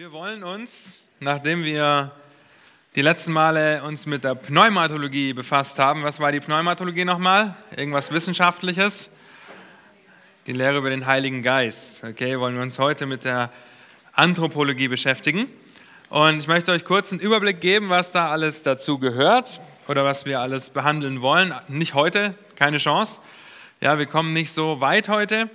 Wir 0.00 0.12
wollen 0.12 0.42
uns, 0.44 1.04
nachdem 1.18 1.62
wir 1.62 2.10
die 2.96 3.02
letzten 3.02 3.32
Male 3.32 3.82
uns 3.82 4.06
mit 4.06 4.24
der 4.24 4.34
Pneumatologie 4.34 5.34
befasst 5.34 5.78
haben, 5.78 6.04
was 6.04 6.18
war 6.18 6.32
die 6.32 6.40
Pneumatologie 6.40 7.04
nochmal? 7.04 7.54
Irgendwas 7.76 8.10
Wissenschaftliches? 8.10 9.10
Die 10.46 10.52
Lehre 10.52 10.78
über 10.78 10.88
den 10.88 11.04
Heiligen 11.04 11.42
Geist. 11.42 12.02
Okay, 12.02 12.40
wollen 12.40 12.54
wir 12.54 12.62
uns 12.62 12.78
heute 12.78 13.04
mit 13.04 13.26
der 13.26 13.50
Anthropologie 14.14 14.88
beschäftigen. 14.88 15.48
Und 16.08 16.38
ich 16.38 16.48
möchte 16.48 16.72
euch 16.72 16.86
kurz 16.86 17.12
einen 17.12 17.20
Überblick 17.20 17.60
geben, 17.60 17.90
was 17.90 18.10
da 18.10 18.30
alles 18.30 18.62
dazu 18.62 18.98
gehört 18.98 19.60
oder 19.86 20.02
was 20.06 20.24
wir 20.24 20.40
alles 20.40 20.70
behandeln 20.70 21.20
wollen. 21.20 21.54
Nicht 21.68 21.92
heute, 21.92 22.32
keine 22.56 22.78
Chance. 22.78 23.20
Ja, 23.82 23.98
wir 23.98 24.06
kommen 24.06 24.32
nicht 24.32 24.54
so 24.54 24.80
weit 24.80 25.10
heute. 25.10 25.50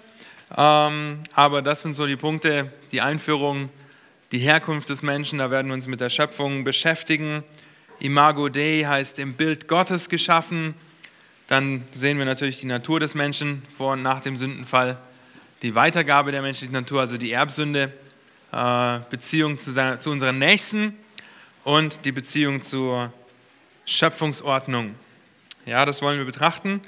Ähm, 0.55 1.23
aber 1.33 1.63
das 1.63 1.81
sind 1.81 1.95
so 1.95 2.05
die 2.05 2.15
Punkte, 2.15 2.71
die 2.91 3.01
Einführung 3.01 3.71
die 4.35 4.41
Herkunft 4.41 4.89
des 4.89 5.01
Menschen, 5.01 5.39
da 5.39 5.49
werden 5.49 5.67
wir 5.67 5.75
uns 5.75 5.87
mit 5.87 6.01
der 6.01 6.09
Schöpfung 6.09 6.65
beschäftigen. 6.65 7.41
Imago 8.01 8.49
Dei 8.49 8.83
heißt 8.85 9.17
im 9.19 9.35
Bild 9.35 9.69
Gottes 9.69 10.09
geschaffen. 10.09 10.73
Dann 11.47 11.87
sehen 11.93 12.17
wir 12.17 12.25
natürlich 12.25 12.59
die 12.59 12.65
Natur 12.65 12.99
des 12.99 13.15
Menschen 13.15 13.63
vor 13.77 13.93
und 13.93 14.03
nach 14.03 14.19
dem 14.19 14.35
Sündenfall, 14.35 14.97
die 15.61 15.73
Weitergabe 15.73 16.33
der 16.33 16.41
menschlichen 16.41 16.73
Natur, 16.73 16.99
also 16.99 17.15
die 17.15 17.31
Erbsünde, 17.31 17.93
äh, 18.51 18.99
Beziehung 19.09 19.57
zu, 19.57 19.73
zu 20.01 20.11
unseren 20.11 20.37
Nächsten 20.37 20.97
und 21.63 22.03
die 22.03 22.11
Beziehung 22.11 22.61
zur 22.61 23.13
Schöpfungsordnung. 23.85 24.95
Ja, 25.65 25.85
das 25.85 26.01
wollen 26.01 26.17
wir 26.17 26.25
betrachten. 26.25 26.81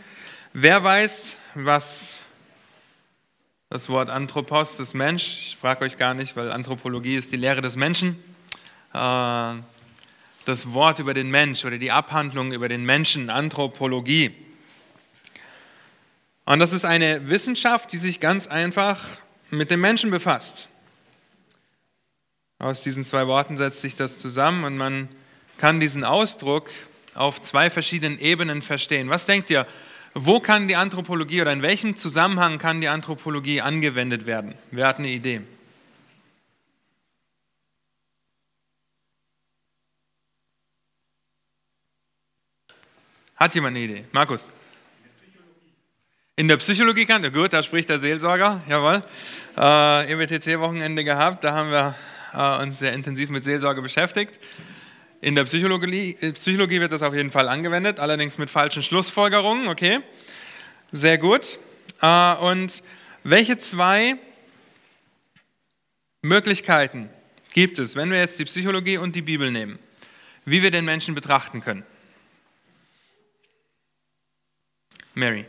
Wer 0.52 0.84
weiß, 0.84 1.38
was 1.56 2.20
das 3.70 3.90
Wort 3.90 4.10
Anthropos, 4.10 4.78
das 4.78 4.94
Mensch, 4.94 5.24
ich 5.50 5.58
frage 5.58 5.84
euch 5.84 5.98
gar 5.98 6.14
nicht, 6.14 6.38
weil 6.38 6.52
Anthropologie 6.52 7.18
ist 7.18 7.34
die 7.34 7.38
Lehre 7.38 7.62
des 7.62 7.76
Menschen. 7.76 8.16
Äh, 8.94 9.56
das 10.46 10.74
Wort 10.74 11.00
über 11.00 11.14
den 11.14 11.30
Mensch 11.30 11.66
oder 11.66 11.78
die 11.78 11.92
Abhandlung 11.92 12.54
über 12.54 12.70
den 12.70 12.86
Menschen, 12.86 13.30
Anthropologie. 13.30 14.34
Und 16.46 16.60
das 16.60 16.72
ist 16.72 16.86
eine 16.86 17.28
Wissenschaft, 17.28 17.92
die 17.92 17.98
sich 17.98 18.22
ganz 18.22 18.48
einfach 18.48 19.04
mit 19.50 19.70
dem 19.70 19.82
Menschen 19.82 20.12
befasst. 20.12 20.70
Aus 22.60 22.82
diesen 22.82 23.04
zwei 23.04 23.28
Worten 23.28 23.58
setzt 23.58 23.82
sich 23.82 23.96
das 23.96 24.18
zusammen 24.18 24.64
und 24.64 24.78
man 24.78 25.10
kann 25.58 25.82
diesen 25.82 26.06
Ausdruck 26.06 26.70
auf 27.16 27.42
zwei 27.42 27.70
verschiedenen 27.70 28.18
Ebenen 28.18 28.62
verstehen. 28.62 29.10
Was 29.10 29.26
denkt 29.26 29.50
ihr? 29.50 29.68
Wo 30.20 30.40
kann 30.40 30.68
die 30.68 30.76
Anthropologie 30.76 31.44
oder 31.44 31.54
in 31.54 31.62
welchem 31.62 31.96
Zusammenhang 31.96 32.58
kann 32.58 32.82
die 32.82 32.88
Anthropologie 32.88 33.62
angewendet 33.62 34.26
werden? 34.26 34.56
Wer 34.72 34.88
hat 34.88 34.98
eine 34.98 35.10
Idee? 35.10 35.42
Hat 43.36 43.54
jemand 43.54 43.76
eine 43.76 43.86
Idee? 43.86 44.06
Markus? 44.12 44.52
In 46.36 46.48
der 46.48 46.58
Psychologie 46.58 47.06
kann, 47.06 47.32
gut, 47.32 47.54
da 47.54 47.62
spricht 47.62 47.90
der 47.90 48.00
Seelsorger, 48.00 48.64
jawohl. 48.68 49.02
Äh, 49.56 50.12
EWTC-Wochenende 50.14 51.04
gehabt, 51.04 51.44
da 51.44 51.54
haben 51.54 51.70
wir 51.70 51.96
äh, 52.34 52.64
uns 52.64 52.80
sehr 52.80 52.94
intensiv 52.94 53.30
mit 53.30 53.44
Seelsorge 53.44 53.84
beschäftigt. 53.84 54.40
In 55.20 55.34
der 55.34 55.46
Psychologie, 55.46 56.16
äh, 56.22 56.32
Psychologie 56.34 56.80
wird 56.80 56.92
das 56.92 57.02
auf 57.02 57.14
jeden 57.14 57.32
Fall 57.32 57.48
angewendet, 57.48 58.00
allerdings 58.00 58.38
mit 58.38 58.52
falschen 58.52 58.84
Schlussfolgerungen, 58.84 59.68
okay? 59.68 60.00
Sehr 60.92 61.18
gut. 61.18 61.58
Äh, 62.02 62.36
und 62.36 62.84
welche 63.24 63.58
zwei 63.58 64.16
Möglichkeiten 66.22 67.10
gibt 67.54 67.80
es, 67.80 67.96
wenn 67.96 68.12
wir 68.12 68.20
jetzt 68.20 68.38
die 68.38 68.46
Psychologie 68.46 68.98
und 68.98 69.16
die 69.16 69.24
Bibel 69.24 69.52
nehmen, 69.52 69.80
wie 70.46 70.62
wir 70.62 70.70
den 70.70 70.86
Menschen 70.86 71.16
betrachten 71.16 71.62
können? 71.62 71.84
Mary. 75.16 75.46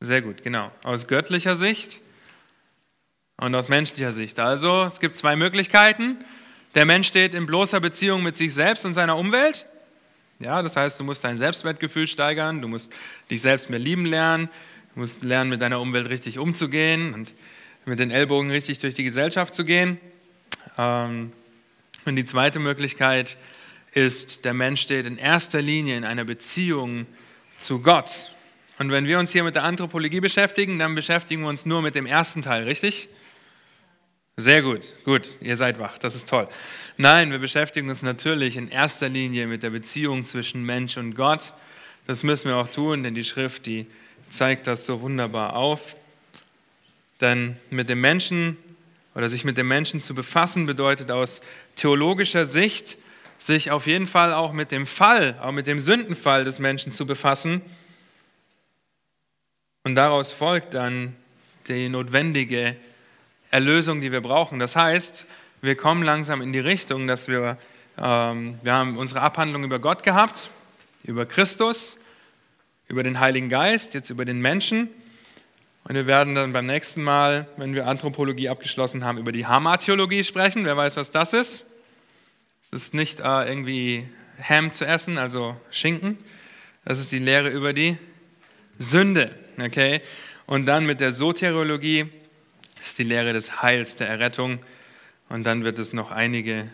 Sehr 0.00 0.20
gut, 0.20 0.42
genau. 0.42 0.72
Aus 0.82 1.06
göttlicher 1.06 1.56
Sicht 1.56 2.00
und 3.36 3.54
aus 3.54 3.68
menschlicher 3.68 4.10
Sicht. 4.10 4.40
Also 4.40 4.82
es 4.82 4.98
gibt 4.98 5.16
zwei 5.16 5.36
Möglichkeiten. 5.36 6.24
Der 6.74 6.84
Mensch 6.84 7.06
steht 7.06 7.34
in 7.34 7.46
bloßer 7.46 7.80
Beziehung 7.80 8.22
mit 8.22 8.36
sich 8.36 8.52
selbst 8.52 8.84
und 8.84 8.94
seiner 8.94 9.16
Umwelt. 9.16 9.66
Ja, 10.40 10.62
das 10.62 10.76
heißt, 10.76 10.98
du 10.98 11.04
musst 11.04 11.22
dein 11.22 11.38
Selbstwertgefühl 11.38 12.08
steigern, 12.08 12.60
du 12.60 12.68
musst 12.68 12.92
dich 13.30 13.40
selbst 13.40 13.70
mehr 13.70 13.78
lieben 13.78 14.04
lernen, 14.04 14.48
du 14.94 15.00
musst 15.00 15.22
lernen, 15.22 15.50
mit 15.50 15.60
deiner 15.60 15.80
Umwelt 15.80 16.08
richtig 16.08 16.38
umzugehen 16.38 17.14
und 17.14 17.32
mit 17.84 17.98
den 17.98 18.10
Ellbogen 18.10 18.50
richtig 18.50 18.78
durch 18.80 18.94
die 18.94 19.04
Gesellschaft 19.04 19.54
zu 19.54 19.64
gehen. 19.64 20.00
Ähm, 20.76 21.32
und 22.04 22.16
die 22.16 22.24
zweite 22.24 22.58
Möglichkeit 22.58 23.36
ist, 23.92 24.44
der 24.44 24.54
Mensch 24.54 24.80
steht 24.80 25.06
in 25.06 25.16
erster 25.16 25.62
Linie 25.62 25.96
in 25.96 26.04
einer 26.04 26.24
Beziehung 26.24 27.06
zu 27.58 27.80
Gott. 27.80 28.32
Und 28.78 28.90
wenn 28.90 29.06
wir 29.06 29.20
uns 29.20 29.30
hier 29.30 29.44
mit 29.44 29.54
der 29.54 29.62
Anthropologie 29.62 30.20
beschäftigen, 30.20 30.80
dann 30.80 30.96
beschäftigen 30.96 31.42
wir 31.42 31.48
uns 31.48 31.64
nur 31.64 31.80
mit 31.80 31.94
dem 31.94 32.06
ersten 32.06 32.42
Teil, 32.42 32.64
richtig? 32.64 33.08
Sehr 34.36 34.62
gut, 34.62 34.92
gut, 35.04 35.38
ihr 35.40 35.56
seid 35.56 35.78
wach, 35.78 35.96
das 35.96 36.16
ist 36.16 36.28
toll. 36.28 36.48
Nein, 36.96 37.30
wir 37.30 37.38
beschäftigen 37.38 37.88
uns 37.88 38.02
natürlich 38.02 38.56
in 38.56 38.66
erster 38.66 39.08
Linie 39.08 39.46
mit 39.46 39.62
der 39.62 39.70
Beziehung 39.70 40.26
zwischen 40.26 40.64
Mensch 40.64 40.96
und 40.96 41.14
Gott. 41.14 41.52
Das 42.08 42.24
müssen 42.24 42.48
wir 42.48 42.56
auch 42.56 42.68
tun, 42.68 43.04
denn 43.04 43.14
die 43.14 43.22
Schrift, 43.22 43.64
die 43.66 43.86
zeigt 44.28 44.66
das 44.66 44.86
so 44.86 45.00
wunderbar 45.02 45.54
auf. 45.54 45.94
Denn 47.20 47.56
mit 47.70 47.88
dem 47.88 48.00
Menschen 48.00 48.56
oder 49.14 49.28
sich 49.28 49.44
mit 49.44 49.56
dem 49.56 49.68
Menschen 49.68 50.02
zu 50.02 50.16
befassen, 50.16 50.66
bedeutet 50.66 51.12
aus 51.12 51.40
theologischer 51.76 52.46
Sicht, 52.46 52.98
sich 53.38 53.70
auf 53.70 53.86
jeden 53.86 54.08
Fall 54.08 54.32
auch 54.32 54.52
mit 54.52 54.72
dem 54.72 54.88
Fall, 54.88 55.38
auch 55.40 55.52
mit 55.52 55.68
dem 55.68 55.78
Sündenfall 55.78 56.42
des 56.42 56.58
Menschen 56.58 56.90
zu 56.90 57.06
befassen. 57.06 57.62
Und 59.84 59.94
daraus 59.94 60.32
folgt 60.32 60.74
dann 60.74 61.14
die 61.68 61.88
notwendige 61.88 62.76
Erlösung, 63.54 64.00
die 64.00 64.10
wir 64.10 64.20
brauchen. 64.20 64.58
Das 64.58 64.74
heißt, 64.74 65.26
wir 65.62 65.76
kommen 65.76 66.02
langsam 66.02 66.42
in 66.42 66.52
die 66.52 66.58
Richtung, 66.58 67.06
dass 67.06 67.28
wir, 67.28 67.56
ähm, 67.96 68.58
wir 68.64 68.72
haben 68.72 68.98
unsere 68.98 69.20
Abhandlung 69.20 69.62
über 69.62 69.78
Gott 69.78 70.02
gehabt, 70.02 70.50
über 71.04 71.24
Christus, 71.24 72.00
über 72.88 73.04
den 73.04 73.20
Heiligen 73.20 73.48
Geist, 73.48 73.94
jetzt 73.94 74.10
über 74.10 74.24
den 74.24 74.40
Menschen. 74.40 74.88
Und 75.84 75.94
wir 75.94 76.08
werden 76.08 76.34
dann 76.34 76.52
beim 76.52 76.64
nächsten 76.66 77.04
Mal, 77.04 77.46
wenn 77.56 77.76
wir 77.76 77.86
Anthropologie 77.86 78.48
abgeschlossen 78.48 79.04
haben, 79.04 79.18
über 79.18 79.30
die 79.30 79.46
Hamartheologie 79.46 80.24
sprechen. 80.24 80.64
Wer 80.64 80.76
weiß, 80.76 80.96
was 80.96 81.12
das 81.12 81.32
ist? 81.32 81.64
Es 82.64 82.72
ist 82.72 82.92
nicht 82.92 83.20
äh, 83.20 83.48
irgendwie 83.48 84.08
Ham 84.42 84.72
zu 84.72 84.84
essen, 84.84 85.16
also 85.16 85.54
Schinken. 85.70 86.18
Das 86.84 86.98
ist 86.98 87.12
die 87.12 87.20
Lehre 87.20 87.50
über 87.50 87.72
die 87.72 87.98
Sünde. 88.78 89.32
Okay? 89.60 90.00
Und 90.46 90.66
dann 90.66 90.86
mit 90.86 91.00
der 91.00 91.12
Soteriologie 91.12 92.10
das 92.84 92.90
ist 92.90 92.98
die 92.98 93.04
Lehre 93.04 93.32
des 93.32 93.62
Heils, 93.62 93.96
der 93.96 94.08
Errettung. 94.08 94.58
Und 95.30 95.44
dann 95.44 95.64
wird 95.64 95.78
es 95.78 95.94
noch 95.94 96.10
einige 96.10 96.68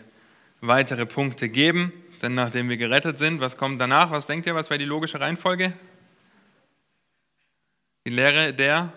weitere 0.59 1.05
Punkte 1.05 1.47
geben. 1.47 1.93
Denn 2.21 2.35
nachdem 2.35 2.67
wir 2.67 2.75
gerettet 2.75 3.17
sind, 3.17 3.39
was 3.39 3.55
kommt 3.55 3.79
danach? 3.79 4.11
Was 4.11 4.25
denkt 4.25 4.45
ihr, 4.45 4.53
was 4.53 4.69
wäre 4.69 4.77
die 4.77 4.83
logische 4.83 5.21
Reihenfolge? 5.21 5.71
Die 8.05 8.09
Lehre 8.09 8.53
der 8.53 8.91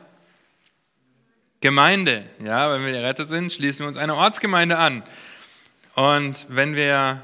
Gemeinde. 1.60 2.24
Ja, 2.44 2.72
wenn 2.72 2.84
wir 2.84 2.90
gerettet 2.90 3.28
sind, 3.28 3.52
schließen 3.52 3.84
wir 3.84 3.88
uns 3.88 3.96
einer 3.96 4.16
Ortsgemeinde 4.16 4.76
an. 4.76 5.04
Und 5.94 6.46
wenn 6.48 6.74
wir 6.74 7.22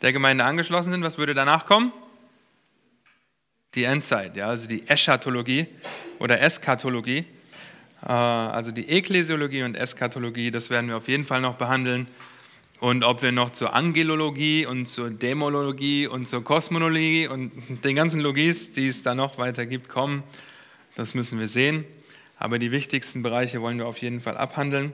der 0.00 0.14
Gemeinde 0.14 0.44
angeschlossen 0.44 0.92
sind, 0.92 1.02
was 1.02 1.18
würde 1.18 1.34
danach 1.34 1.66
kommen? 1.66 1.92
Die 3.74 3.84
Endzeit, 3.84 4.34
ja, 4.34 4.48
also 4.48 4.66
die 4.66 4.88
Eschatologie 4.88 5.66
oder 6.20 6.40
Eskatologie. 6.40 7.26
Äh, 8.02 8.08
also 8.08 8.70
die 8.70 8.88
Ekklesiologie 8.88 9.62
und 9.62 9.76
Eschatologie, 9.76 10.50
das 10.50 10.70
werden 10.70 10.88
wir 10.88 10.96
auf 10.96 11.08
jeden 11.08 11.24
Fall 11.24 11.40
noch 11.40 11.54
behandeln. 11.54 12.08
Und 12.78 13.04
ob 13.04 13.22
wir 13.22 13.32
noch 13.32 13.50
zur 13.50 13.74
Angelologie 13.74 14.66
und 14.66 14.86
zur 14.86 15.10
Dämonologie 15.10 16.06
und 16.06 16.28
zur 16.28 16.44
Kosmologie 16.44 17.26
und 17.26 17.50
den 17.84 17.96
ganzen 17.96 18.20
Logies, 18.20 18.72
die 18.72 18.88
es 18.88 19.02
da 19.02 19.14
noch 19.14 19.38
weiter 19.38 19.64
gibt, 19.64 19.88
kommen, 19.88 20.22
das 20.94 21.14
müssen 21.14 21.38
wir 21.38 21.48
sehen. 21.48 21.84
Aber 22.38 22.58
die 22.58 22.72
wichtigsten 22.72 23.22
Bereiche 23.22 23.62
wollen 23.62 23.78
wir 23.78 23.86
auf 23.86 23.98
jeden 23.98 24.20
Fall 24.20 24.36
abhandeln. 24.36 24.92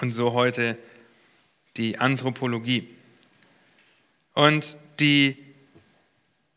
Und 0.00 0.12
so 0.12 0.32
heute 0.32 0.78
die 1.76 1.98
Anthropologie. 1.98 2.88
Und 4.34 4.76
die 5.00 5.36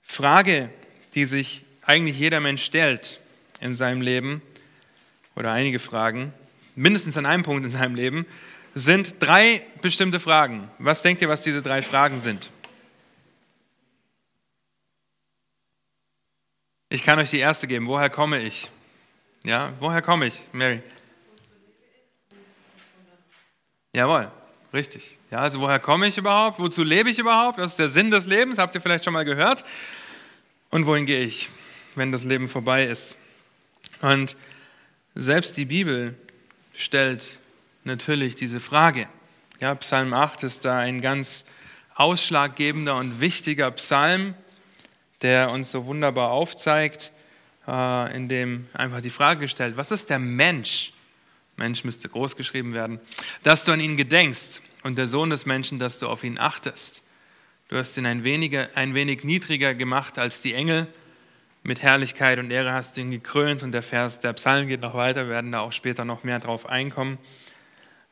Frage, 0.04 0.70
die 1.16 1.26
sich 1.26 1.64
eigentlich 1.82 2.20
jeder 2.20 2.40
Mensch 2.40 2.64
stellt 2.64 3.20
in 3.62 3.74
seinem 3.74 4.02
Leben, 4.02 4.42
oder 5.40 5.54
einige 5.54 5.80
Fragen, 5.80 6.34
mindestens 6.76 7.18
an 7.18 7.26
einem 7.26 7.44
Punkt 7.44 7.64
in 7.64 7.72
seinem 7.72 7.96
Leben, 7.96 8.26
sind 8.76 9.16
drei 9.20 9.66
bestimmte 9.82 10.20
Fragen. 10.20 10.70
Was 10.78 11.02
denkt 11.02 11.22
ihr, 11.22 11.30
was 11.30 11.42
diese 11.42 11.62
drei 11.62 11.82
Fragen 11.82 12.20
sind? 12.20 12.52
Ich 16.90 17.04
kann 17.04 17.20
euch 17.20 17.30
die 17.30 17.40
erste 17.40 17.68
geben. 17.68 17.88
Woher 17.88 18.10
komme 18.10 18.40
ich? 18.42 18.70
Ja, 19.44 19.72
woher 19.80 20.02
komme 20.02 20.28
ich, 20.28 20.36
Mary? 20.52 20.84
Jawohl, 23.96 24.30
richtig. 24.74 25.18
Ja, 25.32 25.40
also 25.40 25.62
woher 25.62 25.80
komme 25.80 26.08
ich 26.08 26.18
überhaupt? 26.18 26.60
Wozu 26.60 26.84
lebe 26.84 27.10
ich 27.10 27.18
überhaupt? 27.18 27.60
Was 27.60 27.72
ist 27.72 27.80
der 27.80 27.90
Sinn 27.90 28.12
des 28.12 28.26
Lebens? 28.26 28.58
Habt 28.58 28.76
ihr 28.76 28.82
vielleicht 28.82 29.06
schon 29.06 29.14
mal 29.14 29.26
gehört? 29.26 29.64
Und 30.70 30.86
wohin 30.86 31.06
gehe 31.06 31.22
ich, 31.22 31.50
wenn 31.96 32.12
das 32.12 32.26
Leben 32.26 32.50
vorbei 32.50 32.86
ist? 32.86 33.16
Und 34.02 34.36
selbst 35.16 35.58
die 35.58 35.66
Bibel 35.66 36.16
stellt 36.74 37.40
natürlich 37.84 38.36
diese 38.36 38.60
Frage. 38.60 39.08
Ja, 39.60 39.76
Psalm 39.76 40.14
8 40.14 40.44
ist 40.44 40.66
da 40.66 40.78
ein 40.78 41.02
ganz 41.02 41.46
ausschlaggebender 41.96 42.96
und 42.98 43.20
wichtiger 43.20 43.72
Psalm, 43.72 44.34
der 45.22 45.52
uns 45.52 45.72
so 45.72 45.86
wunderbar 45.86 46.32
aufzeigt, 46.32 47.12
äh, 47.68 48.16
in 48.16 48.30
dem 48.30 48.68
einfach 48.74 49.02
die 49.02 49.10
Frage 49.10 49.42
gestellt, 49.42 49.76
was 49.76 49.92
ist 49.92 50.10
der 50.10 50.20
Mensch? 50.20 50.94
Mensch 51.58 51.84
müsste 51.84 52.08
groß 52.08 52.38
geschrieben 52.38 52.74
werden, 52.74 53.00
dass 53.44 53.66
du 53.66 53.74
an 53.74 53.82
ihn 53.82 53.98
gedenkst 53.98 54.62
und 54.84 54.98
der 54.98 55.08
Sohn 55.08 55.30
des 55.30 55.46
Menschen, 55.46 55.78
dass 55.78 56.00
du 56.00 56.08
auf 56.08 56.24
ihn 56.24 56.38
achtest. 56.38 57.02
Du 57.68 57.78
hast 57.78 57.98
ihn 57.98 58.06
ein, 58.06 58.24
weniger, 58.24 58.70
ein 58.76 58.94
wenig 58.94 59.24
niedriger 59.24 59.76
gemacht 59.76 60.18
als 60.18 60.42
die 60.42 60.54
Engel. 60.54 60.88
Mit 61.62 61.82
Herrlichkeit 61.82 62.40
und 62.40 62.52
Ehre 62.52 62.74
hast 62.74 62.96
du 62.96 63.02
ihn 63.02 63.12
gekrönt 63.12 63.64
und 63.64 63.72
der 63.72 63.84
Vers, 63.84 64.20
der 64.20 64.34
Psalm 64.34 64.68
geht 64.68 64.82
noch 64.82 64.94
weiter, 64.94 65.26
wir 65.26 65.34
werden 65.34 65.52
da 65.52 65.60
auch 65.60 65.74
später 65.74 66.06
noch 66.06 66.24
mehr 66.24 66.40
drauf 66.40 66.66
einkommen. 66.68 67.18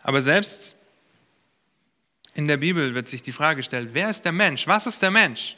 Aber 0.03 0.21
selbst 0.21 0.75
in 2.33 2.47
der 2.47 2.57
Bibel 2.57 2.93
wird 2.93 3.07
sich 3.07 3.23
die 3.23 3.31
Frage 3.31 3.57
gestellt, 3.57 3.89
wer 3.93 4.09
ist 4.09 4.23
der 4.23 4.31
Mensch? 4.31 4.67
Was 4.67 4.85
ist 4.85 5.01
der 5.01 5.11
Mensch? 5.11 5.57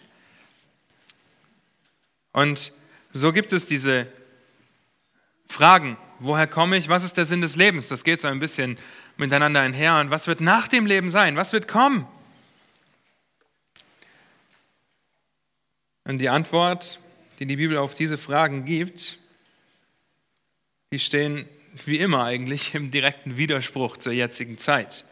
Und 2.32 2.72
so 3.12 3.34
gibt 3.34 3.52
es 3.54 3.66
diese 3.66 4.08
Fragen, 5.48 5.98
woher 6.20 6.48
komme 6.48 6.78
ich, 6.78 6.90
was 6.90 7.04
ist 7.04 7.18
der 7.18 7.26
Sinn 7.26 7.42
des 7.42 7.56
Lebens? 7.56 7.88
Das 7.88 8.04
geht 8.04 8.22
so 8.22 8.28
ein 8.28 8.40
bisschen 8.40 8.78
miteinander 9.18 9.62
einher. 9.62 10.00
Und 10.00 10.12
was 10.12 10.28
wird 10.28 10.42
nach 10.42 10.68
dem 10.68 10.86
Leben 10.86 11.10
sein? 11.10 11.36
Was 11.36 11.54
wird 11.54 11.68
kommen? 11.68 12.08
Und 16.06 16.20
die 16.20 16.30
Antwort, 16.30 17.00
die 17.40 17.46
die 17.46 17.56
Bibel 17.56 17.78
auf 17.78 17.94
diese 17.94 18.18
Fragen 18.18 18.66
gibt, 18.66 19.18
die 20.92 21.00
stehen 21.00 21.48
wie 21.86 21.98
immer 21.98 22.26
eigentlich 22.26 22.76
im 22.76 22.92
direkten 22.92 23.38
Widerspruch 23.38 23.98
zur 23.98 24.12
jetzigen 24.12 24.58
Zeit. 24.58 25.06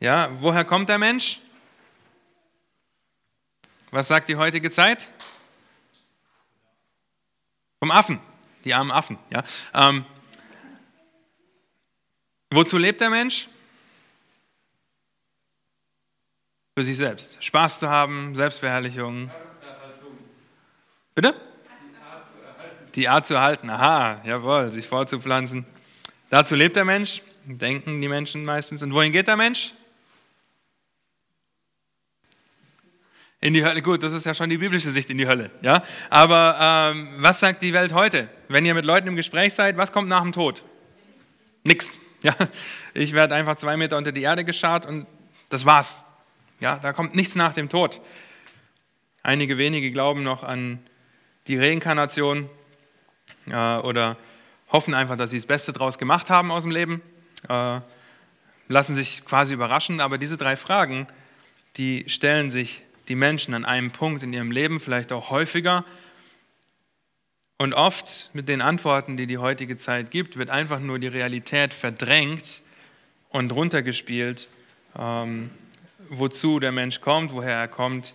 Ja, 0.00 0.30
woher 0.40 0.64
kommt 0.64 0.88
der 0.88 0.98
Mensch? 0.98 1.40
Was 3.90 4.08
sagt 4.08 4.28
die 4.28 4.36
heutige 4.36 4.70
Zeit? 4.70 5.10
Vom 7.78 7.90
Affen, 7.90 8.20
die 8.64 8.74
armen 8.74 8.92
Affen. 8.92 9.18
Ja. 9.30 9.42
Ähm, 9.74 10.04
wozu 12.50 12.78
lebt 12.78 13.00
der 13.00 13.10
Mensch? 13.10 13.48
Für 16.74 16.84
sich 16.84 16.96
selbst. 16.96 17.42
Spaß 17.44 17.80
zu 17.80 17.90
haben, 17.90 18.34
Selbstverherrlichung. 18.34 19.30
Bitte? 21.14 21.34
Die 22.94 23.08
Art 23.08 23.26
zu 23.26 23.34
erhalten. 23.34 23.70
Aha, 23.70 24.20
jawohl, 24.24 24.70
sich 24.70 24.86
vorzupflanzen. 24.86 25.66
Dazu 26.30 26.54
lebt 26.54 26.76
der 26.76 26.84
Mensch, 26.84 27.22
denken 27.44 28.00
die 28.00 28.08
Menschen 28.08 28.44
meistens. 28.44 28.82
Und 28.82 28.94
wohin 28.94 29.12
geht 29.12 29.28
der 29.28 29.36
Mensch? 29.36 29.72
In 33.40 33.54
die 33.54 33.64
Hölle, 33.64 33.82
gut, 33.82 34.02
das 34.02 34.12
ist 34.12 34.24
ja 34.24 34.34
schon 34.34 34.48
die 34.50 34.56
biblische 34.58 34.90
Sicht 34.90 35.10
in 35.10 35.18
die 35.18 35.26
Hölle. 35.26 35.50
Ja? 35.62 35.82
Aber 36.10 36.92
ähm, 36.94 37.14
was 37.18 37.40
sagt 37.40 37.60
die 37.60 37.72
Welt 37.72 37.92
heute? 37.92 38.28
Wenn 38.48 38.64
ihr 38.64 38.72
mit 38.72 38.84
Leuten 38.84 39.08
im 39.08 39.16
Gespräch 39.16 39.52
seid, 39.52 39.76
was 39.76 39.90
kommt 39.90 40.08
nach 40.08 40.22
dem 40.22 40.32
Tod? 40.32 40.62
Nix. 41.64 41.98
Ja? 42.22 42.36
Ich 42.94 43.14
werde 43.14 43.34
einfach 43.34 43.56
zwei 43.56 43.76
Meter 43.76 43.96
unter 43.96 44.12
die 44.12 44.22
Erde 44.22 44.44
gescharrt 44.44 44.86
und 44.86 45.08
das 45.48 45.66
war's. 45.66 46.04
Ja? 46.60 46.76
Da 46.76 46.92
kommt 46.92 47.16
nichts 47.16 47.34
nach 47.34 47.52
dem 47.52 47.68
Tod. 47.68 48.00
Einige 49.24 49.58
wenige 49.58 49.90
glauben 49.90 50.22
noch 50.22 50.44
an 50.44 50.78
die 51.46 51.58
Reinkarnation 51.58 52.48
äh, 53.46 53.76
oder 53.76 54.16
hoffen 54.70 54.94
einfach, 54.94 55.16
dass 55.16 55.30
sie 55.30 55.36
das 55.36 55.46
Beste 55.46 55.72
draus 55.72 55.98
gemacht 55.98 56.30
haben 56.30 56.50
aus 56.50 56.62
dem 56.62 56.72
Leben, 56.72 57.02
äh, 57.48 57.80
lassen 58.68 58.94
sich 58.94 59.24
quasi 59.24 59.54
überraschen. 59.54 60.00
Aber 60.00 60.18
diese 60.18 60.36
drei 60.36 60.56
Fragen, 60.56 61.06
die 61.76 62.04
stellen 62.08 62.50
sich 62.50 62.82
die 63.08 63.16
Menschen 63.16 63.54
an 63.54 63.64
einem 63.64 63.90
Punkt 63.90 64.22
in 64.22 64.32
ihrem 64.32 64.50
Leben, 64.50 64.80
vielleicht 64.80 65.12
auch 65.12 65.30
häufiger. 65.30 65.84
Und 67.58 67.74
oft 67.74 68.30
mit 68.32 68.48
den 68.48 68.60
Antworten, 68.60 69.16
die 69.16 69.26
die 69.26 69.38
heutige 69.38 69.76
Zeit 69.76 70.10
gibt, 70.10 70.36
wird 70.36 70.50
einfach 70.50 70.80
nur 70.80 70.98
die 70.98 71.06
Realität 71.06 71.74
verdrängt 71.74 72.60
und 73.28 73.52
runtergespielt, 73.52 74.48
ähm, 74.98 75.50
wozu 76.08 76.58
der 76.60 76.72
Mensch 76.72 77.00
kommt, 77.00 77.32
woher 77.32 77.56
er 77.56 77.68
kommt, 77.68 78.14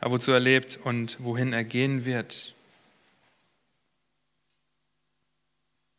äh, 0.00 0.08
wozu 0.08 0.32
er 0.32 0.40
lebt 0.40 0.78
und 0.84 1.16
wohin 1.20 1.52
er 1.52 1.64
gehen 1.64 2.04
wird. 2.04 2.53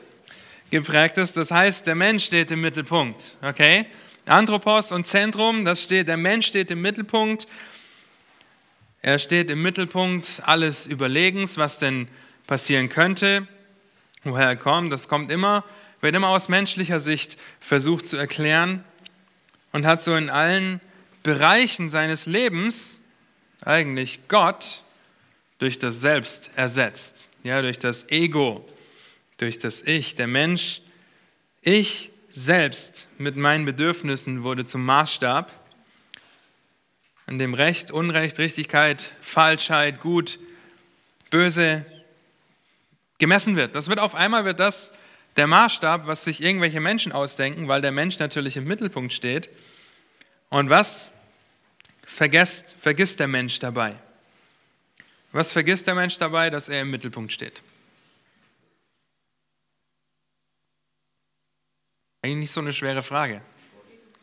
geprägt 0.73 1.17
ist. 1.17 1.37
Das 1.37 1.53
heißt, 1.53 1.87
der 1.87 1.95
Mensch 1.95 2.25
steht 2.25 2.51
im 2.51 2.61
Mittelpunkt. 2.61 3.37
Okay? 3.41 3.87
Anthropos 4.27 4.91
und 4.91 5.07
Zentrum, 5.07 5.65
das 5.65 5.81
steht, 5.81 6.09
der 6.09 6.17
Mensch 6.17 6.49
steht 6.49 6.73
im 6.73 6.83
Mittelpunkt. 6.83 7.47
Er 9.01 9.21
steht 9.21 9.49
im 9.49 9.63
Mittelpunkt 9.63 10.43
alles 10.45 10.89
Überlegens, 10.89 11.57
was 11.57 11.79
denn 11.79 12.09
passieren 12.49 12.89
könnte, 12.89 13.47
woher 14.25 14.49
er 14.49 14.57
kommt. 14.57 14.93
Das 14.93 15.07
kommt 15.07 15.31
immer, 15.31 15.63
wird 16.01 16.17
immer 16.17 16.31
aus 16.31 16.49
menschlicher 16.49 16.99
Sicht 16.99 17.37
versucht 17.61 18.09
zu 18.09 18.17
erklären 18.17 18.83
und 19.71 19.87
hat 19.87 20.03
so 20.03 20.17
in 20.17 20.31
allen 20.31 20.81
Bereichen 21.27 21.91
seines 21.91 22.27
Lebens 22.27 23.01
eigentlich 23.61 24.29
Gott 24.29 24.83
durch 25.59 25.77
das 25.79 26.01
Selbst 26.01 26.51
ersetzt, 26.55 27.33
ja, 27.43 27.61
durch 27.63 27.81
das 27.81 28.09
Ego 28.11 28.65
durch 29.39 29.59
das 29.59 29.83
Ich. 29.83 30.15
Der 30.15 30.29
Mensch, 30.29 30.83
ich 31.63 32.11
selbst 32.33 33.09
mit 33.19 33.35
meinen 33.35 33.65
Bedürfnissen 33.65 34.45
wurde 34.45 34.65
zum 34.65 34.85
Maßstab, 34.85 35.53
an 37.27 37.39
dem 37.39 37.55
Recht, 37.55 37.91
Unrecht, 37.91 38.39
Richtigkeit, 38.39 39.03
Falschheit, 39.21 40.01
Gut, 40.01 40.39
Böse 41.31 41.85
gemessen 43.19 43.57
wird. 43.57 43.75
Das 43.75 43.89
wird 43.89 43.99
auf 43.99 44.15
einmal 44.15 44.45
wird 44.45 44.61
das 44.61 44.93
der 45.37 45.49
Maßstab, 45.49 46.07
was 46.07 46.23
sich 46.23 46.41
irgendwelche 46.41 46.79
Menschen 46.79 47.11
ausdenken, 47.11 47.67
weil 47.67 47.83
der 47.83 47.91
Mensch 47.91 48.21
natürlich 48.21 48.57
im 48.57 48.65
Mittelpunkt 48.65 49.13
steht. 49.13 49.51
Und 50.51 50.71
was 50.71 51.11
vergisst, 52.07 52.75
vergisst 52.79 53.21
der 53.21 53.29
Mensch 53.29 53.59
dabei? 53.59 53.97
Was 55.33 55.53
vergisst 55.53 55.87
der 55.87 55.95
Mensch 55.95 56.17
dabei, 56.17 56.49
dass 56.49 56.71
er 56.71 56.81
im 56.81 56.91
Mittelpunkt 56.91 57.31
steht? 57.31 57.61
Eigentlich 62.23 62.37
nicht 62.37 62.53
so 62.53 62.61
eine 62.61 62.73
schwere 62.73 63.03
Frage. 63.03 63.43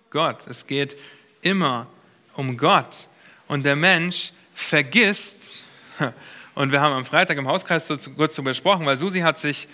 Gott, 0.09 0.47
es 0.47 0.65
geht 0.65 0.97
immer 1.41 1.87
um 2.35 2.57
Gott. 2.57 3.07
Und 3.47 3.63
der 3.63 3.75
Mensch 3.75 4.31
vergisst, 4.55 5.63
und 6.55 6.71
wir 6.71 6.81
haben 6.81 6.93
am 6.93 7.05
Freitag 7.05 7.37
im 7.37 7.47
Hauskreis 7.47 7.87
kurz 7.87 8.35
darüber 8.35 8.51
besprochen, 8.51 8.85
weil 8.85 8.97
Susi 8.97 9.19
hat 9.19 9.37
sich 9.37 9.67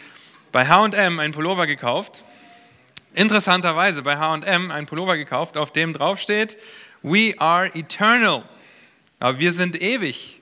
bei 0.51 0.66
HM 0.68 1.20
einen 1.20 1.34
Pullover 1.34 1.68
gekauft. 1.68 2.24
Interessanterweise 3.13 4.01
bei 4.01 4.18
HM 4.18 4.72
einen 4.72 4.86
Pullover 4.86 5.18
gekauft, 5.18 5.58
auf 5.58 5.72
dem 5.72 5.94
draufsteht, 5.94 6.58
We 7.01 7.34
are 7.38 7.74
eternal. 7.75 8.44
Aber 9.20 9.39
wir 9.39 9.53
sind 9.53 9.82
ewig. 9.82 10.41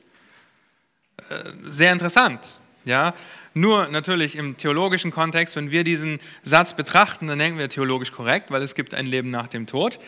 Äh, 1.29 1.51
sehr 1.69 1.91
interessant. 1.91 2.39
Ja? 2.85 3.13
Nur 3.53 3.87
natürlich 3.87 4.35
im 4.35 4.55
theologischen 4.57 5.11
Kontext, 5.11 5.55
wenn 5.55 5.71
wir 5.71 5.83
diesen 5.83 6.19
Satz 6.43 6.75
betrachten, 6.75 7.27
dann 7.27 7.39
denken 7.39 7.57
wir 7.57 7.69
theologisch 7.69 8.11
korrekt, 8.11 8.51
weil 8.51 8.61
es 8.61 8.75
gibt 8.75 8.93
ein 8.93 9.05
Leben 9.05 9.29
nach 9.29 9.47
dem 9.47 9.65
Tod. 9.65 9.99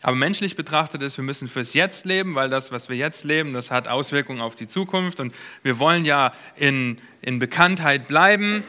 Aber 0.00 0.16
menschlich 0.16 0.56
betrachtet 0.56 1.02
ist, 1.02 1.16
wir 1.16 1.24
müssen 1.24 1.48
fürs 1.48 1.72
Jetzt 1.72 2.04
leben, 2.04 2.34
weil 2.34 2.50
das, 2.50 2.72
was 2.72 2.90
wir 2.90 2.96
jetzt 2.96 3.24
leben, 3.24 3.54
das 3.54 3.70
hat 3.70 3.88
Auswirkungen 3.88 4.42
auf 4.42 4.54
die 4.54 4.66
Zukunft. 4.66 5.18
Und 5.18 5.34
wir 5.62 5.78
wollen 5.78 6.04
ja 6.04 6.34
in, 6.56 6.98
in 7.22 7.38
Bekanntheit 7.38 8.06
bleiben. 8.06 8.64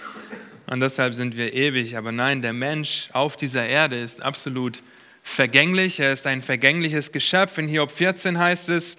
Und 0.68 0.80
deshalb 0.80 1.14
sind 1.14 1.36
wir 1.36 1.54
ewig. 1.54 1.98
Aber 1.98 2.14
nein, 2.14 2.42
der 2.42 2.54
Mensch 2.54 3.10
auf 3.12 3.36
dieser 3.36 3.66
Erde 3.66 3.98
ist 3.98 4.22
absolut 4.22 4.82
vergänglich. 5.26 6.00
Er 6.00 6.14
ist 6.14 6.28
ein 6.28 6.42
vergängliches 6.42 7.12
Geschöpf. 7.12 7.58
In 7.58 7.68
Hiob 7.68 7.92
14 7.92 8.38
heißt 8.38 8.70
es, 8.70 8.96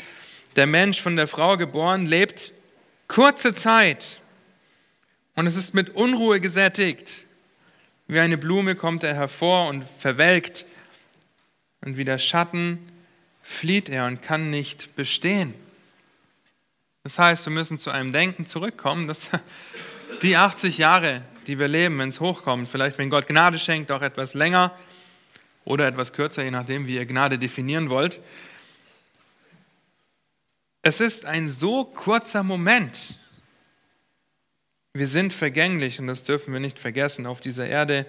der 0.56 0.66
Mensch 0.66 1.00
von 1.00 1.16
der 1.16 1.28
Frau 1.28 1.56
geboren 1.56 2.04
lebt 2.04 2.52
kurze 3.08 3.54
Zeit 3.54 4.20
und 5.36 5.46
es 5.46 5.54
ist 5.54 5.74
mit 5.74 5.90
Unruhe 5.90 6.40
gesättigt. 6.40 7.22
Wie 8.08 8.18
eine 8.18 8.36
Blume 8.36 8.74
kommt 8.74 9.04
er 9.04 9.14
hervor 9.14 9.68
und 9.68 9.84
verwelkt. 9.84 10.66
Und 11.84 11.96
wie 11.96 12.04
der 12.04 12.18
Schatten 12.18 12.78
flieht 13.42 13.88
er 13.88 14.06
und 14.06 14.22
kann 14.22 14.50
nicht 14.50 14.96
bestehen. 14.96 15.54
Das 17.04 17.18
heißt, 17.18 17.46
wir 17.46 17.52
müssen 17.52 17.78
zu 17.78 17.90
einem 17.90 18.12
Denken 18.12 18.46
zurückkommen, 18.46 19.06
dass 19.06 19.28
die 20.22 20.36
80 20.36 20.78
Jahre, 20.78 21.22
die 21.46 21.58
wir 21.58 21.68
leben, 21.68 21.98
wenn 21.98 22.08
es 22.08 22.18
hochkommt, 22.18 22.68
vielleicht 22.68 22.98
wenn 22.98 23.10
Gott 23.10 23.28
Gnade 23.28 23.58
schenkt, 23.58 23.92
auch 23.92 24.02
etwas 24.02 24.34
länger 24.34 24.76
oder 25.66 25.86
etwas 25.86 26.14
kürzer, 26.14 26.44
je 26.44 26.50
nachdem, 26.50 26.86
wie 26.86 26.94
ihr 26.94 27.04
Gnade 27.04 27.38
definieren 27.38 27.90
wollt. 27.90 28.20
Es 30.80 31.00
ist 31.00 31.26
ein 31.26 31.48
so 31.48 31.84
kurzer 31.84 32.44
Moment. 32.44 33.14
Wir 34.94 35.08
sind 35.08 35.32
vergänglich 35.32 35.98
und 35.98 36.06
das 36.06 36.22
dürfen 36.22 36.52
wir 36.52 36.60
nicht 36.60 36.78
vergessen. 36.78 37.26
Auf 37.26 37.40
dieser 37.40 37.66
Erde 37.66 38.06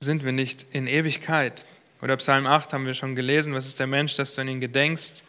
sind 0.00 0.24
wir 0.24 0.32
nicht 0.32 0.66
in 0.72 0.86
Ewigkeit. 0.86 1.64
Oder 2.02 2.18
Psalm 2.18 2.46
8 2.46 2.74
haben 2.74 2.84
wir 2.84 2.92
schon 2.92 3.16
gelesen, 3.16 3.54
was 3.54 3.66
ist 3.66 3.80
der 3.80 3.86
Mensch, 3.86 4.14
dass 4.14 4.34
du 4.34 4.42
an 4.42 4.48
ihn 4.48 4.60
gedenkst, 4.60 5.24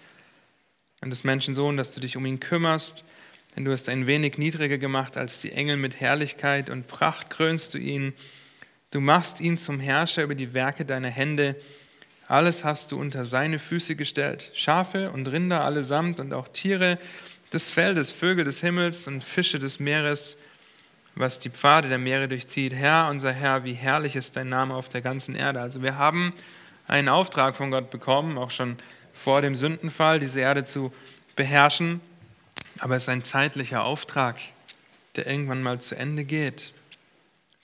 an 0.99 1.09
des 1.09 1.23
Menschen 1.23 1.55
Sohn, 1.55 1.77
dass 1.77 1.93
du 1.93 2.01
dich 2.01 2.17
um 2.17 2.25
ihn 2.25 2.41
kümmerst. 2.41 3.05
Denn 3.55 3.63
du 3.63 3.71
hast 3.71 3.87
ein 3.87 4.07
wenig 4.07 4.37
niedriger 4.37 4.77
gemacht 4.77 5.15
als 5.15 5.39
die 5.39 5.53
Engel 5.53 5.77
mit 5.77 6.01
Herrlichkeit 6.01 6.69
und 6.69 6.87
Pracht 6.87 7.29
krönst 7.29 7.73
du 7.73 7.77
ihn. 7.77 8.13
Du 8.91 9.01
machst 9.01 9.41
ihn 9.41 9.57
zum 9.57 9.81
Herrscher 9.81 10.23
über 10.23 10.35
die 10.35 10.53
Werke 10.53 10.85
deiner 10.85 11.09
Hände. 11.09 11.57
Alles 12.29 12.63
hast 12.63 12.93
du 12.93 12.99
unter 12.99 13.25
seine 13.25 13.59
Füße 13.59 13.97
gestellt. 13.97 14.49
Schafe 14.53 15.11
und 15.11 15.27
Rinder 15.27 15.65
allesamt 15.65 16.21
und 16.21 16.33
auch 16.33 16.47
Tiere 16.47 16.97
des 17.51 17.69
Feldes, 17.69 18.13
Vögel 18.13 18.45
des 18.45 18.61
Himmels 18.61 19.07
und 19.07 19.25
Fische 19.25 19.59
des 19.59 19.79
Meeres, 19.79 20.37
was 21.15 21.39
die 21.39 21.49
Pfade 21.49 21.89
der 21.89 21.97
Meere 21.97 22.29
durchzieht. 22.29 22.73
Herr, 22.73 23.09
unser 23.09 23.33
Herr, 23.33 23.65
wie 23.65 23.73
herrlich 23.73 24.15
ist 24.15 24.37
dein 24.37 24.47
Name 24.47 24.73
auf 24.73 24.87
der 24.87 25.01
ganzen 25.01 25.35
Erde. 25.35 25.59
Also 25.59 25.83
wir 25.83 25.97
haben 25.97 26.31
einen 26.87 27.09
Auftrag 27.09 27.57
von 27.57 27.71
Gott 27.71 27.89
bekommen, 27.89 28.37
auch 28.37 28.51
schon 28.51 28.77
vor 29.11 29.41
dem 29.41 29.55
Sündenfall, 29.55 30.21
diese 30.21 30.39
Erde 30.39 30.63
zu 30.63 30.93
beherrschen. 31.35 31.99
Aber 32.79 32.95
es 32.95 33.03
ist 33.03 33.09
ein 33.09 33.25
zeitlicher 33.25 33.83
Auftrag, 33.83 34.37
der 35.17 35.27
irgendwann 35.27 35.61
mal 35.61 35.81
zu 35.81 35.95
Ende 35.95 36.23
geht. 36.23 36.73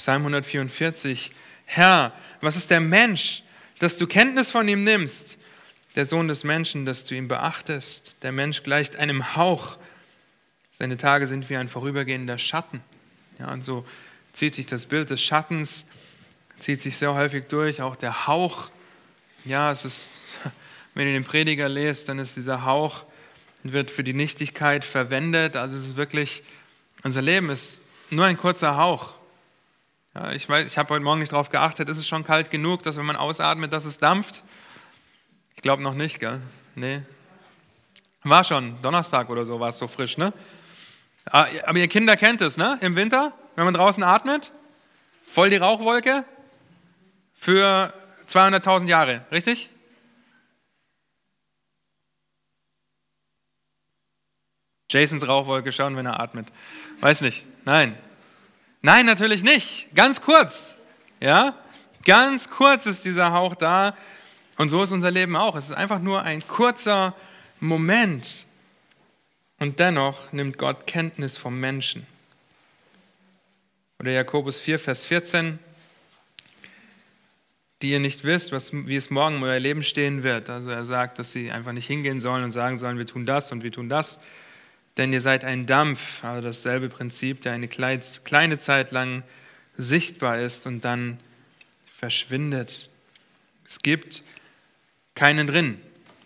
Psalm 0.03 0.23
144, 0.23 1.31
Herr, 1.63 2.11
was 2.41 2.57
ist 2.57 2.69
der 2.69 2.81
Mensch, 2.81 3.41
dass 3.79 3.95
du 3.95 4.05
Kenntnis 4.05 4.51
von 4.51 4.67
ihm 4.67 4.83
nimmst? 4.83 5.37
Der 5.95 6.05
Sohn 6.05 6.27
des 6.27 6.43
Menschen, 6.43 6.85
dass 6.85 7.05
du 7.05 7.15
ihn 7.15 7.29
beachtest. 7.29 8.17
Der 8.21 8.33
Mensch 8.33 8.63
gleicht 8.63 8.97
einem 8.97 9.37
Hauch. 9.37 9.77
Seine 10.73 10.97
Tage 10.97 11.25
sind 11.25 11.49
wie 11.49 11.55
ein 11.55 11.69
vorübergehender 11.69 12.37
Schatten. 12.37 12.81
Ja, 13.39 13.53
und 13.53 13.63
so 13.63 13.85
zieht 14.33 14.55
sich 14.55 14.65
das 14.65 14.87
Bild 14.87 15.09
des 15.09 15.23
Schattens, 15.23 15.85
zieht 16.59 16.81
sich 16.81 16.97
sehr 16.97 17.13
häufig 17.13 17.45
durch, 17.47 17.81
auch 17.81 17.95
der 17.95 18.27
Hauch. 18.27 18.71
Ja, 19.45 19.71
es 19.71 19.85
ist, 19.85 20.15
wenn 20.95 21.07
ihr 21.07 21.13
den 21.13 21.23
Prediger 21.23 21.69
lest, 21.69 22.09
dann 22.09 22.19
ist 22.19 22.35
dieser 22.35 22.65
Hauch, 22.65 23.05
wird 23.63 23.89
für 23.89 24.03
die 24.03 24.13
Nichtigkeit 24.13 24.83
verwendet. 24.83 25.55
Also 25.55 25.77
es 25.77 25.85
ist 25.85 25.95
wirklich, 25.95 26.43
unser 27.03 27.21
Leben 27.21 27.49
ist 27.49 27.77
nur 28.09 28.25
ein 28.25 28.35
kurzer 28.35 28.75
Hauch. 28.75 29.13
Ja, 30.15 30.31
ich 30.31 30.47
ich 30.47 30.77
habe 30.77 30.93
heute 30.93 31.03
Morgen 31.03 31.19
nicht 31.19 31.31
darauf 31.31 31.49
geachtet, 31.49 31.89
ist 31.89 31.97
es 31.97 32.07
schon 32.07 32.23
kalt 32.23 32.51
genug, 32.51 32.83
dass 32.83 32.97
wenn 32.97 33.05
man 33.05 33.15
ausatmet, 33.15 33.73
dass 33.73 33.85
es 33.85 33.97
dampft? 33.97 34.43
Ich 35.55 35.63
glaube 35.63 35.81
noch 35.81 35.95
nicht, 35.95 36.19
gell? 36.19 36.39
Nee. 36.75 37.01
War 38.23 38.43
schon, 38.43 38.79
Donnerstag 38.81 39.29
oder 39.29 39.43
so 39.43 39.59
war 39.59 39.69
es 39.69 39.77
so 39.77 39.87
frisch, 39.87 40.17
ne? 40.17 40.31
Ah, 41.31 41.47
aber 41.65 41.79
ihr 41.79 41.87
Kinder 41.87 42.15
kennt 42.15 42.41
es, 42.41 42.57
ne? 42.57 42.77
Im 42.81 42.95
Winter, 42.95 43.33
wenn 43.55 43.65
man 43.65 43.73
draußen 43.73 44.03
atmet, 44.03 44.51
voll 45.25 45.49
die 45.49 45.57
Rauchwolke 45.57 46.25
für 47.33 47.91
200.000 48.27 48.87
Jahre, 48.87 49.25
richtig? 49.31 49.69
Jasons 54.91 55.27
Rauchwolke 55.27 55.71
schauen, 55.71 55.95
wenn 55.95 56.05
er 56.05 56.19
atmet. 56.19 56.47
Weiß 56.99 57.21
nicht. 57.21 57.47
Nein. 57.65 57.97
Nein, 58.85 59.05
natürlich 59.05 59.43
nicht. 59.43 59.87
Ganz 59.95 60.19
kurz. 60.19 60.75
Ja? 61.21 61.55
Ganz 62.03 62.49
kurz 62.49 62.85
ist 62.85 63.05
dieser 63.05 63.31
Hauch 63.31 63.55
da. 63.55 63.95
Und 64.57 64.67
so 64.67 64.83
ist 64.83 64.91
unser 64.91 65.09
Leben 65.09 65.37
auch. 65.37 65.55
Es 65.55 65.65
ist 65.65 65.71
einfach 65.71 65.99
nur 65.99 66.23
ein 66.23 66.45
kurzer 66.47 67.15
Moment. 67.61 68.45
Und 69.57 69.79
dennoch 69.79 70.33
nimmt 70.33 70.57
Gott 70.57 70.85
Kenntnis 70.85 71.37
vom 71.37 71.61
Menschen. 71.61 72.05
Oder 73.99 74.11
Jakobus 74.11 74.59
4, 74.59 74.79
Vers 74.79 75.05
14, 75.05 75.59
die 77.81 77.91
ihr 77.91 78.01
nicht 78.01 78.25
wisst, 78.25 78.51
was, 78.51 78.73
wie 78.73 78.97
es 78.97 79.09
morgen 79.09 79.37
in 79.37 79.43
euer 79.43 79.61
Leben 79.61 79.81
stehen 79.81 80.23
wird. 80.23 80.49
Also 80.49 80.71
er 80.71 80.85
sagt, 80.85 81.19
dass 81.19 81.31
sie 81.31 81.51
einfach 81.51 81.71
nicht 81.71 81.87
hingehen 81.87 82.19
sollen 82.19 82.43
und 82.43 82.51
sagen 82.51 82.75
sollen, 82.75 82.97
wir 82.97 83.07
tun 83.07 83.25
das 83.25 83.53
und 83.53 83.63
wir 83.63 83.71
tun 83.71 83.87
das. 83.87 84.19
Denn 84.97 85.11
ihr 85.11 85.21
seid 85.21 85.43
ein 85.43 85.65
Dampf, 85.65 86.23
also 86.23 86.47
dasselbe 86.47 86.89
Prinzip, 86.89 87.41
der 87.41 87.53
eine 87.53 87.67
kleine 87.67 88.57
Zeit 88.59 88.91
lang 88.91 89.23
sichtbar 89.75 90.39
ist 90.39 90.67
und 90.67 90.81
dann 90.81 91.19
verschwindet. 91.85 92.89
Es 93.65 93.79
gibt 93.79 94.21
keinen 95.15 95.47
drin. 95.47 95.81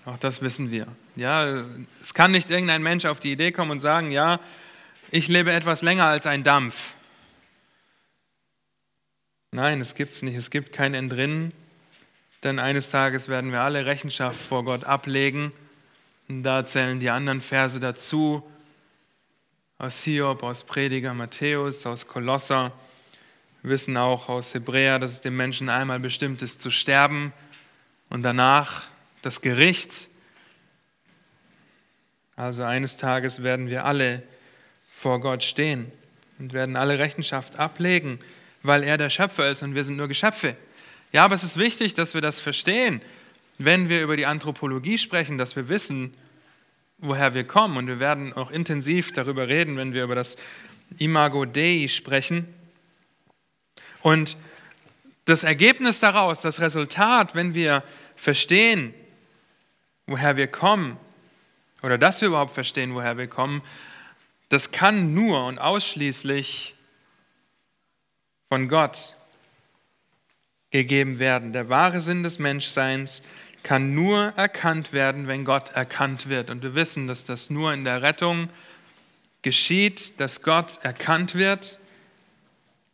Auch 0.05 0.17
das 0.17 0.41
wissen 0.41 0.71
wir. 0.71 0.87
Ja, 1.15 1.63
es 2.01 2.13
kann 2.13 2.31
nicht 2.31 2.49
irgendein 2.49 2.83
Mensch 2.83 3.05
auf 3.05 3.19
die 3.19 3.31
Idee 3.31 3.51
kommen 3.51 3.71
und 3.71 3.79
sagen, 3.79 4.11
ja, 4.11 4.39
ich 5.11 5.27
lebe 5.27 5.51
etwas 5.51 5.81
länger 5.81 6.05
als 6.05 6.25
ein 6.25 6.43
Dampf. 6.43 6.93
Nein, 9.51 9.81
es 9.81 9.95
gibt 9.95 10.13
es 10.13 10.21
nicht. 10.21 10.35
Es 10.35 10.51
gibt 10.51 10.73
kein 10.73 10.93
Entrinnen, 10.93 11.53
denn 12.43 12.59
eines 12.59 12.89
Tages 12.91 13.29
werden 13.29 13.51
wir 13.51 13.61
alle 13.61 13.85
Rechenschaft 13.85 14.39
vor 14.39 14.65
Gott 14.65 14.83
ablegen. 14.83 15.53
Und 16.27 16.43
da 16.43 16.65
zählen 16.65 16.99
die 16.99 17.09
anderen 17.09 17.39
Verse 17.39 17.79
dazu, 17.79 18.43
aus 19.79 20.01
Hiob, 20.03 20.41
aus 20.41 20.63
Prediger 20.63 21.13
Matthäus, 21.13 21.85
aus 21.85 22.07
Kolosser. 22.07 22.71
Wir 23.61 23.71
wissen 23.71 23.95
auch 23.95 24.27
aus 24.27 24.53
Hebräer, 24.53 24.97
dass 24.97 25.11
es 25.11 25.21
dem 25.21 25.35
Menschen 25.35 25.69
einmal 25.69 25.99
bestimmt 25.99 26.41
ist 26.41 26.61
zu 26.61 26.71
sterben 26.71 27.31
und 28.09 28.23
danach 28.23 28.87
das 29.21 29.41
Gericht. 29.41 30.09
Also 32.35 32.63
eines 32.63 32.97
Tages 32.97 33.43
werden 33.43 33.69
wir 33.69 33.85
alle 33.85 34.23
vor 34.91 35.19
Gott 35.19 35.43
stehen 35.43 35.91
und 36.39 36.53
werden 36.53 36.75
alle 36.75 36.97
Rechenschaft 36.97 37.57
ablegen, 37.57 38.19
weil 38.63 38.83
er 38.83 38.97
der 38.97 39.09
Schöpfer 39.09 39.49
ist 39.49 39.61
und 39.61 39.75
wir 39.75 39.83
sind 39.83 39.97
nur 39.97 40.07
Geschöpfe. 40.07 40.55
Ja, 41.11 41.23
aber 41.23 41.35
es 41.35 41.43
ist 41.43 41.57
wichtig, 41.57 41.93
dass 41.93 42.15
wir 42.15 42.21
das 42.21 42.39
verstehen, 42.39 42.99
wenn 43.59 43.89
wir 43.89 44.01
über 44.01 44.17
die 44.17 44.25
Anthropologie 44.25 44.97
sprechen, 44.97 45.37
dass 45.37 45.55
wir 45.55 45.69
wissen, 45.69 46.15
woher 46.97 47.33
wir 47.33 47.43
kommen. 47.43 47.77
Und 47.77 47.87
wir 47.87 47.99
werden 47.99 48.33
auch 48.33 48.51
intensiv 48.51 49.13
darüber 49.13 49.47
reden, 49.47 49.77
wenn 49.77 49.93
wir 49.93 50.03
über 50.03 50.15
das 50.15 50.35
Imago 50.97 51.45
Dei 51.45 51.87
sprechen. 51.87 52.53
Und 54.01 54.37
das 55.25 55.43
Ergebnis 55.43 55.99
daraus, 55.99 56.41
das 56.41 56.61
Resultat, 56.61 57.35
wenn 57.35 57.53
wir 57.53 57.83
verstehen, 58.15 58.93
woher 60.05 60.37
wir 60.37 60.47
kommen, 60.47 60.97
oder 61.83 61.97
dass 61.97 62.21
wir 62.21 62.29
überhaupt 62.29 62.53
verstehen, 62.53 62.95
woher 62.95 63.17
wir 63.17 63.27
kommen, 63.27 63.61
das 64.49 64.71
kann 64.71 65.13
nur 65.13 65.45
und 65.45 65.59
ausschließlich 65.59 66.75
von 68.49 68.69
Gott 68.69 69.17
gegeben 70.71 71.19
werden. 71.19 71.53
Der 71.53 71.69
wahre 71.69 72.01
Sinn 72.01 72.23
des 72.23 72.39
Menschseins 72.39 73.21
kann 73.67 73.93
nur 73.93 74.27
erkannt 74.37 74.93
werden, 74.93 75.27
wenn 75.27 75.43
Gott 75.43 75.71
erkannt 75.73 76.29
wird. 76.29 76.49
Und 76.49 76.63
wir 76.63 76.73
wissen, 76.73 77.05
dass 77.05 77.25
das 77.25 77.49
nur 77.49 77.73
in 77.73 77.83
der 77.83 78.01
Rettung 78.01 78.47
geschieht, 79.41 80.17
dass 80.21 80.41
Gott 80.41 80.79
erkannt 80.83 81.35
wird. 81.35 81.77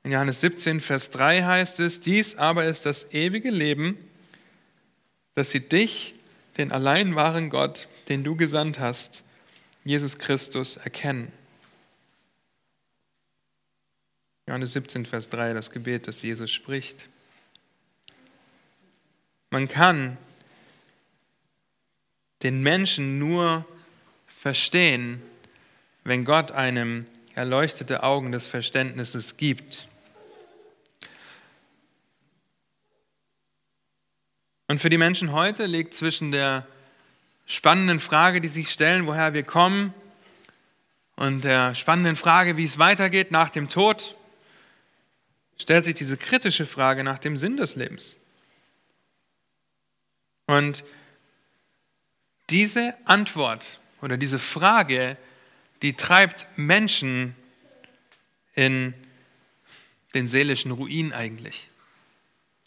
In 0.02 0.12
Johannes 0.12 0.42
17, 0.42 0.82
Vers 0.82 1.12
3 1.12 1.44
heißt 1.44 1.80
es, 1.80 2.00
dies 2.00 2.38
aber 2.38 2.66
ist 2.66 2.88
das 2.88 3.14
ewige 3.14 3.52
Leben, 3.52 4.00
dass 5.36 5.52
sie 5.52 5.60
dich, 5.60 6.16
den 6.58 6.72
allein 6.72 7.14
wahren 7.14 7.52
Gott, 7.52 7.88
den 8.10 8.24
du 8.24 8.36
gesandt 8.36 8.80
hast, 8.80 9.24
Jesus 9.84 10.18
Christus, 10.18 10.78
erkennen. 10.78 11.32
Johannes 14.48 14.74
17, 14.74 15.06
Vers 15.06 15.30
3, 15.30 15.54
das 15.54 15.70
Gebet, 15.70 16.08
das 16.08 16.24
Jesus 16.24 16.50
spricht. 16.50 17.10
Man 19.52 19.68
kann 19.68 20.18
den 22.44 22.62
Menschen 22.62 23.20
nur 23.20 23.66
verstehen, 24.28 25.22
wenn 26.04 26.26
Gott 26.26 26.52
einem 26.52 27.06
erleuchtete 27.34 28.04
Augen 28.04 28.32
des 28.32 28.48
Verständnisses 28.48 29.38
gibt. 29.38 29.88
Und 34.68 34.80
für 34.80 34.90
die 34.90 34.98
Menschen 34.98 35.32
heute 35.32 35.66
liegt 35.66 35.94
zwischen 35.94 36.32
der 36.32 36.68
spannenden 37.46 38.00
Frage, 38.00 38.42
die 38.42 38.48
sich 38.48 38.70
stellen, 38.70 39.08
woher 39.08 39.34
wir 39.34 39.44
kommen, 39.44 39.94
und 41.16 41.44
der 41.44 41.76
spannenden 41.76 42.16
Frage, 42.16 42.58
wie 42.58 42.64
es 42.64 42.80
weitergeht 42.80 43.32
nach 43.32 43.50
dem 43.50 43.70
Tod, 43.70 44.16
stellt 45.58 45.86
sich 45.86 45.96
diese 45.96 46.18
kritische 46.18 46.66
Frage 46.66 47.04
nach 47.04 47.20
dem 47.20 47.38
Sinn 47.38 47.58
des 47.58 47.76
Lebens. 47.76 48.16
Und 50.48 50.84
diese 52.54 52.94
Antwort 53.06 53.80
oder 54.02 54.16
diese 54.16 54.38
Frage, 54.38 55.18
die 55.82 55.94
treibt 55.94 56.46
Menschen 56.56 57.36
in 58.54 58.94
den 60.14 60.28
seelischen 60.28 60.70
Ruin 60.70 61.14
eigentlich. 61.14 61.68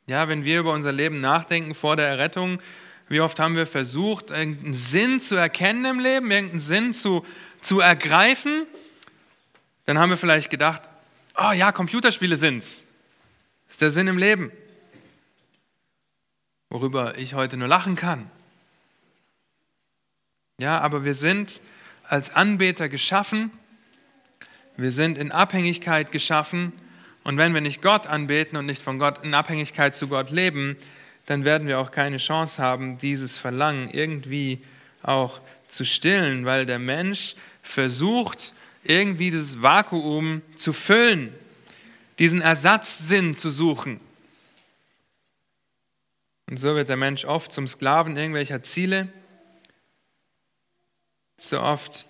Ja, 0.08 0.26
wenn 0.26 0.44
wir 0.44 0.58
über 0.58 0.72
unser 0.72 0.90
Leben 0.90 1.20
nachdenken 1.20 1.76
vor 1.76 1.94
der 1.94 2.08
Errettung, 2.08 2.60
wie 3.08 3.20
oft 3.20 3.38
haben 3.38 3.54
wir 3.54 3.68
versucht, 3.68 4.32
irgendeinen 4.32 4.74
Sinn 4.74 5.20
zu 5.20 5.36
erkennen 5.36 5.84
im 5.84 6.00
Leben, 6.00 6.32
irgendeinen 6.32 6.60
Sinn 6.60 6.92
zu, 6.92 7.24
zu 7.60 7.78
ergreifen? 7.78 8.66
Dann 9.84 10.00
haben 10.00 10.10
wir 10.10 10.16
vielleicht 10.16 10.50
gedacht, 10.50 10.82
oh 11.36 11.52
ja, 11.52 11.70
Computerspiele 11.70 12.36
sind's. 12.36 12.82
Ist 13.70 13.80
der 13.80 13.92
Sinn 13.92 14.08
im 14.08 14.18
Leben. 14.18 14.50
Worüber 16.70 17.16
ich 17.18 17.34
heute 17.34 17.56
nur 17.56 17.68
lachen 17.68 17.94
kann. 17.94 18.28
Ja, 20.58 20.80
aber 20.80 21.04
wir 21.04 21.12
sind 21.12 21.60
als 22.08 22.34
Anbeter 22.34 22.88
geschaffen. 22.88 23.50
Wir 24.78 24.90
sind 24.90 25.18
in 25.18 25.30
Abhängigkeit 25.30 26.12
geschaffen. 26.12 26.72
Und 27.24 27.36
wenn 27.36 27.52
wir 27.52 27.60
nicht 27.60 27.82
Gott 27.82 28.06
anbeten 28.06 28.56
und 28.56 28.64
nicht 28.64 28.82
von 28.82 28.98
Gott 28.98 29.22
in 29.22 29.34
Abhängigkeit 29.34 29.94
zu 29.94 30.08
Gott 30.08 30.30
leben, 30.30 30.76
dann 31.26 31.44
werden 31.44 31.68
wir 31.68 31.78
auch 31.78 31.90
keine 31.90 32.16
Chance 32.16 32.62
haben, 32.62 32.96
dieses 32.98 33.36
Verlangen 33.36 33.90
irgendwie 33.90 34.62
auch 35.02 35.40
zu 35.68 35.84
stillen, 35.84 36.46
weil 36.46 36.64
der 36.64 36.78
Mensch 36.78 37.34
versucht, 37.62 38.54
irgendwie 38.82 39.32
dieses 39.32 39.60
Vakuum 39.60 40.40
zu 40.54 40.72
füllen, 40.72 41.34
diesen 42.18 42.40
Ersatzsinn 42.40 43.34
zu 43.34 43.50
suchen. 43.50 44.00
Und 46.48 46.58
so 46.58 46.76
wird 46.76 46.88
der 46.88 46.96
Mensch 46.96 47.24
oft 47.24 47.52
zum 47.52 47.66
Sklaven 47.66 48.16
irgendwelcher 48.16 48.62
Ziele, 48.62 49.08
so 51.36 51.60
oft 51.60 52.06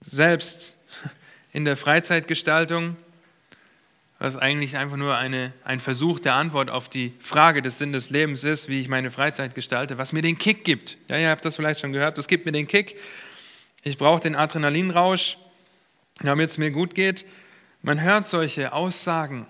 selbst 0.00 0.76
in 1.52 1.64
der 1.64 1.76
Freizeitgestaltung 1.76 2.96
was 4.22 4.36
eigentlich 4.36 4.76
einfach 4.76 4.96
nur 4.96 5.16
eine, 5.16 5.52
ein 5.64 5.80
Versuch 5.80 6.20
der 6.20 6.34
Antwort 6.34 6.70
auf 6.70 6.88
die 6.88 7.12
Frage 7.18 7.60
des 7.60 7.78
Sinn 7.78 7.90
des 7.90 8.08
Lebens 8.08 8.44
ist, 8.44 8.68
wie 8.68 8.80
ich 8.80 8.86
meine 8.86 9.10
Freizeit 9.10 9.56
gestalte, 9.56 9.98
was 9.98 10.12
mir 10.12 10.22
den 10.22 10.38
Kick 10.38 10.64
gibt. 10.64 10.96
Ja, 11.08 11.18
ihr 11.18 11.28
habt 11.28 11.44
das 11.44 11.56
vielleicht 11.56 11.80
schon 11.80 11.92
gehört, 11.92 12.18
das 12.18 12.28
gibt 12.28 12.46
mir 12.46 12.52
den 12.52 12.68
Kick. 12.68 13.00
Ich 13.82 13.98
brauche 13.98 14.20
den 14.20 14.36
Adrenalinrausch, 14.36 15.38
damit 16.20 16.50
es 16.50 16.58
mir 16.58 16.70
gut 16.70 16.94
geht. 16.94 17.24
Man 17.82 18.00
hört 18.00 18.28
solche 18.28 18.72
Aussagen. 18.72 19.44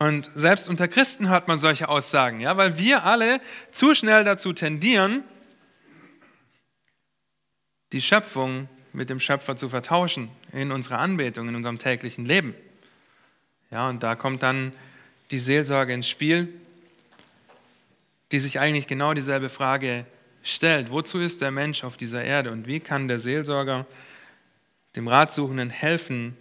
Und 0.00 0.28
selbst 0.34 0.68
unter 0.68 0.88
Christen 0.88 1.28
hört 1.28 1.46
man 1.46 1.60
solche 1.60 1.88
Aussagen, 1.88 2.40
ja, 2.40 2.56
weil 2.56 2.78
wir 2.78 3.04
alle 3.04 3.40
zu 3.70 3.94
schnell 3.94 4.24
dazu 4.24 4.52
tendieren, 4.52 5.22
die 7.92 8.02
Schöpfung 8.02 8.68
mit 8.92 9.10
dem 9.10 9.20
Schöpfer 9.20 9.56
zu 9.56 9.68
vertauschen 9.68 10.30
in 10.52 10.72
unserer 10.72 10.98
Anbetung, 10.98 11.48
in 11.48 11.56
unserem 11.56 11.78
täglichen 11.78 12.24
Leben. 12.24 12.54
Ja, 13.70 13.88
und 13.88 14.02
da 14.02 14.14
kommt 14.14 14.42
dann 14.42 14.72
die 15.30 15.38
Seelsorge 15.38 15.94
ins 15.94 16.08
Spiel, 16.08 16.48
die 18.32 18.38
sich 18.38 18.60
eigentlich 18.60 18.86
genau 18.86 19.14
dieselbe 19.14 19.48
Frage 19.48 20.06
stellt. 20.42 20.90
Wozu 20.90 21.20
ist 21.20 21.40
der 21.40 21.50
Mensch 21.50 21.84
auf 21.84 21.96
dieser 21.96 22.22
Erde 22.24 22.50
und 22.50 22.66
wie 22.66 22.80
kann 22.80 23.08
der 23.08 23.18
Seelsorger 23.18 23.86
dem 24.96 25.08
Ratsuchenden 25.08 25.70
helfen, 25.70 26.36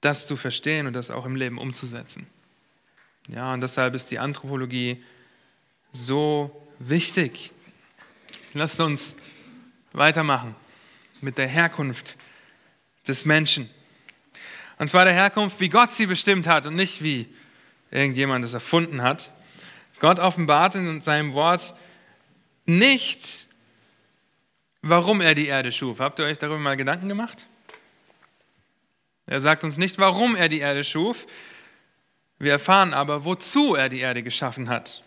das 0.00 0.26
zu 0.26 0.36
verstehen 0.36 0.86
und 0.86 0.92
das 0.92 1.10
auch 1.10 1.26
im 1.26 1.36
Leben 1.36 1.58
umzusetzen? 1.58 2.26
Ja, 3.28 3.52
und 3.52 3.60
deshalb 3.60 3.94
ist 3.94 4.10
die 4.10 4.18
Anthropologie 4.18 5.02
so 5.92 6.68
wichtig. 6.78 7.50
Lasst 8.54 8.80
uns 8.80 9.16
weitermachen 9.96 10.54
mit 11.22 11.38
der 11.38 11.48
Herkunft 11.48 12.16
des 13.08 13.24
Menschen. 13.24 13.70
Und 14.78 14.88
zwar 14.88 15.04
der 15.04 15.14
Herkunft, 15.14 15.58
wie 15.58 15.70
Gott 15.70 15.92
sie 15.92 16.06
bestimmt 16.06 16.46
hat 16.46 16.66
und 16.66 16.76
nicht 16.76 17.02
wie 17.02 17.26
irgendjemand 17.90 18.44
es 18.44 18.52
erfunden 18.52 19.02
hat. 19.02 19.30
Gott 19.98 20.18
offenbart 20.18 20.74
in 20.74 21.00
seinem 21.00 21.32
Wort 21.32 21.74
nicht, 22.66 23.48
warum 24.82 25.20
er 25.22 25.34
die 25.34 25.46
Erde 25.46 25.72
schuf. 25.72 26.00
Habt 26.00 26.18
ihr 26.18 26.26
euch 26.26 26.36
darüber 26.36 26.58
mal 26.58 26.76
Gedanken 26.76 27.08
gemacht? 27.08 27.46
Er 29.26 29.40
sagt 29.40 29.64
uns 29.64 29.78
nicht, 29.78 29.98
warum 29.98 30.36
er 30.36 30.48
die 30.48 30.58
Erde 30.58 30.84
schuf. 30.84 31.26
Wir 32.38 32.52
erfahren 32.52 32.92
aber, 32.92 33.24
wozu 33.24 33.74
er 33.74 33.88
die 33.88 34.00
Erde 34.00 34.22
geschaffen 34.22 34.68
hat. 34.68 35.02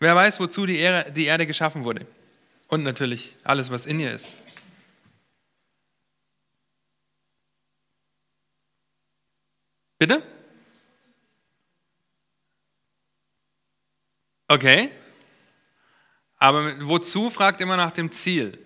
Wer 0.00 0.16
weiß, 0.16 0.40
wozu 0.40 0.64
die 0.64 0.78
Erde 0.78 1.46
geschaffen 1.46 1.84
wurde? 1.84 2.06
Und 2.68 2.82
natürlich 2.82 3.36
alles, 3.44 3.70
was 3.70 3.86
in 3.86 4.00
ihr 4.00 4.12
ist. 4.12 4.34
Bitte? 9.98 10.22
Okay. 14.48 14.90
Aber 16.38 16.86
wozu 16.86 17.30
fragt 17.30 17.60
immer 17.60 17.76
nach 17.76 17.92
dem 17.92 18.12
Ziel? 18.12 18.58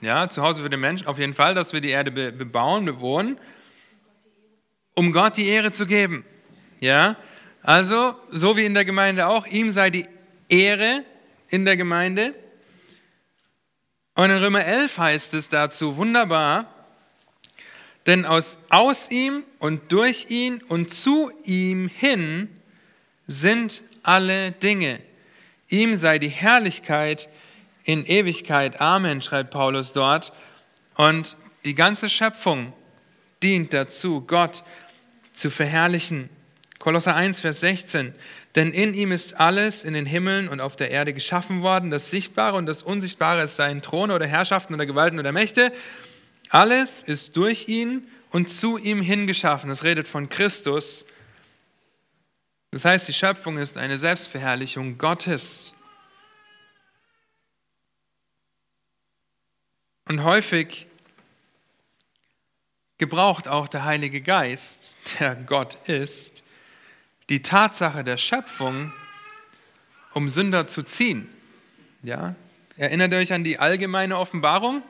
Ja, 0.00 0.28
zu 0.28 0.42
Hause 0.42 0.62
für 0.62 0.70
den 0.70 0.80
Menschen 0.80 1.06
auf 1.06 1.18
jeden 1.18 1.34
Fall, 1.34 1.54
dass 1.54 1.72
wir 1.72 1.80
die 1.80 1.90
Erde 1.90 2.10
bebauen, 2.32 2.84
bewohnen, 2.84 3.38
um 4.94 5.12
Gott 5.12 5.36
die 5.36 5.46
Ehre 5.46 5.70
zu 5.70 5.86
geben. 5.86 6.24
Ja, 6.80 7.16
also 7.62 8.16
so 8.32 8.56
wie 8.56 8.64
in 8.64 8.74
der 8.74 8.84
Gemeinde 8.84 9.28
auch, 9.28 9.46
ihm 9.46 9.70
sei 9.70 9.90
die 9.90 10.08
Ehre 10.48 11.04
in 11.48 11.64
der 11.64 11.76
Gemeinde. 11.76 12.34
Und 14.14 14.30
in 14.30 14.38
Römer 14.38 14.64
11 14.64 14.98
heißt 14.98 15.34
es 15.34 15.48
dazu 15.48 15.96
wunderbar, 15.96 16.66
denn 18.06 18.26
aus, 18.26 18.58
aus 18.68 19.10
ihm 19.10 19.44
und 19.58 19.92
durch 19.92 20.26
ihn 20.28 20.62
und 20.62 20.90
zu 20.90 21.30
ihm 21.44 21.88
hin 21.88 22.48
sind 23.26 23.82
alle 24.02 24.50
Dinge. 24.50 25.00
Ihm 25.68 25.94
sei 25.94 26.18
die 26.18 26.28
Herrlichkeit 26.28 27.28
in 27.84 28.04
Ewigkeit. 28.04 28.80
Amen, 28.80 29.22
schreibt 29.22 29.50
Paulus 29.50 29.92
dort. 29.92 30.32
Und 30.96 31.36
die 31.64 31.74
ganze 31.74 32.10
Schöpfung 32.10 32.72
dient 33.42 33.72
dazu, 33.72 34.20
Gott 34.20 34.62
zu 35.32 35.48
verherrlichen. 35.48 36.28
Kolosser 36.78 37.14
1, 37.14 37.40
Vers 37.40 37.60
16. 37.60 38.14
Denn 38.54 38.72
in 38.72 38.92
ihm 38.94 39.12
ist 39.12 39.40
alles 39.40 39.82
in 39.82 39.94
den 39.94 40.06
Himmeln 40.06 40.48
und 40.48 40.60
auf 40.60 40.76
der 40.76 40.90
Erde 40.90 41.14
geschaffen 41.14 41.62
worden, 41.62 41.90
das 41.90 42.10
Sichtbare 42.10 42.56
und 42.56 42.66
das 42.66 42.82
Unsichtbare, 42.82 43.42
es 43.42 43.56
seien 43.56 43.80
Throne 43.80 44.14
oder 44.14 44.26
Herrschaften 44.26 44.74
oder 44.74 44.86
Gewalten 44.86 45.18
oder 45.18 45.32
Mächte 45.32 45.72
alles 46.52 47.02
ist 47.02 47.34
durch 47.38 47.68
ihn 47.68 48.06
und 48.30 48.50
zu 48.50 48.76
ihm 48.76 49.00
hingeschaffen. 49.00 49.70
Das 49.70 49.84
redet 49.84 50.06
von 50.06 50.28
Christus. 50.28 51.06
Das 52.70 52.84
heißt, 52.84 53.08
die 53.08 53.14
Schöpfung 53.14 53.56
ist 53.56 53.78
eine 53.78 53.98
Selbstverherrlichung 53.98 54.98
Gottes. 54.98 55.72
Und 60.06 60.24
häufig 60.24 60.86
gebraucht 62.98 63.48
auch 63.48 63.66
der 63.66 63.86
Heilige 63.86 64.20
Geist, 64.20 64.98
der 65.18 65.36
Gott 65.36 65.88
ist, 65.88 66.42
die 67.32 67.40
Tatsache 67.40 68.04
der 68.04 68.18
Schöpfung, 68.18 68.92
um 70.12 70.28
Sünder 70.28 70.68
zu 70.68 70.82
ziehen. 70.82 71.30
Ja? 72.02 72.34
Erinnert 72.76 73.10
ihr 73.10 73.18
euch 73.20 73.32
an 73.32 73.42
die 73.42 73.58
allgemeine 73.58 74.18
Offenbarung? 74.18 74.82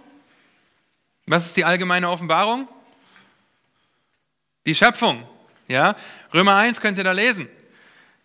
Was 1.25 1.47
ist 1.47 1.57
die 1.57 1.65
allgemeine 1.65 2.11
Offenbarung? 2.11 2.67
Die 4.67 4.75
Schöpfung. 4.75 5.25
Ja? 5.69 5.95
Römer 6.35 6.57
1 6.57 6.81
könnt 6.81 6.99
ihr 6.99 7.05
da 7.05 7.13
lesen. 7.13 7.49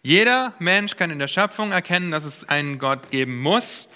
Jeder 0.01 0.53
Mensch 0.57 0.95
kann 0.95 1.11
in 1.11 1.19
der 1.19 1.27
Schöpfung 1.27 1.71
erkennen, 1.71 2.09
dass 2.09 2.23
es 2.23 2.49
einen 2.49 2.79
Gott 2.79 3.11
geben 3.11 3.39
muss, 3.39 3.87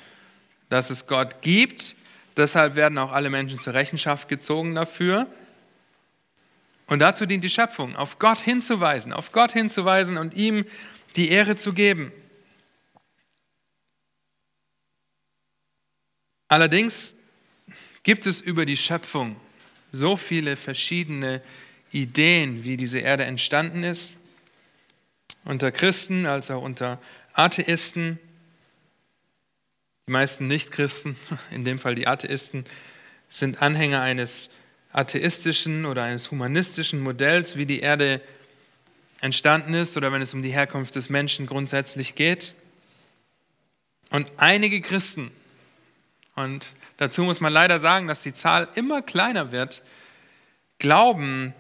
dass 0.70 0.92
es 0.92 1.08
Gott 1.08 1.42
gibt. 1.42 1.96
Deshalb 2.38 2.76
werden 2.76 3.00
auch 3.00 3.12
alle 3.12 3.32
Menschen 3.32 3.60
zur 3.60 3.74
Rechenschaft 3.74 4.30
gezogen 4.30 4.76
dafür. 4.76 5.26
Und 6.92 7.00
dazu 7.00 7.26
dient 7.26 7.42
die 7.42 7.50
Schöpfung, 7.50 7.96
auf 7.96 8.20
Gott 8.20 8.40
hinzuweisen, 8.40 9.14
auf 9.14 9.32
Gott 9.32 9.54
hinzuweisen 9.54 10.18
und 10.18 10.34
ihm 10.34 10.66
die 11.16 11.30
Ehre 11.30 11.56
zu 11.56 11.72
geben. 11.72 12.12
Allerdings 16.50 17.16
gibt 18.04 18.26
es 18.26 18.42
über 18.42 18.66
die 18.66 18.76
Schöpfung 18.76 19.38
so 19.94 20.18
viele 20.18 20.58
verschiedene 20.58 21.42
Ideen, 21.94 22.66
wie 22.66 22.76
diese 22.76 23.00
Erde 23.00 23.24
entstanden 23.24 23.86
ist, 23.86 24.20
unter 25.46 25.72
Christen 25.72 26.26
als 26.26 26.52
auch 26.52 26.62
unter 26.62 27.02
Atheisten. 27.32 28.20
Die 30.08 30.12
meisten 30.12 30.48
Nichtchristen, 30.48 31.16
in 31.52 31.64
dem 31.64 31.80
Fall 31.80 31.96
die 31.96 32.08
Atheisten, 32.08 32.66
sind 33.30 33.62
Anhänger 33.62 34.02
eines 34.02 34.50
atheistischen 34.94 35.86
oder 35.86 36.04
eines 36.04 36.32
humanistischen 36.32 37.02
Modells, 37.02 37.58
wie 37.58 37.66
die 37.66 37.80
Erde 37.80 38.22
entstanden 39.22 39.74
ist 39.74 39.96
oder 39.98 40.12
wenn 40.12 40.22
es 40.22 40.34
um 40.34 40.42
die 40.42 40.52
Herkunft 40.52 40.96
des 40.96 41.10
Menschen 41.10 41.46
grundsätzlich 41.46 42.16
geht. 42.16 42.56
Und 44.10 44.32
einige 44.38 44.82
Christen 44.82 45.32
und 46.36 46.74
dazu 46.98 47.24
muss 47.24 47.40
man 47.40 47.52
leider 47.52 47.80
sagen, 47.80 48.08
dass 48.08 48.22
die 48.24 48.34
Zahl 48.34 48.68
immer 48.76 49.02
kleiner 49.02 49.52
wird, 49.52 49.82
glauben 50.80 51.54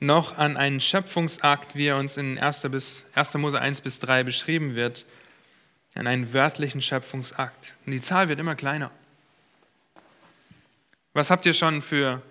noch 0.00 0.36
an 0.36 0.56
einen 0.56 0.80
Schöpfungsakt, 0.80 1.74
wie 1.76 1.86
er 1.86 1.96
uns 1.96 2.16
in 2.16 2.38
1. 2.38 2.62
Bis, 2.70 3.04
1. 3.14 3.34
Mose 3.34 3.60
1 3.60 3.80
bis 3.80 4.00
3 4.00 4.24
beschrieben 4.24 4.74
wird, 4.74 5.04
an 5.94 6.06
einen 6.06 6.32
wörtlichen 6.32 6.82
Schöpfungsakt. 6.82 7.74
Und 7.86 7.92
die 7.92 8.00
Zahl 8.00 8.28
wird 8.28 8.40
immer 8.40 8.54
kleiner. 8.54 8.90
Was 11.14 11.30
habt 11.30 11.46
ihr 11.46 11.54
schon 11.54 11.82
für 11.82 12.22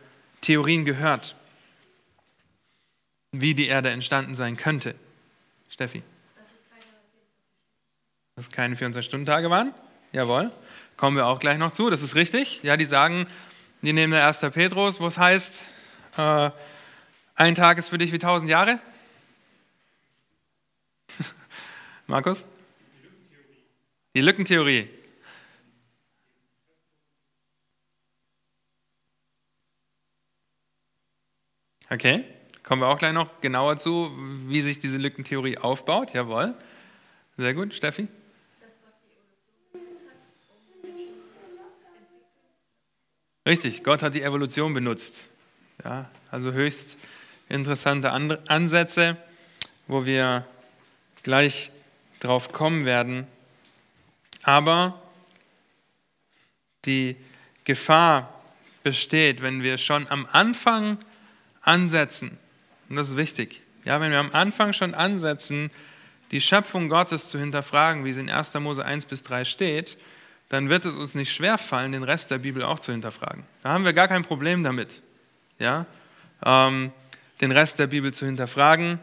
Theorien 0.41 0.85
gehört, 0.85 1.35
wie 3.31 3.53
die 3.53 3.67
Erde 3.67 3.89
entstanden 3.91 4.35
sein 4.35 4.57
könnte? 4.57 4.95
Steffi? 5.69 6.03
Dass 8.35 8.47
es 8.47 8.51
keine 8.51 8.75
24-Stunden-Tage 8.75 9.49
waren? 9.49 9.73
Jawohl. 10.11 10.51
Kommen 10.97 11.15
wir 11.15 11.27
auch 11.27 11.39
gleich 11.39 11.57
noch 11.57 11.71
zu, 11.71 11.89
das 11.89 12.01
ist 12.01 12.15
richtig. 12.15 12.61
Ja, 12.63 12.75
die 12.75 12.85
sagen, 12.85 13.27
die 13.81 13.93
nehmen 13.93 14.11
der 14.11 14.27
1. 14.27 14.39
Petrus, 14.51 14.99
wo 14.99 15.07
es 15.07 15.17
heißt, 15.17 15.63
äh, 16.17 16.49
ein 17.35 17.55
Tag 17.55 17.77
ist 17.77 17.89
für 17.89 17.97
dich 17.97 18.11
wie 18.11 18.19
tausend 18.19 18.49
Jahre. 18.49 18.79
Markus? 22.07 22.45
Die 24.13 24.21
Lückentheorie. 24.21 24.89
Okay, 31.93 32.23
kommen 32.63 32.81
wir 32.81 32.87
auch 32.87 32.97
gleich 32.97 33.11
noch 33.11 33.41
genauer 33.41 33.75
zu, 33.75 34.13
wie 34.47 34.61
sich 34.61 34.79
diese 34.79 34.97
Lückentheorie 34.97 35.57
aufbaut. 35.57 36.13
Jawohl. 36.13 36.55
Sehr 37.35 37.53
gut, 37.53 37.75
Steffi. 37.75 38.07
Richtig, 43.45 43.83
Gott 43.83 44.03
hat 44.03 44.15
die 44.15 44.21
Evolution 44.21 44.73
benutzt. 44.73 45.27
Ja, 45.83 46.09
also 46.29 46.53
höchst 46.53 46.97
interessante 47.49 48.09
Ansätze, 48.47 49.17
wo 49.87 50.05
wir 50.05 50.45
gleich 51.23 51.71
drauf 52.21 52.53
kommen 52.53 52.85
werden. 52.85 53.27
Aber 54.43 55.01
die 56.85 57.17
Gefahr 57.65 58.33
besteht, 58.81 59.41
wenn 59.41 59.61
wir 59.61 59.77
schon 59.77 60.09
am 60.09 60.25
Anfang 60.31 60.97
ansetzen, 61.61 62.37
und 62.89 62.95
das 62.95 63.09
ist 63.09 63.17
wichtig, 63.17 63.61
ja, 63.85 63.99
wenn 63.99 64.11
wir 64.11 64.19
am 64.19 64.31
Anfang 64.31 64.73
schon 64.73 64.93
ansetzen, 64.93 65.71
die 66.31 66.41
Schöpfung 66.41 66.89
Gottes 66.89 67.29
zu 67.29 67.39
hinterfragen, 67.39 68.05
wie 68.05 68.11
es 68.11 68.17
in 68.17 68.29
1. 68.29 68.53
Mose 68.55 68.85
1 68.85 69.05
bis 69.05 69.23
3 69.23 69.43
steht, 69.45 69.97
dann 70.49 70.69
wird 70.69 70.85
es 70.85 70.97
uns 70.97 71.15
nicht 71.15 71.33
schwerfallen, 71.33 71.93
den 71.93 72.03
Rest 72.03 72.31
der 72.31 72.37
Bibel 72.37 72.63
auch 72.63 72.79
zu 72.79 72.91
hinterfragen. 72.91 73.43
Da 73.63 73.69
haben 73.69 73.85
wir 73.85 73.93
gar 73.93 74.07
kein 74.07 74.23
Problem 74.23 74.63
damit, 74.63 75.01
ja, 75.59 75.85
ähm, 76.43 76.91
den 77.39 77.51
Rest 77.51 77.79
der 77.79 77.87
Bibel 77.87 78.13
zu 78.13 78.25
hinterfragen. 78.25 78.99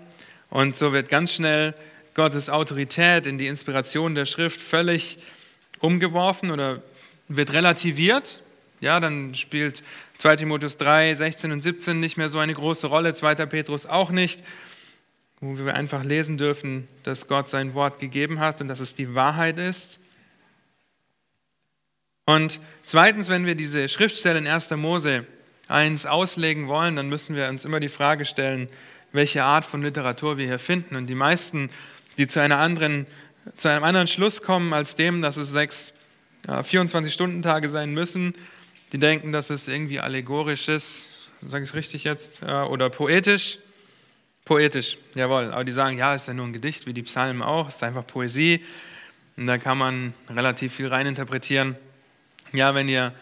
Und 0.50 0.76
so 0.76 0.92
wird 0.92 1.08
ganz 1.08 1.32
schnell 1.32 1.74
Gottes 2.14 2.50
Autorität 2.50 3.26
in 3.26 3.38
die 3.38 3.46
Inspiration 3.46 4.14
der 4.14 4.26
Schrift 4.26 4.60
völlig 4.60 5.18
umgeworfen 5.80 6.50
oder 6.50 6.82
wird 7.28 7.52
relativiert. 7.52 8.42
Ja, 8.80 9.00
dann 9.00 9.34
spielt 9.34 9.82
2 10.18 10.34
Timotheus 10.34 10.76
3, 10.78 11.14
16 11.14 11.52
und 11.52 11.62
17 11.62 12.00
nicht 12.00 12.16
mehr 12.16 12.28
so 12.28 12.40
eine 12.40 12.52
große 12.52 12.88
Rolle, 12.88 13.14
2. 13.14 13.46
Petrus 13.46 13.86
auch 13.86 14.10
nicht, 14.10 14.42
wo 15.40 15.56
wir 15.58 15.74
einfach 15.74 16.02
lesen 16.02 16.36
dürfen, 16.38 16.88
dass 17.04 17.28
Gott 17.28 17.48
sein 17.48 17.74
Wort 17.74 18.00
gegeben 18.00 18.40
hat 18.40 18.60
und 18.60 18.66
dass 18.66 18.80
es 18.80 18.96
die 18.96 19.14
Wahrheit 19.14 19.58
ist. 19.58 20.00
Und 22.24 22.58
zweitens, 22.84 23.28
wenn 23.28 23.46
wir 23.46 23.54
diese 23.54 23.88
Schriftstelle 23.88 24.38
in 24.38 24.48
1. 24.48 24.70
Mose 24.70 25.24
1 25.68 26.06
auslegen 26.06 26.66
wollen, 26.66 26.96
dann 26.96 27.08
müssen 27.08 27.36
wir 27.36 27.48
uns 27.48 27.64
immer 27.64 27.78
die 27.78 27.88
Frage 27.88 28.24
stellen, 28.24 28.68
welche 29.12 29.44
Art 29.44 29.64
von 29.64 29.82
Literatur 29.82 30.36
wir 30.36 30.46
hier 30.46 30.58
finden. 30.58 30.96
Und 30.96 31.06
die 31.06 31.14
meisten, 31.14 31.70
die 32.18 32.26
zu, 32.26 32.40
einer 32.40 32.58
anderen, 32.58 33.06
zu 33.56 33.68
einem 33.68 33.84
anderen 33.84 34.08
Schluss 34.08 34.42
kommen 34.42 34.72
als 34.72 34.96
dem, 34.96 35.22
dass 35.22 35.36
es 35.36 35.50
sechs 35.50 35.92
24-Stunden-Tage 36.46 37.68
sein 37.68 37.92
müssen, 37.92 38.34
die 38.92 38.98
denken, 38.98 39.32
dass 39.32 39.50
es 39.50 39.68
irgendwie 39.68 40.00
allegorisch 40.00 40.68
ist, 40.68 41.10
sage 41.42 41.64
ich 41.64 41.70
es 41.70 41.74
richtig 41.74 42.04
jetzt, 42.04 42.42
oder 42.42 42.90
poetisch. 42.90 43.58
Poetisch, 44.44 44.96
jawohl. 45.14 45.52
Aber 45.52 45.62
die 45.64 45.72
sagen, 45.72 45.98
ja, 45.98 46.14
ist 46.14 46.26
ja 46.26 46.32
nur 46.32 46.46
ein 46.46 46.54
Gedicht, 46.54 46.86
wie 46.86 46.94
die 46.94 47.02
Psalmen 47.02 47.42
auch, 47.42 47.68
ist 47.68 47.82
einfach 47.82 48.06
Poesie. 48.06 48.64
Und 49.36 49.46
da 49.46 49.58
kann 49.58 49.76
man 49.76 50.14
relativ 50.28 50.74
viel 50.74 50.88
reininterpretieren. 50.88 51.76
Ja, 52.52 52.74
wenn 52.74 52.88
ihr 52.88 53.12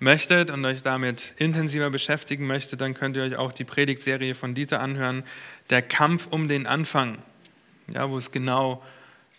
möchtet 0.00 0.50
und 0.50 0.64
euch 0.64 0.82
damit 0.82 1.34
intensiver 1.36 1.88
beschäftigen 1.88 2.48
möchtet, 2.48 2.80
dann 2.80 2.94
könnt 2.94 3.16
ihr 3.16 3.22
euch 3.22 3.36
auch 3.36 3.52
die 3.52 3.62
Predigtserie 3.62 4.34
von 4.34 4.54
Dieter 4.56 4.80
anhören, 4.80 5.22
Der 5.70 5.82
Kampf 5.82 6.26
um 6.26 6.48
den 6.48 6.66
Anfang, 6.66 7.18
ja, 7.86 8.10
wo 8.10 8.18
es 8.18 8.32
genau 8.32 8.82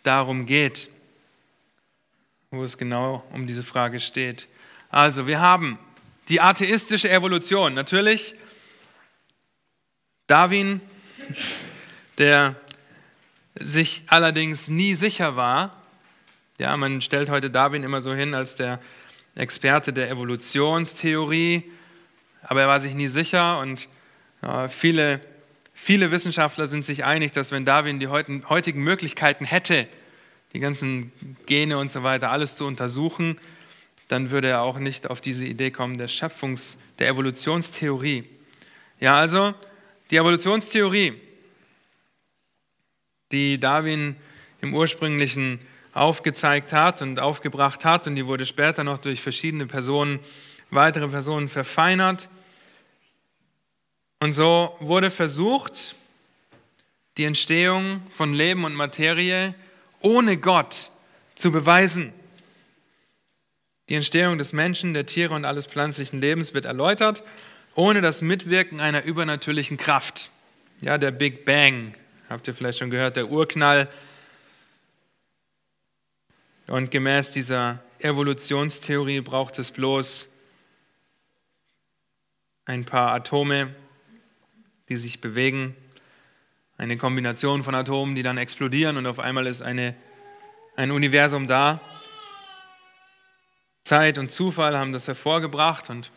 darum 0.03 0.45
geht, 0.45 0.89
wo 2.51 2.63
es 2.63 2.77
genau 2.77 3.25
um 3.33 3.45
diese 3.45 3.63
Frage 3.63 3.99
steht. 3.99 4.47
Also, 4.93 5.25
wir 5.25 5.41
haben 5.41 5.79
die 6.29 6.39
atheistische 6.39 7.09
Evolution. 7.09 7.73
Natürlich 7.73 8.35
Darwin, 10.27 10.81
der 12.19 12.55
sich 13.55 14.03
allerdings 14.05 14.67
nie 14.67 14.93
sicher 14.93 15.35
war. 15.35 15.81
Ja, 16.59 16.77
man 16.77 17.01
stellt 17.01 17.31
heute 17.31 17.49
Darwin 17.49 17.81
immer 17.81 18.01
so 18.01 18.13
hin 18.13 18.35
als 18.35 18.55
der 18.55 18.79
Experte 19.33 19.93
der 19.93 20.11
Evolutionstheorie, 20.11 21.63
aber 22.43 22.61
er 22.61 22.67
war 22.67 22.79
sich 22.79 22.93
nie 22.93 23.07
sicher 23.07 23.57
und 23.61 23.89
äh, 24.43 24.69
viele, 24.69 25.21
viele 25.73 26.11
Wissenschaftler 26.11 26.67
sind 26.67 26.85
sich 26.85 27.03
einig, 27.03 27.31
dass 27.31 27.51
wenn 27.51 27.65
Darwin 27.65 27.99
die 27.99 28.09
heutigen 28.09 28.83
Möglichkeiten 28.83 29.45
hätte, 29.45 29.87
die 30.53 30.59
ganzen 30.59 31.11
Gene 31.47 31.79
und 31.79 31.89
so 31.89 32.03
weiter 32.03 32.29
alles 32.29 32.57
zu 32.57 32.67
untersuchen, 32.67 33.39
dann 34.07 34.31
würde 34.31 34.49
er 34.49 34.61
auch 34.61 34.77
nicht 34.79 35.09
auf 35.09 35.21
diese 35.21 35.45
Idee 35.45 35.71
kommen 35.71 35.97
der 35.97 36.09
Schöpfungs-, 36.09 36.77
der 36.99 37.09
Evolutionstheorie. 37.09 38.25
Ja, 38.99 39.17
also 39.17 39.53
die 40.11 40.17
Evolutionstheorie, 40.17 41.13
die 43.31 43.59
Darwin 43.59 44.15
im 44.61 44.73
ursprünglichen 44.73 45.59
aufgezeigt 45.93 46.73
hat 46.73 47.01
und 47.01 47.19
aufgebracht 47.19 47.85
hat 47.85 48.07
und 48.07 48.15
die 48.15 48.25
wurde 48.25 48.45
später 48.45 48.83
noch 48.83 48.97
durch 48.97 49.21
verschiedene 49.21 49.67
Personen, 49.67 50.19
weitere 50.71 51.07
Personen 51.07 51.49
verfeinert. 51.49 52.29
Und 54.19 54.33
so 54.33 54.75
wurde 54.79 55.11
versucht, 55.11 55.95
die 57.17 57.25
Entstehung 57.25 58.01
von 58.09 58.33
Leben 58.33 58.65
und 58.65 58.73
Materie 58.73 59.53
ohne 59.99 60.37
Gott 60.37 60.89
zu 61.35 61.51
beweisen. 61.51 62.13
Die 63.89 63.95
Entstehung 63.95 64.37
des 64.37 64.53
Menschen, 64.53 64.93
der 64.93 65.05
Tiere 65.05 65.33
und 65.33 65.45
alles 65.45 65.65
pflanzlichen 65.65 66.21
Lebens 66.21 66.53
wird 66.53 66.65
erläutert, 66.65 67.23
ohne 67.75 68.01
das 68.01 68.21
Mitwirken 68.21 68.79
einer 68.79 69.03
übernatürlichen 69.03 69.77
Kraft. 69.77 70.29
Ja, 70.81 70.97
der 70.97 71.11
Big 71.11 71.45
Bang, 71.45 71.93
habt 72.29 72.47
ihr 72.47 72.53
vielleicht 72.53 72.79
schon 72.79 72.89
gehört, 72.89 73.15
der 73.15 73.29
Urknall, 73.29 73.89
und 76.67 76.91
gemäß 76.91 77.31
dieser 77.31 77.83
Evolutionstheorie 77.99 79.21
braucht 79.21 79.59
es 79.59 79.71
bloß 79.71 80.29
ein 82.65 82.85
paar 82.85 83.13
Atome, 83.13 83.75
die 84.87 84.97
sich 84.97 85.19
bewegen, 85.19 85.75
eine 86.77 86.97
Kombination 86.97 87.63
von 87.63 87.75
Atomen, 87.75 88.15
die 88.15 88.23
dann 88.23 88.37
explodieren 88.37 88.97
und 88.97 89.05
auf 89.07 89.19
einmal 89.19 89.45
ist 89.47 89.61
eine, 89.61 89.93
ein 90.75 90.91
Universum 90.91 91.47
da. 91.47 91.81
Zeit 93.83 94.17
und 94.17 94.31
Zufall 94.31 94.77
haben 94.77 94.93
das 94.93 95.07
hervorgebracht 95.07 95.89
und 95.89 96.11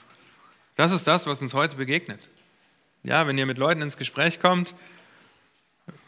das 0.76 0.92
ist 0.92 1.06
das, 1.06 1.26
was 1.26 1.42
uns 1.42 1.54
heute 1.54 1.76
begegnet. 1.76 2.28
Ja, 3.02 3.26
wenn 3.26 3.38
ihr 3.38 3.46
mit 3.46 3.58
Leuten 3.58 3.82
ins 3.82 3.96
Gespräch 3.96 4.40
kommt, 4.40 4.74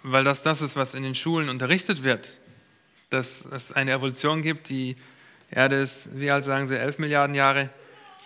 weil 0.03 0.25
das 0.25 0.42
das 0.42 0.62
ist, 0.62 0.77
was 0.77 0.94
in 0.94 1.03
den 1.03 1.14
Schulen 1.14 1.49
unterrichtet 1.49 2.05
wird, 2.05 2.40
dass 3.11 3.44
es 3.47 3.73
eine 3.73 3.92
Evolution 3.92 4.42
gibt. 4.42 4.68
Die 4.68 4.97
Erde 5.51 5.77
ist, 5.77 6.11
wie 6.18 6.31
alt 6.31 6.44
sagen 6.44 6.66
Sie, 6.68 6.77
11 6.77 6.99
Milliarden 6.99 7.35
Jahre. 7.35 7.71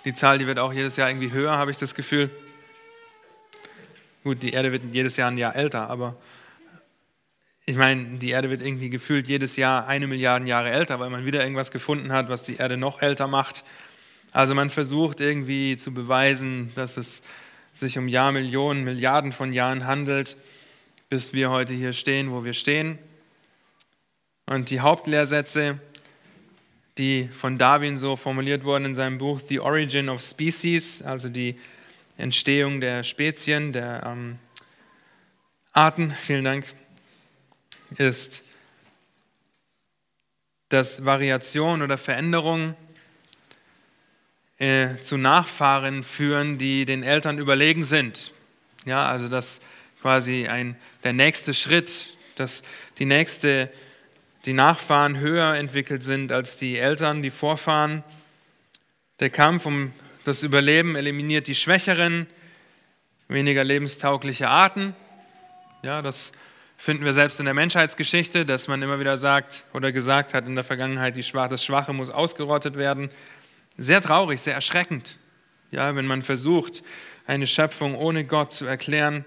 Die 0.05 0.15
Zahl, 0.15 0.39
die 0.39 0.47
wird 0.47 0.59
auch 0.59 0.73
jedes 0.73 0.97
Jahr 0.97 1.09
irgendwie 1.09 1.31
höher, 1.31 1.57
habe 1.57 1.71
ich 1.71 1.77
das 1.77 1.95
Gefühl. 1.95 2.31
Gut, 4.25 4.43
die 4.43 4.53
Erde 4.53 4.73
wird 4.73 4.83
jedes 4.93 5.17
Jahr 5.17 5.31
ein 5.31 5.39
Jahr 5.39 5.55
älter, 5.55 5.89
aber 5.91 6.17
ich 7.65 7.77
meine, 7.77 8.19
die 8.19 8.31
Erde 8.31 8.51
wird 8.51 8.61
irgendwie 8.61 8.91
gefühlt 8.91 9.29
jedes 9.29 9.57
Jahr 9.57 9.87
eine 9.87 10.09
Milliarde 10.09 10.47
Jahre 10.47 10.71
älter, 10.71 10.99
weil 10.99 11.11
man 11.11 11.27
wieder 11.27 11.43
irgendwas 11.43 11.71
gefunden 11.71 12.13
hat, 12.13 12.29
was 12.29 12.45
die 12.45 12.57
Erde 12.57 12.77
noch 12.77 13.03
älter 13.03 13.29
macht. 13.29 13.65
Also 14.33 14.55
man 14.55 14.69
versucht 14.69 15.21
irgendwie 15.21 15.77
zu 15.77 15.95
beweisen, 15.95 16.73
dass 16.75 16.97
es 16.97 17.23
sich 17.75 17.99
um 17.99 18.09
Jahrmillionen, 18.09 18.83
Milliarden 18.83 19.33
von 19.33 19.53
Jahren 19.53 19.87
handelt, 19.87 20.37
bis 21.09 21.35
wir 21.35 21.51
heute 21.51 21.73
hier 21.73 21.93
stehen, 21.93 22.33
wo 22.33 22.43
wir 22.45 22.55
stehen. 22.55 22.99
Und 24.47 24.71
die 24.71 24.81
Hauptlehrsätze, 24.81 25.79
die 26.99 27.29
von 27.29 27.59
Darwin 27.59 27.97
so 27.97 28.17
formuliert 28.17 28.65
wurden 28.65 28.87
in 28.87 28.95
seinem 28.95 29.19
Buch 29.19 29.41
The 29.49 29.61
Origin 29.61 30.09
of 30.09 30.21
Species, 30.21 31.01
also 31.03 31.29
die 31.29 31.59
Entstehung 32.17 32.81
der 32.81 33.05
Spezien, 33.05 33.73
der 33.73 34.03
ähm, 34.05 34.39
Arten, 35.73 36.11
vielen 36.11 36.45
Dank, 36.45 36.67
ist, 37.99 38.43
dass 40.69 41.05
Variation 41.05 41.83
oder 41.83 41.99
Veränderung 41.99 42.75
äh, 44.59 44.99
zu 45.03 45.17
Nachfahren 45.17 46.03
führen, 46.03 46.57
die 46.57 46.85
den 46.85 47.03
Eltern 47.03 47.39
überlegen 47.39 47.85
sind. 47.85 48.33
Ja, 48.85 49.07
also 49.07 49.29
dass 49.29 49.61
quasi 50.01 50.49
ein, 50.49 50.77
der 51.05 51.13
nächste 51.13 51.55
Schritt, 51.55 52.17
dass 52.37 52.63
die 52.99 53.05
nächste, 53.05 53.71
die 54.45 54.53
Nachfahren 54.53 55.19
höher 55.19 55.55
entwickelt 55.55 56.03
sind 56.03 56.33
als 56.33 56.57
die 56.57 56.79
Eltern, 56.79 57.23
die 57.23 57.31
Vorfahren. 57.31 58.03
Der 59.21 59.31
Kampf 59.31 59.67
um 59.67 59.93
das 60.25 60.43
Überleben 60.43 60.97
eliminiert 60.97 61.47
die 61.47 61.55
schwächeren, 61.55 62.27
weniger 63.29 63.65
lebenstaugliche 63.65 64.49
Arten. 64.49 64.95
Ja, 65.83 66.03
das 66.03 66.33
finden 66.83 67.05
wir 67.05 67.15
selbst 67.15 67.39
in 67.39 67.45
der 67.45 67.55
Menschheitsgeschichte, 67.55 68.45
dass 68.45 68.67
man 68.67 68.83
immer 68.83 68.99
wieder 68.99 69.17
sagt 69.17 69.63
oder 69.73 69.93
gesagt 69.93 70.35
hat 70.35 70.49
in 70.49 70.57
der 70.57 70.65
Vergangenheit, 70.65 71.15
Schwache, 71.25 71.51
das 71.51 71.65
Schwache 71.65 71.93
muss 71.93 72.11
ausgerottet 72.11 72.77
werden. 72.77 73.09
Sehr 73.79 74.01
traurig, 74.01 74.41
sehr 74.41 74.55
erschreckend, 74.55 75.21
ja, 75.71 75.95
wenn 75.95 76.07
man 76.07 76.23
versucht, 76.23 76.83
eine 77.25 77.47
Schöpfung 77.47 77.95
ohne 77.95 78.25
Gott 78.25 78.53
zu 78.53 78.65
erklären. 78.65 79.25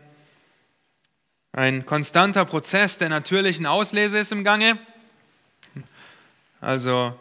Ein 1.53 1.85
konstanter 1.85 2.43
Prozess 2.43 2.97
der 2.97 3.07
natürlichen 3.07 3.65
Auslese 3.65 4.17
ist 4.17 4.33
im 4.33 4.43
Gange. 4.43 4.77
Also 6.59 7.17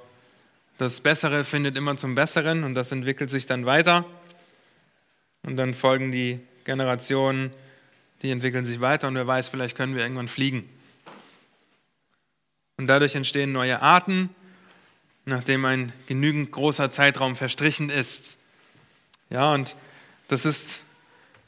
das 0.79 1.01
Bessere 1.01 1.44
findet 1.44 1.77
immer 1.77 1.97
zum 1.97 2.16
Besseren 2.16 2.64
und 2.64 2.75
das 2.75 2.90
entwickelt 2.90 3.31
sich 3.31 3.47
dann 3.47 3.66
weiter. 3.66 4.05
Und 5.44 5.57
dann 5.59 5.75
folgen 5.75 6.11
die 6.11 6.40
Generationen, 6.64 7.53
die 8.24 8.30
entwickeln 8.30 8.64
sich 8.64 8.80
weiter 8.80 9.06
und 9.06 9.14
wer 9.16 9.26
weiß, 9.26 9.50
vielleicht 9.50 9.76
können 9.76 9.94
wir 9.94 10.02
irgendwann 10.02 10.28
fliegen. 10.28 10.66
Und 12.78 12.87
dadurch 12.87 13.14
entstehen 13.14 13.52
neue 13.52 13.82
Arten, 13.82 14.30
nachdem 15.26 15.66
ein 15.66 15.92
genügend 16.06 16.50
großer 16.50 16.90
Zeitraum 16.90 17.37
verstrichen 17.37 17.90
ist. 17.90 18.38
Ja, 19.28 19.52
und 19.52 19.76
das 20.28 20.46
ist 20.46 20.82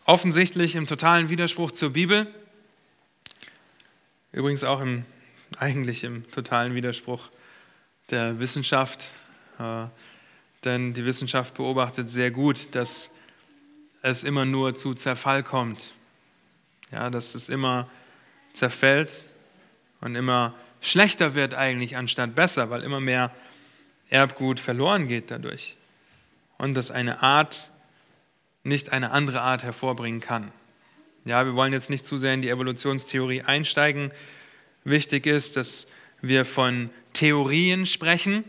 offensichtlich 0.05 0.77
im 0.77 0.87
totalen 0.87 1.31
Widerspruch 1.31 1.71
zur 1.71 1.95
Bibel. 1.95 2.27
Übrigens 4.33 4.63
auch 4.63 4.83
im, 4.83 5.07
eigentlich 5.59 6.05
im 6.05 6.31
totalen 6.31 6.75
Widerspruch 6.75 7.31
der 8.11 8.39
Wissenschaft, 8.39 9.11
äh, 9.59 9.87
denn 10.65 10.93
die 10.93 11.07
Wissenschaft 11.07 11.55
beobachtet 11.55 12.11
sehr 12.11 12.31
gut, 12.31 12.75
dass 12.75 13.11
es 14.03 14.25
immer 14.25 14.45
nur 14.45 14.75
zu 14.75 14.93
Zerfall 14.93 15.43
kommt. 15.43 15.96
Ja, 16.93 17.11
dass 17.11 17.35
es 17.35 17.49
immer 17.49 17.89
zerfällt 18.53 19.31
und 20.01 20.15
immer 20.15 20.55
schlechter 20.81 21.35
wird 21.35 21.55
eigentlich 21.55 21.97
anstatt 21.97 22.35
besser, 22.35 22.71
weil 22.71 22.83
immer 22.83 23.01
mehr 23.01 23.35
Erbgut 24.09 24.61
verloren 24.61 25.09
geht 25.09 25.31
dadurch. 25.31 25.77
Und 26.59 26.75
dass 26.75 26.91
eine 26.91 27.23
Art 27.23 27.71
nicht 28.63 28.93
eine 28.93 29.11
andere 29.11 29.43
Art 29.43 29.63
hervorbringen 29.63 30.21
kann. 30.21 30.53
Ja, 31.25 31.45
wir 31.45 31.55
wollen 31.55 31.73
jetzt 31.73 31.91
nicht 31.91 32.07
zu 32.07 32.19
sehr 32.19 32.35
in 32.35 32.43
die 32.43 32.51
Evolutionstheorie 32.51 33.43
einsteigen. 33.43 34.13
Wichtig 34.85 35.27
ist, 35.27 35.57
dass 35.57 35.87
wir 36.21 36.45
von 36.45 36.91
Theorien 37.13 37.87
sprechen, 37.87 38.45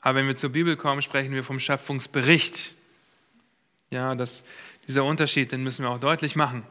aber 0.00 0.20
wenn 0.20 0.26
wir 0.26 0.36
zur 0.36 0.50
Bibel 0.50 0.76
kommen, 0.76 1.02
sprechen 1.02 1.32
wir 1.32 1.44
vom 1.44 1.58
Schöpfungsbericht. 1.58 2.74
Ja, 3.90 4.14
das, 4.14 4.44
dieser 4.86 5.04
Unterschied, 5.04 5.50
den 5.52 5.62
müssen 5.62 5.82
wir 5.82 5.90
auch 5.90 6.00
deutlich 6.00 6.36
machen. 6.36 6.62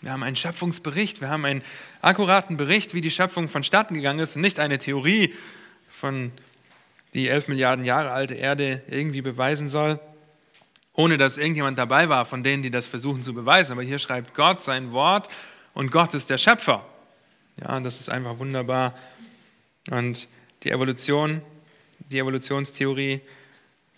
Wir 0.00 0.12
haben 0.12 0.22
einen 0.22 0.36
Schöpfungsbericht, 0.36 1.20
wir 1.20 1.28
haben 1.28 1.44
einen 1.44 1.62
akkuraten 2.02 2.56
Bericht, 2.56 2.94
wie 2.94 3.00
die 3.00 3.10
Schöpfung 3.10 3.48
vonstatten 3.48 3.94
gegangen 3.94 4.20
ist 4.20 4.36
und 4.36 4.42
nicht 4.42 4.60
eine 4.60 4.78
Theorie, 4.78 5.34
von 5.90 6.30
die 7.14 7.28
elf 7.28 7.48
Milliarden 7.48 7.84
Jahre 7.84 8.10
alte 8.10 8.34
Erde 8.34 8.82
irgendwie 8.88 9.22
beweisen 9.22 9.68
soll, 9.68 9.98
ohne 10.92 11.16
dass 11.16 11.36
irgendjemand 11.36 11.78
dabei 11.78 12.08
war 12.08 12.24
von 12.24 12.44
denen, 12.44 12.62
die 12.62 12.70
das 12.70 12.86
versuchen 12.86 13.22
zu 13.22 13.34
beweisen. 13.34 13.72
Aber 13.72 13.82
hier 13.82 13.98
schreibt 13.98 14.34
Gott 14.34 14.62
sein 14.62 14.92
Wort 14.92 15.28
und 15.74 15.90
Gott 15.90 16.14
ist 16.14 16.30
der 16.30 16.38
Schöpfer. 16.38 16.84
Ja, 17.60 17.80
das 17.80 18.00
ist 18.00 18.08
einfach 18.08 18.38
wunderbar. 18.38 18.94
Und 19.90 20.28
die 20.62 20.70
Evolution, 20.70 21.42
die 21.98 22.18
Evolutionstheorie 22.18 23.20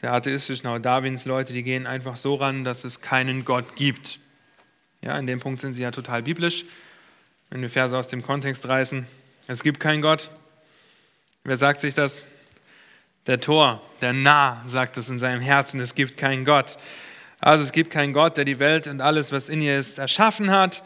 der 0.01 0.15
atheistischen 0.15 0.69
oder 0.69 0.81
Darwins 0.81 1.27
Leute, 1.27 1.53
die 1.53 1.63
gehen 1.63 1.87
einfach 1.87 2.17
so 2.17 2.37
ran, 2.37 2.65
dass 2.65 2.85
es 2.85 3.03
keinen 3.03 3.45
Gott 3.45 3.77
gibt. 3.77 4.19
Ja, 5.03 5.19
in 5.19 5.27
dem 5.27 5.41
Punkt 5.41 5.61
sind 5.61 5.73
sie 5.73 5.83
ja 5.83 5.91
total 5.91 6.23
biblisch. 6.23 6.65
Wenn 7.49 7.63
wir 7.63 7.71
Verse 7.71 7.97
aus 7.97 8.09
dem 8.09 8.23
Kontext 8.23 8.69
reißen, 8.69 9.07
es 9.47 9.63
gibt 9.63 9.81
keinen 9.81 10.03
Gott. 10.03 10.31
Wer 11.45 11.57
sagt 11.57 11.81
sich 11.81 11.95
das? 11.95 12.31
Der 13.27 13.41
Tor, 13.41 13.83
der 14.03 14.13
Nah 14.13 14.63
sagt 14.65 14.97
es 14.97 15.09
in 15.09 15.19
seinem 15.19 15.41
Herzen, 15.41 15.81
es 15.81 15.95
gibt 15.95 16.17
keinen 16.17 16.45
Gott. 16.45 16.77
Also 17.39 17.65
es 17.65 17.73
gibt 17.73 17.91
keinen 17.91 18.13
Gott, 18.13 18.37
der 18.37 18.45
die 18.45 18.59
Welt 18.59 18.87
und 18.87 19.01
alles, 19.01 19.33
was 19.33 19.49
in 19.49 19.63
ihr 19.63 19.79
ist, 19.79 19.99
erschaffen 19.99 20.51
hat. 20.51 20.83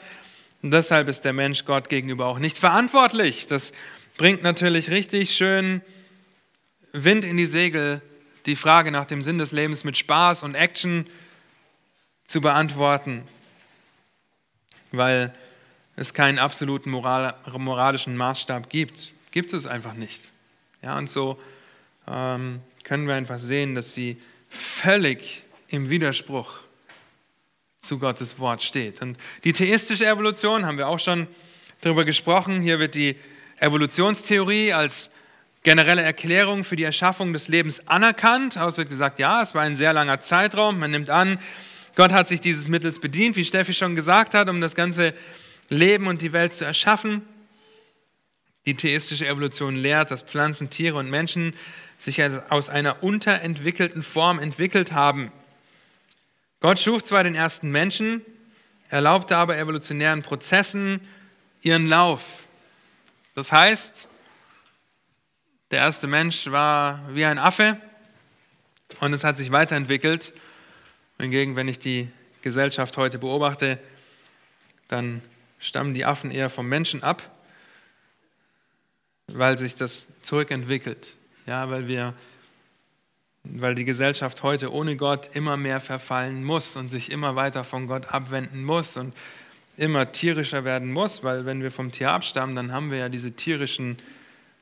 Und 0.63 0.71
deshalb 0.71 1.09
ist 1.09 1.25
der 1.25 1.33
Mensch 1.33 1.65
Gott 1.65 1.89
gegenüber 1.89 2.27
auch 2.27 2.39
nicht 2.39 2.59
verantwortlich. 2.59 3.47
Das 3.47 3.73
bringt 4.17 4.43
natürlich 4.43 4.91
richtig 4.91 5.35
schön 5.35 5.83
Wind 6.93 7.25
in 7.25 7.37
die 7.37 7.47
Segel, 7.47 8.01
die 8.47 8.57
Frage 8.57 8.91
nach 8.93 9.05
dem 9.05 9.23
Sinn 9.23 9.39
des 9.39 9.51
Lebens 9.53 9.83
mit 9.83 9.99
Spaß 9.99 10.45
und 10.45 10.55
Action 10.55 11.07
zu 12.27 12.41
beantworten, 12.41 13.25
weil 14.97 15.33
es 15.97 16.15
keinen 16.15 16.39
absoluten 16.39 16.91
moral, 16.91 17.35
moralischen 17.57 18.17
Maßstab 18.17 18.69
gibt. 18.69 19.13
Gibt 19.31 19.53
es 19.53 19.67
einfach 19.67 19.95
nicht. 19.95 20.31
Ja, 20.83 20.99
und 20.99 21.09
so 21.09 21.39
ähm, 22.09 22.61
können 22.83 23.07
wir 23.07 23.15
einfach 23.15 23.39
sehen, 23.39 23.75
dass 23.75 23.95
sie 23.95 24.21
völlig 24.49 25.43
im 25.69 25.91
Widerspruch 25.91 26.59
zu 27.81 27.99
Gottes 27.99 28.39
Wort 28.39 28.63
steht. 28.63 29.03
Und 29.03 29.19
die 29.45 29.53
theistische 29.53 30.07
Evolution 30.07 30.67
haben 30.67 30.79
wir 30.79 30.89
auch 30.89 31.01
schon 31.01 31.27
darüber 31.81 32.05
gesprochen. 32.05 32.61
Hier 32.61 32.79
wird 32.79 32.95
die 32.95 33.17
Evolutionstheorie 33.59 34.73
als 34.73 35.11
generelle 35.63 36.03
Erklärung 36.03 36.65
für 36.65 36.77
die 36.77 36.85
Erschaffung 36.85 37.33
des 37.33 37.49
Lebens 37.49 37.89
anerkannt. 37.89 38.57
Es 38.57 38.77
wird 38.77 38.89
gesagt, 38.89 39.19
ja, 39.19 39.43
es 39.43 39.55
war 39.55 39.63
ein 39.63 39.77
sehr 39.77 39.93
langer 39.93 40.21
Zeitraum. 40.21 40.79
Man 40.79 40.91
nimmt 40.91 41.11
an, 41.11 41.39
Gott 41.97 42.13
hat 42.13 42.29
sich 42.29 42.41
dieses 42.41 42.69
Mittels 42.69 42.99
bedient, 42.99 43.37
wie 43.37 43.45
Steffi 43.45 43.73
schon 43.73 43.95
gesagt 43.95 44.35
hat, 44.35 44.49
um 44.49 44.61
das 44.61 44.75
ganze 44.75 45.15
Leben 45.69 46.07
und 46.09 46.23
die 46.23 46.33
Welt 46.33 46.53
zu 46.53 46.65
erschaffen. 46.65 47.23
Die 48.67 48.75
theistische 48.77 49.27
Evolution 49.27 49.77
lehrt, 49.77 50.11
dass 50.11 50.23
Pflanzen, 50.23 50.71
Tiere 50.71 50.97
und 50.97 51.11
Menschen 51.11 51.55
sich 51.99 52.23
aus 52.51 52.69
einer 52.69 53.03
unterentwickelten 53.03 54.03
Form 54.03 54.39
entwickelt 54.39 54.93
haben. 54.93 55.31
Gott 56.61 56.81
schuf 56.81 57.05
zwar 57.05 57.25
den 57.25 57.35
ersten 57.35 57.71
Menschen, 57.71 58.23
erlaubte 58.89 59.37
aber 59.37 59.57
evolutionären 59.57 60.23
Prozessen 60.23 61.01
ihren 61.63 61.87
Lauf. 61.87 62.45
Das 63.35 63.53
heißt, 63.53 64.09
der 65.71 65.81
erste 65.81 66.07
Mensch 66.07 66.51
war 66.51 67.01
wie 67.11 67.25
ein 67.25 67.39
Affe 67.39 67.79
und 69.01 69.13
es 69.13 69.25
hat 69.25 69.37
sich 69.37 69.51
weiterentwickelt. 69.51 70.33
Hingegen, 71.19 71.57
wenn 71.57 71.69
ich 71.69 71.79
die 71.79 72.09
Gesellschaft 72.43 72.97
heute 72.97 73.19
beobachte, 73.19 73.79
dann 74.89 75.23
stammen 75.59 75.95
die 75.95 76.05
Affen 76.05 76.31
eher 76.31 76.51
vom 76.51 76.69
Menschen 76.69 77.03
ab, 77.03 77.23
weil 79.29 79.57
sich 79.57 79.75
das 79.75 80.09
zurückentwickelt. 80.23 81.17
Ja, 81.47 81.71
weil 81.71 81.89
wir 81.89 82.15
weil 83.45 83.75
die 83.75 83.85
Gesellschaft 83.85 84.43
heute 84.43 84.73
ohne 84.73 84.97
Gott 84.97 85.37
immer 85.37 85.57
mehr 85.57 85.81
verfallen 85.81 86.43
muss 86.43 86.77
und 86.77 86.89
sich 86.89 87.11
immer 87.11 87.37
weiter 87.37 87.63
von 87.63 87.87
Gott 87.87 88.07
abwenden 88.07 88.65
muss 88.65 88.97
und 88.97 89.15
immer 89.77 90.13
tierischer 90.13 90.65
werden 90.65 90.91
muss, 90.91 91.23
weil 91.23 91.45
wenn 91.45 91.63
wir 91.63 91.71
vom 91.71 91.93
Tier 91.93 92.11
abstammen, 92.11 92.57
dann 92.57 92.73
haben 92.73 92.91
wir 92.91 92.99
ja 92.99 93.09
diese 93.09 93.33
tierischen 93.33 93.99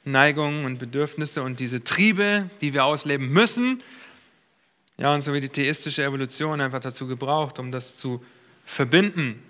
Neigungen 0.05 0.65
und 0.65 0.79
Bedürfnisse 0.79 1.43
und 1.43 1.61
diese 1.61 1.85
Triebe, 1.85 2.51
die 2.61 2.75
wir 2.75 2.85
ausleben 2.85 3.29
müssen. 3.29 3.83
Ja, 5.03 5.13
und 5.13 5.23
so 5.23 5.33
wie 5.33 5.41
die 5.41 5.49
theistische 5.49 6.05
Evolution 6.05 6.61
einfach 6.61 6.79
dazu 6.79 7.09
gebraucht, 7.09 7.59
um 7.59 7.73
das 7.73 7.97
zu 7.97 8.25
verbinden, 8.65 9.43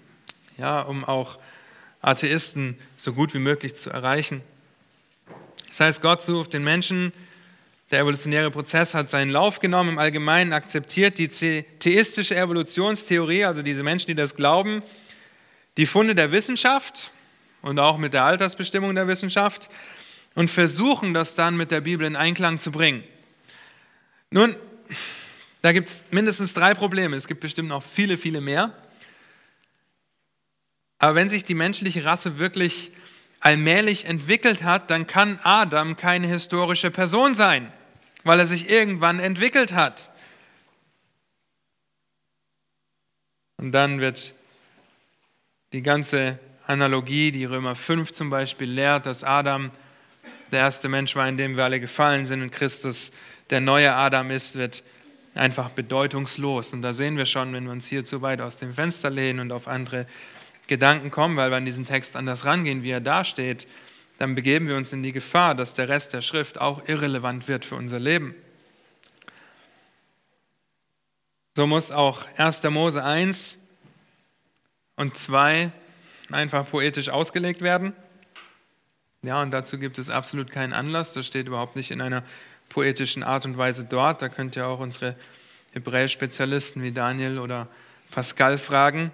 ja, 0.57 0.81
um 0.81 1.05
auch 1.05 1.39
Atheisten 2.01 2.79
so 2.97 3.13
gut 3.13 3.35
wie 3.35 3.39
möglich 3.39 3.75
zu 3.75 3.91
erreichen. 3.91 4.41
Das 5.69 5.81
heißt, 5.81 6.01
Gott 6.01 6.23
sucht 6.23 6.55
den 6.55 6.65
Menschen, 6.65 7.13
der 7.91 8.01
evolutionäre 8.01 8.51
Prozess 8.51 8.95
hat 8.95 9.11
seinen 9.11 9.31
Lauf 9.31 9.61
genommen, 9.61 9.91
im 9.91 9.99
Allgemeinen 9.99 10.55
akzeptiert 10.55 11.19
die 11.19 11.29
theistische 11.29 12.35
Evolutionstheorie, 12.35 13.45
also 13.45 13.61
diese 13.61 13.83
Menschen, 13.83 14.07
die 14.07 14.15
das 14.15 14.35
glauben, 14.35 14.83
die 15.77 15.85
Funde 15.85 16.15
der 16.15 16.33
Wissenschaft 16.33 17.11
und 17.61 17.79
auch 17.79 17.99
mit 17.99 18.15
der 18.15 18.25
Altersbestimmung 18.25 18.95
der 18.95 19.07
Wissenschaft. 19.07 19.69
und 20.35 20.51
versuchen 20.51 21.13
das 21.13 21.35
dann 21.35 21.59
mit 21.59 21.71
der 21.71 21.83
Bibel 21.83 22.07
in 22.07 22.17
Einklang 22.17 22.59
zu 22.59 22.73
bringen. 22.73 23.05
Nun, 24.31 24.57
da 25.63 25.73
gibt 25.73 25.89
es 25.89 26.05
mindestens 26.11 26.55
drei 26.55 26.75
Probleme. 26.75 27.17
Es 27.17 27.29
gibt 27.29 27.41
bestimmt 27.41 27.69
noch 27.69 27.83
viele, 27.83 28.19
viele 28.19 28.41
mehr. 28.41 28.77
Aber 30.99 31.15
wenn 31.15 31.29
sich 31.29 31.45
die 31.45 31.55
menschliche 31.55 32.05
Rasse 32.05 32.39
wirklich 32.39 32.93
allmählich 33.41 34.05
entwickelt 34.05 34.63
hat, 34.65 34.91
dann 34.91 35.07
kann 35.07 35.39
Adam 35.43 35.97
keine 35.97 36.27
historische 36.27 36.91
Person 36.91 37.35
sein, 37.35 37.73
weil 38.25 38.39
er 38.39 38.47
sich 38.47 38.71
irgendwann 38.71 39.19
entwickelt 39.19 39.73
hat. 39.73 40.11
Und 43.57 43.73
dann 43.73 44.01
wird 44.01 44.35
die 45.73 45.83
ganze 45.83 46.39
Analogie, 46.67 47.31
die 47.31 47.45
Römer 47.45 47.77
5 47.77 48.13
zum 48.13 48.31
Beispiel 48.31 48.71
lehrt, 48.71 49.07
dass 49.07 49.23
Adam 49.23 49.71
der 50.51 50.61
erste 50.61 50.89
Mensch 50.89 51.15
war, 51.15 51.29
in 51.29 51.37
dem 51.37 51.57
wir 51.57 51.65
alle 51.65 51.81
gefallen 51.81 52.25
sind 52.27 52.43
und 52.43 52.51
Christus 52.51 53.13
der 53.51 53.61
neue 53.61 53.95
Adam 53.95 54.31
ist, 54.31 54.57
wird 54.57 54.83
einfach 55.35 55.71
bedeutungslos. 55.71 56.73
Und 56.73 56.83
da 56.83 56.93
sehen 56.93 57.17
wir 57.17 57.27
schon, 57.27 57.53
wenn 57.53 57.65
wir 57.65 57.73
uns 57.73 57.87
hier 57.87 58.05
zu 58.05 58.23
weit 58.23 58.41
aus 58.41 58.57
dem 58.59 58.75
Fenster 58.75 59.11
lehnen 59.11 59.41
und 59.41 59.53
auf 59.53 59.69
andere 59.69 60.07
Gedanken 60.67 61.11
kommen, 61.11 61.37
weil 61.37 61.51
wir 61.51 61.57
an 61.57 61.65
diesen 61.65 61.85
Text 61.85 62.17
anders 62.17 62.45
rangehen, 62.45 62.83
wie 62.83 62.91
er 62.91 63.01
dasteht, 63.01 63.67
dann 64.19 64.35
begeben 64.35 64.69
wir 64.69 64.77
uns 64.77 64.93
in 64.93 65.03
die 65.03 65.13
Gefahr, 65.13 65.55
dass 65.55 65.75
der 65.75 65.89
Rest 65.89 66.13
der 66.13 66.23
Schrift 66.23 66.61
auch 66.61 66.89
irrelevant 66.89 67.49
wird 67.49 67.65
für 67.65 67.77
unser 67.77 67.99
Leben. 67.99 68.35
So 71.55 71.67
muss 71.67 71.91
auch 71.91 72.27
1. 72.37 72.63
Mose 72.65 73.03
1 73.03 73.59
und 74.97 75.17
2 75.17 75.71
einfach 76.31 76.71
poetisch 76.71 77.09
ausgelegt 77.09 77.61
werden. 77.61 77.93
Ja, 79.23 79.43
und 79.43 79.51
dazu 79.51 79.79
gibt 79.79 79.99
es 79.99 80.09
absolut 80.09 80.51
keinen 80.51 80.73
Anlass. 80.73 81.13
Das 81.13 81.27
steht 81.27 81.47
überhaupt 81.47 81.77
nicht 81.77 81.91
in 81.91 82.01
einer 82.01 82.25
poetischen 82.73 83.23
Art 83.23 83.45
und 83.45 83.59
Weise 83.59 83.85
dort. 83.85 84.23
Da 84.23 84.29
könnt 84.29 84.57
ihr 84.57 84.67
auch 84.67 84.81
unsere 84.81 85.15
Hebräisch-Spezialisten 85.73 86.83
wie 86.83 86.93
Daniel 86.93 87.39
oder 87.39 87.69
Pascal 88.11 88.59
fragen. 88.59 89.11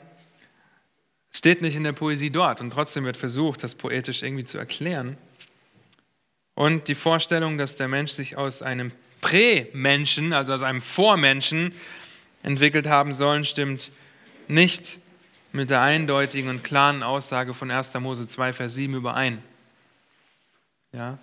Steht 1.32 1.60
nicht 1.60 1.76
in 1.76 1.84
der 1.84 1.92
Poesie 1.92 2.30
dort 2.30 2.60
und 2.60 2.70
trotzdem 2.70 3.04
wird 3.04 3.16
versucht, 3.16 3.62
das 3.62 3.74
poetisch 3.74 4.22
irgendwie 4.22 4.44
zu 4.44 4.58
erklären. 4.58 5.18
Und 6.54 6.88
die 6.88 6.94
Vorstellung, 6.94 7.58
dass 7.58 7.76
der 7.76 7.88
Mensch 7.88 8.12
sich 8.12 8.36
aus 8.36 8.62
einem 8.62 8.92
Prä-Menschen, 9.20 10.32
also 10.32 10.54
aus 10.54 10.62
einem 10.62 10.80
Vormenschen 10.80 11.72
entwickelt 12.42 12.86
haben 12.86 13.12
soll, 13.12 13.44
stimmt 13.44 13.90
nicht 14.48 14.98
mit 15.52 15.70
der 15.70 15.82
eindeutigen 15.82 16.50
und 16.50 16.64
klaren 16.64 17.02
Aussage 17.02 17.54
von 17.54 17.70
1. 17.70 17.94
Mose 17.94 18.26
2, 18.26 18.52
Vers 18.52 18.74
7 18.74 18.94
überein. 18.94 19.42
Ja. 20.92 21.18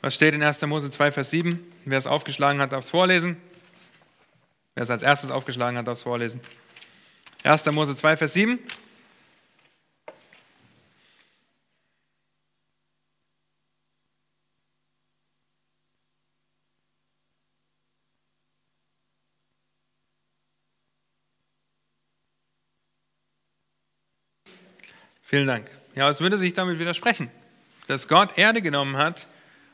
Was 0.00 0.14
steht 0.14 0.34
in 0.34 0.42
1. 0.42 0.62
Mose 0.62 0.90
2, 0.90 1.12
Vers 1.12 1.30
7? 1.30 1.71
Wer 1.84 1.98
es 1.98 2.06
aufgeschlagen 2.06 2.60
hat, 2.60 2.72
darf 2.72 2.84
es 2.84 2.90
vorlesen. 2.90 3.36
Wer 4.74 4.84
es 4.84 4.90
als 4.90 5.02
erstes 5.02 5.30
aufgeschlagen 5.30 5.76
hat, 5.76 5.86
darf 5.86 5.98
es 5.98 6.02
vorlesen. 6.02 6.40
1. 7.42 7.66
Mose 7.72 7.96
2, 7.96 8.16
Vers 8.16 8.34
7. 8.34 8.58
Vielen 25.22 25.46
Dank. 25.46 25.70
Ja, 25.94 26.10
es 26.10 26.20
würde 26.20 26.36
sich 26.36 26.52
damit 26.52 26.78
widersprechen, 26.78 27.30
dass 27.86 28.06
Gott 28.06 28.36
Erde 28.36 28.60
genommen 28.60 28.98
hat 28.98 29.26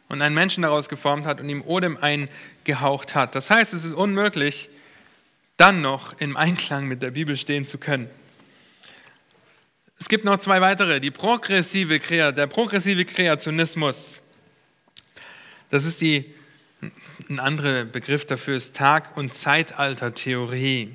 und 0.08 0.22
einen 0.22 0.34
Menschen 0.34 0.62
daraus 0.62 0.88
geformt 0.88 1.26
hat 1.26 1.40
und 1.40 1.48
ihm 1.48 1.62
Odem 1.62 1.98
eingehaucht 1.98 3.14
hat. 3.14 3.34
Das 3.34 3.50
heißt, 3.50 3.74
es 3.74 3.84
ist 3.84 3.92
unmöglich, 3.92 4.70
dann 5.56 5.80
noch 5.80 6.18
im 6.20 6.36
Einklang 6.36 6.86
mit 6.86 7.02
der 7.02 7.10
Bibel 7.10 7.36
stehen 7.36 7.66
zu 7.66 7.78
können. 7.78 8.08
Es 9.98 10.08
gibt 10.08 10.24
noch 10.24 10.38
zwei 10.38 10.60
weitere. 10.60 11.00
Die 11.00 11.10
progressive, 11.10 11.98
der 11.98 12.46
progressive 12.46 13.04
Kreationismus. 13.04 14.20
Das 15.70 15.84
ist 15.84 16.00
die, 16.00 16.32
ein 17.28 17.40
anderer 17.40 17.84
Begriff 17.84 18.24
dafür 18.24 18.56
ist 18.56 18.76
Tag- 18.76 19.16
und 19.16 19.34
Zeitaltertheorie. 19.34 20.94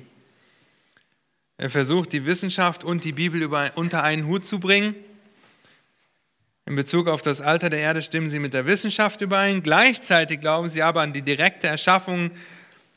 Er 1.58 1.70
versucht, 1.70 2.12
die 2.12 2.26
Wissenschaft 2.26 2.82
und 2.82 3.04
die 3.04 3.12
Bibel 3.12 3.44
unter 3.74 4.02
einen 4.02 4.26
Hut 4.26 4.44
zu 4.44 4.58
bringen. 4.58 4.94
In 6.66 6.76
Bezug 6.76 7.08
auf 7.08 7.22
das 7.22 7.40
Alter 7.40 7.68
der 7.68 7.80
Erde 7.80 8.00
stimmen 8.00 8.30
sie 8.30 8.38
mit 8.38 8.54
der 8.54 8.66
Wissenschaft 8.66 9.20
überein. 9.20 9.62
Gleichzeitig 9.62 10.40
glauben 10.40 10.68
sie 10.68 10.82
aber 10.82 11.02
an 11.02 11.12
die 11.12 11.22
direkte 11.22 11.66
Erschaffung 11.66 12.30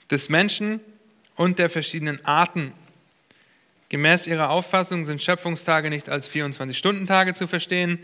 des 0.10 0.30
Menschen 0.30 0.80
und 1.36 1.60
der 1.60 1.70
verschiedenen 1.70 2.24
Arten. 2.26 2.72
Gemäß 3.90 4.28
ihrer 4.28 4.50
Auffassung 4.50 5.06
sind 5.06 5.22
Schöpfungstage 5.22 5.90
nicht 5.90 6.10
als 6.10 6.30
24-Stunden-Tage 6.30 7.34
zu 7.34 7.48
verstehen, 7.48 8.00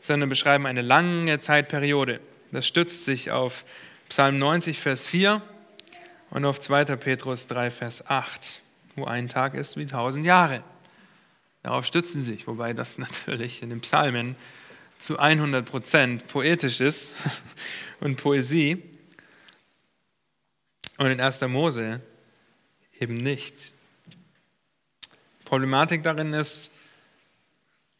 sondern 0.00 0.28
beschreiben 0.28 0.66
eine 0.66 0.82
lange 0.82 1.40
Zeitperiode. 1.40 2.20
Das 2.52 2.66
stützt 2.66 3.04
sich 3.04 3.30
auf 3.30 3.64
Psalm 4.08 4.38
90, 4.38 4.78
Vers 4.78 5.06
4 5.06 5.42
und 6.30 6.44
auf 6.44 6.60
2. 6.60 6.84
Petrus 6.96 7.46
3, 7.46 7.70
Vers 7.70 8.06
8 8.06 8.62
wo 8.96 9.04
ein 9.04 9.28
Tag 9.28 9.54
ist 9.54 9.76
wie 9.76 9.86
tausend 9.86 10.26
Jahre. 10.26 10.62
Darauf 11.62 11.84
stützen 11.84 12.22
sie 12.22 12.32
sich, 12.32 12.46
wobei 12.46 12.72
das 12.72 12.98
natürlich 12.98 13.62
in 13.62 13.70
den 13.70 13.80
Psalmen 13.80 14.36
zu 14.98 15.18
100 15.18 15.68
Prozent 15.68 16.26
poetisch 16.28 16.80
ist 16.80 17.14
und 18.00 18.16
Poesie 18.16 18.82
und 20.98 21.06
in 21.06 21.20
1. 21.20 21.40
Mose 21.42 22.00
eben 22.98 23.14
nicht. 23.14 23.72
Problematik 25.44 26.02
darin 26.02 26.32
ist, 26.32 26.70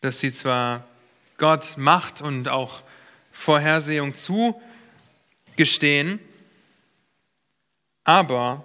dass 0.00 0.20
sie 0.20 0.32
zwar 0.32 0.86
Gott 1.38 1.76
Macht 1.76 2.20
und 2.20 2.48
auch 2.48 2.82
Vorhersehung 3.30 4.14
zugestehen, 4.14 6.18
aber 8.04 8.64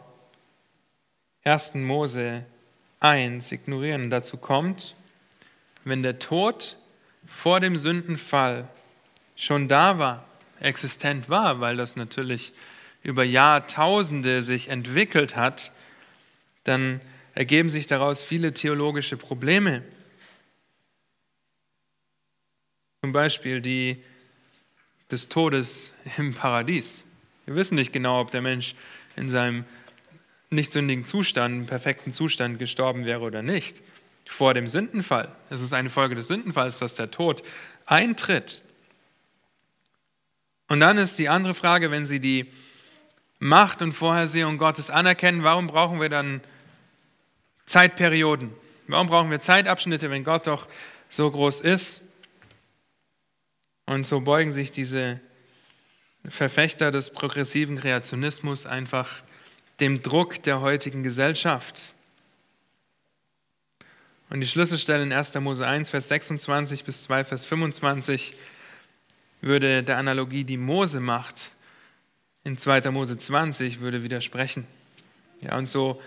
1. 1.43 1.75
Mose 1.75 2.45
1 2.99 3.51
ignorieren. 3.51 4.09
dazu 4.09 4.37
kommt, 4.37 4.95
wenn 5.83 6.03
der 6.03 6.19
Tod 6.19 6.77
vor 7.31 7.59
dem 7.59 7.75
Sündenfall 7.75 8.67
schon 9.35 9.67
da 9.67 9.97
war, 9.97 10.27
existent 10.59 11.29
war, 11.29 11.59
weil 11.59 11.77
das 11.77 11.95
natürlich 11.95 12.53
über 13.01 13.23
Jahrtausende 13.23 14.43
sich 14.43 14.67
entwickelt 14.67 15.35
hat, 15.35 15.71
dann 16.65 17.01
ergeben 17.33 17.69
sich 17.69 17.87
daraus 17.87 18.21
viele 18.21 18.53
theologische 18.53 19.17
Probleme. 19.17 19.81
Zum 23.01 23.11
Beispiel 23.11 23.61
die 23.61 24.03
des 25.09 25.29
Todes 25.29 25.93
im 26.17 26.35
Paradies. 26.35 27.03
Wir 27.45 27.55
wissen 27.55 27.75
nicht 27.75 27.91
genau, 27.91 28.21
ob 28.21 28.29
der 28.29 28.41
Mensch 28.41 28.75
in 29.15 29.29
seinem 29.29 29.65
nicht 30.51 30.71
sündigen 30.71 31.05
Zustand, 31.05 31.61
im 31.61 31.65
perfekten 31.65 32.13
Zustand 32.13 32.59
gestorben 32.59 33.05
wäre 33.05 33.21
oder 33.21 33.41
nicht. 33.41 33.77
Vor 34.27 34.53
dem 34.53 34.67
Sündenfall. 34.67 35.35
Es 35.49 35.61
ist 35.61 35.73
eine 35.73 35.89
Folge 35.89 36.15
des 36.15 36.27
Sündenfalls, 36.27 36.79
dass 36.79 36.95
der 36.95 37.11
Tod 37.11 37.43
eintritt. 37.85 38.61
Und 40.67 40.79
dann 40.79 40.97
ist 40.97 41.19
die 41.19 41.27
andere 41.27 41.53
Frage, 41.53 41.91
wenn 41.91 42.05
Sie 42.05 42.19
die 42.19 42.49
Macht 43.39 43.81
und 43.81 43.93
Vorhersehung 43.93 44.57
Gottes 44.57 44.89
anerkennen, 44.89 45.43
warum 45.43 45.67
brauchen 45.67 45.99
wir 45.99 46.09
dann 46.09 46.41
Zeitperioden? 47.65 48.53
Warum 48.87 49.07
brauchen 49.07 49.31
wir 49.31 49.41
Zeitabschnitte, 49.41 50.09
wenn 50.09 50.23
Gott 50.23 50.47
doch 50.47 50.67
so 51.09 51.29
groß 51.29 51.61
ist? 51.61 52.01
Und 53.85 54.05
so 54.05 54.21
beugen 54.21 54.51
sich 54.51 54.71
diese 54.71 55.19
Verfechter 56.27 56.91
des 56.91 57.09
progressiven 57.09 57.77
Kreationismus 57.77 58.65
einfach 58.65 59.23
dem 59.79 60.03
Druck 60.03 60.43
der 60.43 60.61
heutigen 60.61 61.03
Gesellschaft. 61.03 61.93
Und 64.31 64.39
die 64.39 64.47
Schlüsselstelle 64.47 65.03
in 65.03 65.11
1. 65.11 65.35
Mose 65.41 65.67
1, 65.67 65.89
Vers 65.89 66.07
26 66.07 66.85
bis 66.85 67.03
2, 67.03 67.25
Vers 67.25 67.45
25 67.45 68.33
würde 69.41 69.83
der 69.83 69.97
Analogie, 69.97 70.45
die 70.45 70.55
Mose 70.55 71.01
macht, 71.01 71.51
in 72.45 72.57
2. 72.57 72.91
Mose 72.91 73.17
20 73.17 73.81
würde 73.81 74.03
widersprechen. 74.03 74.65
Ja, 75.41 75.57
und 75.57 75.67
so 75.67 76.01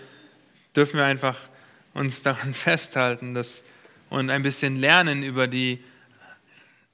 dürfen 0.75 0.97
wir 0.97 1.05
einfach 1.05 1.37
uns 1.93 2.23
daran 2.23 2.53
festhalten 2.55 3.35
dass, 3.35 3.63
und 4.09 4.31
ein 4.31 4.41
bisschen 4.41 4.77
lernen 4.77 5.21
über 5.21 5.45
die 5.45 5.83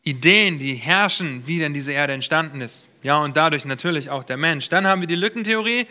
Ideen, 0.03 0.59
die 0.59 0.73
herrschen, 0.73 1.47
wie 1.47 1.59
denn 1.59 1.73
diese 1.73 1.93
Erde 1.93 2.11
entstanden 2.11 2.59
ist. 2.59 2.89
Ja, 3.03 3.19
und 3.19 3.37
dadurch 3.37 3.63
natürlich 3.63 4.09
auch 4.09 4.25
der 4.25 4.35
Mensch. 4.35 4.67
Dann 4.67 4.85
haben 4.85 4.99
wir 4.99 5.07
die 5.07 5.15
Lückentheorie, 5.15 5.87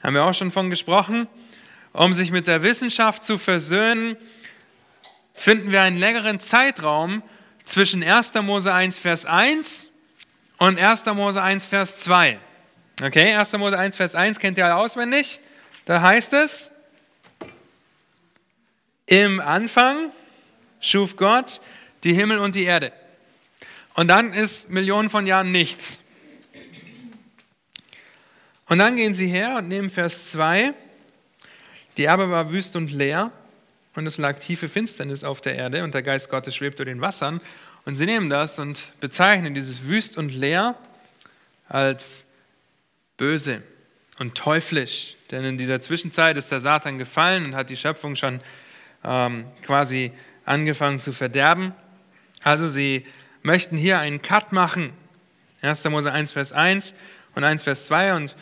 haben 0.00 0.14
wir 0.14 0.22
auch 0.22 0.34
schon 0.34 0.52
von 0.52 0.70
gesprochen. 0.70 1.26
Um 1.92 2.12
sich 2.12 2.30
mit 2.30 2.46
der 2.46 2.62
Wissenschaft 2.62 3.24
zu 3.24 3.36
versöhnen, 3.36 4.16
finden 5.34 5.72
wir 5.72 5.82
einen 5.82 5.98
längeren 5.98 6.40
Zeitraum 6.40 7.22
zwischen 7.64 8.02
1. 8.02 8.34
Mose 8.42 8.72
1, 8.72 8.98
Vers 8.98 9.24
1 9.24 9.88
und 10.58 10.78
1. 10.78 11.06
Mose 11.06 11.42
1, 11.42 11.64
Vers 11.66 11.96
2. 12.00 12.38
Okay, 13.02 13.34
1. 13.34 13.52
Mose 13.54 13.78
1, 13.78 13.96
Vers 13.96 14.14
1 14.14 14.38
kennt 14.38 14.58
ihr 14.58 14.66
alle 14.66 14.76
auswendig. 14.76 15.40
Da 15.84 16.02
heißt 16.02 16.32
es, 16.32 16.70
im 19.06 19.40
Anfang 19.40 20.12
schuf 20.80 21.16
Gott 21.16 21.60
die 22.04 22.12
Himmel 22.12 22.38
und 22.38 22.54
die 22.54 22.64
Erde. 22.64 22.92
Und 23.94 24.08
dann 24.08 24.32
ist 24.32 24.70
Millionen 24.70 25.10
von 25.10 25.26
Jahren 25.26 25.50
nichts. 25.52 25.98
Und 28.66 28.78
dann 28.78 28.94
gehen 28.96 29.14
sie 29.14 29.26
her 29.26 29.56
und 29.58 29.68
nehmen 29.68 29.90
Vers 29.90 30.30
2. 30.30 30.74
Die 31.96 32.04
Erbe 32.04 32.30
war 32.30 32.52
wüst 32.52 32.76
und 32.76 32.92
leer 32.92 33.32
und 33.94 34.06
es 34.06 34.18
lag 34.18 34.38
tiefe 34.38 34.68
Finsternis 34.68 35.24
auf 35.24 35.40
der 35.40 35.56
Erde 35.56 35.84
und 35.84 35.94
der 35.94 36.02
Geist 36.02 36.30
Gottes 36.30 36.54
schwebte 36.54 36.82
über 36.82 36.92
den 36.92 37.00
Wassern. 37.00 37.40
Und 37.84 37.96
sie 37.96 38.06
nehmen 38.06 38.30
das 38.30 38.58
und 38.58 38.92
bezeichnen 39.00 39.54
dieses 39.54 39.84
wüst 39.84 40.16
und 40.16 40.32
leer 40.32 40.76
als 41.68 42.26
böse 43.16 43.62
und 44.18 44.34
teuflisch. 44.36 45.16
Denn 45.30 45.44
in 45.44 45.58
dieser 45.58 45.80
Zwischenzeit 45.80 46.36
ist 46.36 46.50
der 46.52 46.60
Satan 46.60 46.98
gefallen 46.98 47.46
und 47.46 47.54
hat 47.54 47.70
die 47.70 47.76
Schöpfung 47.76 48.16
schon 48.16 48.40
ähm, 49.02 49.46
quasi 49.62 50.12
angefangen 50.44 51.00
zu 51.00 51.12
verderben. 51.12 51.72
Also 52.42 52.68
sie 52.68 53.06
möchten 53.42 53.76
hier 53.76 53.98
einen 53.98 54.22
Cut 54.22 54.52
machen. 54.52 54.92
1. 55.62 55.84
Mose 55.84 56.12
1, 56.12 56.30
Vers 56.30 56.52
1 56.52 56.94
und 57.34 57.44
1, 57.44 57.62
Vers 57.62 57.86
2 57.86 58.14
und 58.14 58.36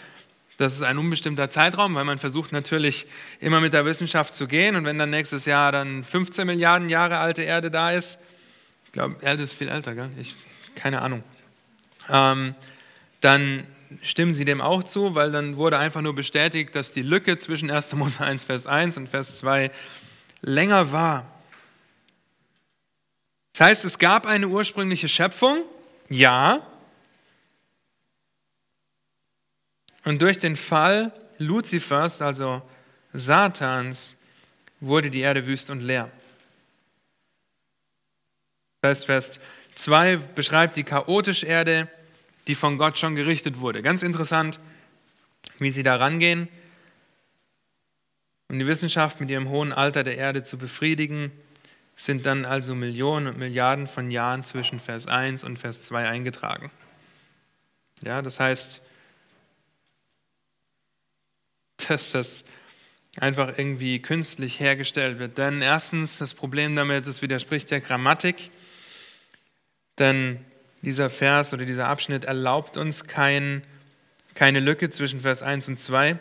das 0.59 0.74
ist 0.74 0.82
ein 0.82 0.98
unbestimmter 0.98 1.48
Zeitraum, 1.48 1.94
weil 1.94 2.04
man 2.04 2.18
versucht 2.18 2.50
natürlich 2.50 3.06
immer 3.38 3.61
mit 3.61 3.72
der 3.72 3.84
Wissenschaft 3.84 4.34
zu 4.34 4.48
gehen. 4.48 4.74
Und 4.74 4.84
wenn 4.84 4.98
dann 4.98 5.09
nächstes 5.09 5.44
Jahr 5.44 5.70
dann 5.70 6.02
15 6.02 6.46
Milliarden 6.46 6.88
Jahre 6.88 7.18
alte 7.18 7.42
Erde 7.42 7.70
da 7.70 7.92
ist, 7.92 8.18
ich 8.84 8.92
glaube, 8.92 9.16
Erde 9.22 9.44
ist 9.44 9.52
viel 9.52 9.68
älter, 9.68 9.94
gell? 9.94 10.11
Ich, 10.18 10.34
keine 10.74 11.00
Ahnung, 11.00 11.22
ähm, 12.11 12.56
dann 13.20 13.64
stimmen 14.02 14.34
sie 14.34 14.44
dem 14.44 14.61
auch 14.61 14.82
zu, 14.82 15.14
weil 15.14 15.30
dann 15.30 15.56
wurde 15.56 15.78
einfach 15.78 16.00
nur 16.00 16.16
bestätigt, 16.16 16.74
dass 16.74 16.90
die 16.90 17.02
Lücke 17.02 17.38
zwischen 17.38 17.70
1. 17.70 17.92
Mose 17.94 18.20
1, 18.20 18.42
Vers 18.42 18.66
1 18.66 18.96
und 18.96 19.09
Vers 19.09 19.38
2 19.38 19.70
länger 20.40 20.90
war. 20.90 21.24
Das 23.52 23.68
heißt, 23.68 23.84
es 23.84 23.98
gab 24.00 24.26
eine 24.26 24.48
ursprüngliche 24.48 25.09
Schöpfung, 25.09 25.62
ja, 26.09 26.66
Und 30.09 30.22
durch 30.22 30.38
den 30.38 30.56
Fall 30.56 31.12
Luzifers, 31.36 32.22
also 32.22 32.62
Satans, 33.12 34.16
wurde 34.80 35.11
die 35.11 35.20
Erde 35.20 35.46
wüst 35.46 35.68
und 35.68 35.82
leer. 35.82 36.11
Das 38.80 39.00
heißt, 39.00 39.04
Vers 39.04 39.40
2 39.74 40.16
beschreibt 40.16 40.76
die 40.76 40.84
chaotische 40.84 41.44
Erde, 41.44 41.88
die 42.46 42.54
von 42.54 42.78
Gott 42.78 42.98
schon 42.98 43.16
gerichtet 43.16 43.61
wurde. 43.61 43.82
Ganz 43.82 44.02
interessant, 44.02 44.59
wie 45.59 45.70
sie 45.70 45.82
da 45.82 45.96
rangehen, 45.96 46.48
um 48.48 48.59
die 48.59 48.66
Wissenschaft 48.66 49.20
mit 49.20 49.28
ihrem 49.28 49.50
hohen 49.50 49.74
Alter 49.74 50.04
der 50.04 50.16
Erde 50.16 50.42
zu 50.42 50.56
befriedigen, 50.56 51.32
sind 51.96 52.24
dann 52.24 52.46
also 52.46 52.74
Millionen 52.74 53.26
und 53.26 53.36
Milliarden 53.36 53.86
von 53.86 54.11
Jahren 54.11 54.42
zwischen 54.42 54.80
Vers 54.80 55.06
1 55.06 55.44
und 55.44 55.59
Vers 55.59 55.82
2 55.82 56.09
eingetragen. 56.09 56.70
Ja, 58.02 58.22
das 58.22 58.40
heißt, 58.40 58.80
dass 61.88 62.12
das 62.12 62.44
einfach 63.18 63.56
irgendwie 63.56 64.00
künstlich 64.00 64.60
hergestellt 64.60 65.18
wird. 65.18 65.38
Denn 65.38 65.62
erstens, 65.62 66.18
das 66.18 66.34
Problem 66.34 66.76
damit, 66.76 67.06
es 67.06 67.22
widerspricht 67.22 67.70
der 67.70 67.80
Grammatik. 67.80 68.50
Denn 69.98 70.44
dieser 70.82 71.10
Vers 71.10 71.52
oder 71.52 71.64
dieser 71.64 71.88
Abschnitt 71.88 72.24
erlaubt 72.24 72.76
uns 72.76 73.06
kein, 73.06 73.62
keine 74.34 74.60
Lücke 74.60 74.90
zwischen 74.90 75.20
Vers 75.20 75.42
1 75.42 75.68
und 75.68 75.80
2. 75.80 76.18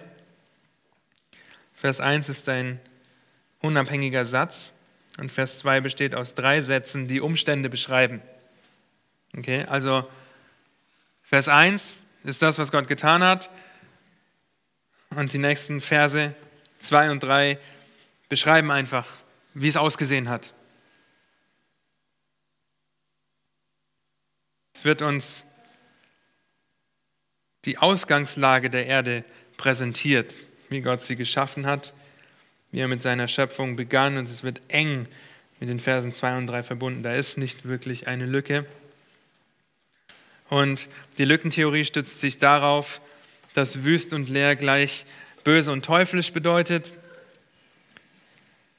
Vers 1.75 2.01
1 2.01 2.29
ist 2.29 2.49
ein 2.49 2.79
unabhängiger 3.61 4.25
Satz 4.25 4.73
und 5.19 5.31
Vers 5.31 5.59
2 5.59 5.81
besteht 5.81 6.15
aus 6.15 6.33
drei 6.33 6.61
Sätzen, 6.61 7.07
die 7.07 7.21
Umstände 7.21 7.69
beschreiben. 7.69 8.21
Okay, 9.37 9.65
also 9.65 10.07
Vers 11.21 11.47
1 11.47 12.03
ist 12.23 12.41
das, 12.41 12.57
was 12.57 12.71
Gott 12.71 12.87
getan 12.87 13.23
hat. 13.23 13.51
Und 15.09 15.33
die 15.33 15.37
nächsten 15.37 15.81
Verse 15.81 16.35
2 16.79 17.11
und 17.11 17.23
3 17.23 17.57
beschreiben 18.29 18.71
einfach, 18.71 19.07
wie 19.53 19.67
es 19.67 19.77
ausgesehen 19.77 20.29
hat. 20.29 20.53
Es 24.73 24.85
wird 24.85 25.01
uns 25.01 25.45
die 27.65 27.79
Ausgangslage 27.79 28.69
der 28.69 28.85
Erde 28.85 29.23
präsentiert, 29.57 30.35
wie 30.69 30.81
Gott 30.81 31.01
sie 31.01 31.15
geschaffen 31.15 31.65
hat, 31.65 31.93
wie 32.71 32.79
er 32.79 32.87
mit 32.87 33.01
seiner 33.01 33.27
Schöpfung 33.27 33.75
begann 33.75 34.17
und 34.17 34.29
es 34.29 34.43
wird 34.43 34.61
eng 34.67 35.07
mit 35.59 35.69
den 35.69 35.79
Versen 35.79 36.13
2 36.13 36.37
und 36.37 36.47
3 36.47 36.63
verbunden. 36.63 37.03
Da 37.03 37.13
ist 37.13 37.37
nicht 37.37 37.65
wirklich 37.65 38.07
eine 38.07 38.25
Lücke. 38.25 38.65
Und 40.49 40.87
die 41.17 41.25
Lückentheorie 41.25 41.83
stützt 41.83 42.21
sich 42.21 42.37
darauf, 42.37 43.01
dass 43.57 43.83
wüst 43.83 44.13
und 44.13 44.29
leer 44.29 44.55
gleich 44.55 45.07
böse 45.43 45.71
und 45.71 45.83
teuflisch 45.83 46.31
bedeutet. 46.31 46.93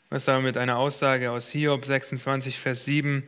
Was 0.08 0.28
aber 0.28 0.40
mit 0.40 0.56
einer 0.56 0.78
Aussage 0.78 1.32
aus 1.32 1.50
Hiob 1.50 1.84
26, 1.84 2.56
Vers 2.60 2.84
7 2.84 3.24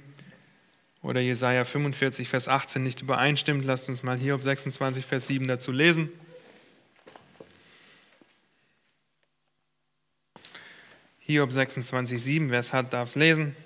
oder 1.02 1.20
Jesaja 1.20 1.64
45, 1.64 2.28
Vers 2.28 2.46
18 2.46 2.84
nicht 2.84 3.02
übereinstimmt. 3.02 3.64
Lasst 3.64 3.88
uns 3.88 4.04
mal 4.04 4.16
Hiob 4.16 4.44
26, 4.44 5.04
Vers 5.04 5.26
7 5.26 5.48
dazu 5.48 5.72
lesen. 5.72 6.08
Hiob 11.18 11.50
26, 11.50 12.22
7, 12.22 12.50
wer 12.52 12.60
es 12.60 12.72
hat, 12.72 12.92
darf 12.92 13.08
es 13.08 13.16
lesen. 13.16 13.56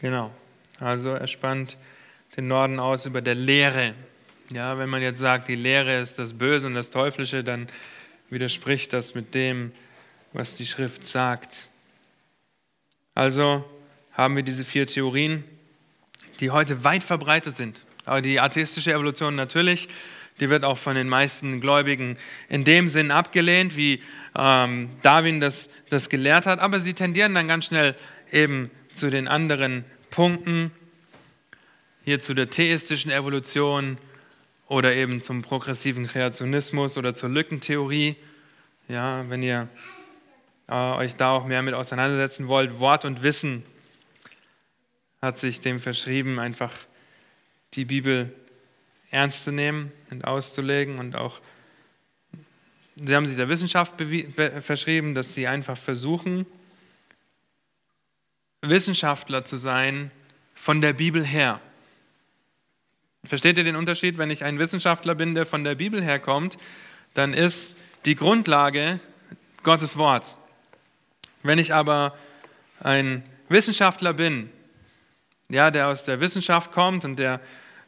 Genau. 0.00 0.30
Also 0.78 1.10
er 1.10 1.26
spannt 1.26 1.76
den 2.36 2.46
Norden 2.46 2.80
aus 2.80 3.06
über 3.06 3.20
der 3.20 3.34
Lehre. 3.34 3.94
Ja, 4.50 4.78
wenn 4.78 4.88
man 4.88 5.02
jetzt 5.02 5.20
sagt, 5.20 5.48
die 5.48 5.54
Lehre 5.54 6.00
ist 6.00 6.18
das 6.18 6.34
Böse 6.34 6.66
und 6.66 6.74
das 6.74 6.90
Teuflische, 6.90 7.44
dann 7.44 7.66
widerspricht 8.30 8.92
das 8.92 9.14
mit 9.14 9.34
dem, 9.34 9.72
was 10.32 10.54
die 10.54 10.66
Schrift 10.66 11.06
sagt. 11.06 11.70
Also 13.14 13.64
haben 14.12 14.36
wir 14.36 14.42
diese 14.42 14.64
vier 14.64 14.86
Theorien, 14.86 15.44
die 16.40 16.50
heute 16.50 16.82
weit 16.82 17.04
verbreitet 17.04 17.56
sind. 17.56 17.84
Aber 18.06 18.22
die 18.22 18.40
atheistische 18.40 18.92
Evolution 18.92 19.34
natürlich, 19.34 19.88
die 20.40 20.48
wird 20.48 20.64
auch 20.64 20.78
von 20.78 20.94
den 20.94 21.08
meisten 21.08 21.60
Gläubigen 21.60 22.16
in 22.48 22.64
dem 22.64 22.88
Sinn 22.88 23.10
abgelehnt, 23.10 23.76
wie 23.76 24.02
ähm, 24.36 24.88
Darwin 25.02 25.40
das, 25.40 25.68
das 25.90 26.08
gelehrt 26.08 26.46
hat. 26.46 26.58
Aber 26.60 26.80
sie 26.80 26.94
tendieren 26.94 27.34
dann 27.34 27.48
ganz 27.48 27.66
schnell 27.66 27.94
eben 28.32 28.70
zu 28.92 29.10
den 29.10 29.28
anderen 29.28 29.84
Punkten, 30.10 30.72
hier 32.04 32.20
zu 32.20 32.34
der 32.34 32.50
theistischen 32.50 33.10
Evolution 33.10 33.96
oder 34.66 34.94
eben 34.94 35.22
zum 35.22 35.42
progressiven 35.42 36.06
Kreationismus 36.06 36.96
oder 36.96 37.14
zur 37.14 37.28
Lückentheorie. 37.28 38.16
Ja, 38.88 39.28
wenn 39.28 39.42
ihr 39.42 39.68
äh, 40.68 40.74
euch 40.74 41.16
da 41.16 41.32
auch 41.32 41.46
mehr 41.46 41.62
mit 41.62 41.74
auseinandersetzen 41.74 42.48
wollt, 42.48 42.78
Wort 42.78 43.04
und 43.04 43.22
Wissen 43.22 43.64
hat 45.20 45.38
sich 45.38 45.60
dem 45.60 45.80
verschrieben, 45.80 46.38
einfach 46.38 46.72
die 47.74 47.84
Bibel 47.84 48.34
ernst 49.10 49.44
zu 49.44 49.52
nehmen 49.52 49.92
und 50.10 50.24
auszulegen 50.24 50.98
und 50.98 51.16
auch 51.16 51.40
sie 52.96 53.14
haben 53.14 53.26
sich 53.26 53.36
der 53.36 53.48
Wissenschaft 53.48 53.94
verschrieben, 54.60 55.14
dass 55.14 55.34
sie 55.34 55.46
einfach 55.46 55.76
versuchen, 55.76 56.46
Wissenschaftler 58.62 59.44
zu 59.44 59.56
sein 59.56 60.10
von 60.54 60.80
der 60.80 60.92
Bibel 60.92 61.24
her. 61.24 61.60
Versteht 63.24 63.58
ihr 63.58 63.64
den 63.64 63.76
Unterschied? 63.76 64.18
Wenn 64.18 64.30
ich 64.30 64.44
ein 64.44 64.58
Wissenschaftler 64.58 65.14
bin, 65.14 65.34
der 65.34 65.46
von 65.46 65.64
der 65.64 65.74
Bibel 65.74 66.02
herkommt, 66.02 66.58
dann 67.14 67.34
ist 67.34 67.76
die 68.04 68.14
Grundlage 68.14 69.00
Gottes 69.62 69.96
Wort. 69.96 70.36
Wenn 71.42 71.58
ich 71.58 71.74
aber 71.74 72.16
ein 72.80 73.22
Wissenschaftler 73.48 74.12
bin, 74.12 74.50
ja, 75.48 75.70
der 75.70 75.88
aus 75.88 76.04
der 76.04 76.20
Wissenschaft 76.20 76.72
kommt 76.72 77.04
und 77.04 77.16
der 77.16 77.40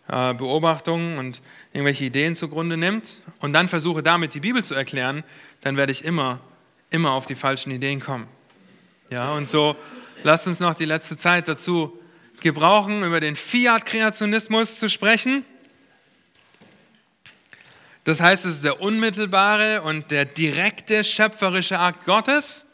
äh, 0.09 0.35
Beobachtungen 0.35 1.19
und 1.19 1.41
irgendwelche 1.73 2.05
Ideen 2.05 2.35
zugrunde 2.35 2.77
nimmt 2.77 3.17
und 3.41 3.53
dann 3.53 3.69
versuche 3.69 4.03
damit 4.03 4.35
die 4.35 4.41
Bibel 4.41 4.65
zu 4.65 4.75
erklären, 4.75 5.23
dann 5.61 5.77
werde 5.77 5.93
ich 5.93 6.05
immer, 6.05 6.41
immer 6.91 7.13
auf 7.13 7.27
die 7.27 7.35
falschen 7.35 7.71
Ideen 7.71 8.01
kommen. 8.01 8.27
Ja, 9.11 9.33
und 9.33 9.49
so 9.49 9.77
Lasst 10.25 10.47
uns 10.47 10.61
noch 10.61 10.75
die 10.75 10.85
letzte 10.85 11.17
Zeit 11.17 11.49
dazu 11.49 11.99
gebrauchen, 12.41 13.03
über 13.03 13.19
den 13.19 13.35
Fiat-Kreationismus 13.35 14.79
zu 14.79 14.89
sprechen. 14.89 15.45
Das 18.05 18.21
heißt, 18.21 18.45
es 18.45 18.57
ist 18.57 18.65
der 18.65 18.81
unmittelbare 18.81 19.83
und 19.83 20.13
der 20.13 20.25
direkte 20.25 21.03
schöpferische 21.03 21.79
Akt 21.79 22.05
Gottes. 22.05 22.67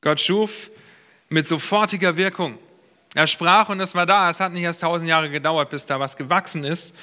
Gott 0.00 0.20
schuf 0.20 0.70
mit 1.28 1.46
sofortiger 1.46 2.16
Wirkung. 2.16 2.58
Er 3.14 3.28
sprach 3.28 3.68
und 3.68 3.78
es 3.78 3.94
war 3.94 4.06
da. 4.06 4.30
Es 4.30 4.40
hat 4.40 4.52
nicht 4.52 4.64
erst 4.64 4.80
tausend 4.80 5.08
Jahre 5.08 5.30
gedauert, 5.30 5.70
bis 5.70 5.86
da 5.86 6.00
was 6.00 6.16
gewachsen 6.16 6.64
ist. 6.64 6.94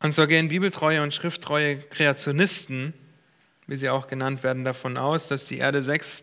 Und 0.00 0.14
so 0.14 0.26
gehen 0.26 0.48
bibeltreue 0.48 1.02
und 1.02 1.12
schrifttreue 1.12 1.78
Kreationisten, 1.78 2.94
wie 3.66 3.76
sie 3.76 3.90
auch 3.90 4.08
genannt 4.08 4.42
werden, 4.42 4.64
davon 4.64 4.96
aus, 4.96 5.28
dass 5.28 5.44
die 5.44 5.58
Erde 5.58 5.82
sechs 5.82 6.22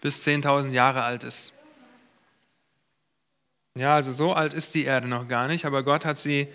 bis 0.00 0.22
zehntausend 0.22 0.72
Jahre 0.72 1.02
alt 1.02 1.24
ist. 1.24 1.52
Ja, 3.76 3.96
also 3.96 4.12
so 4.12 4.32
alt 4.32 4.54
ist 4.54 4.74
die 4.74 4.84
Erde 4.84 5.08
noch 5.08 5.26
gar 5.26 5.48
nicht, 5.48 5.64
aber 5.64 5.82
Gott 5.82 6.04
hat 6.04 6.18
sie 6.18 6.48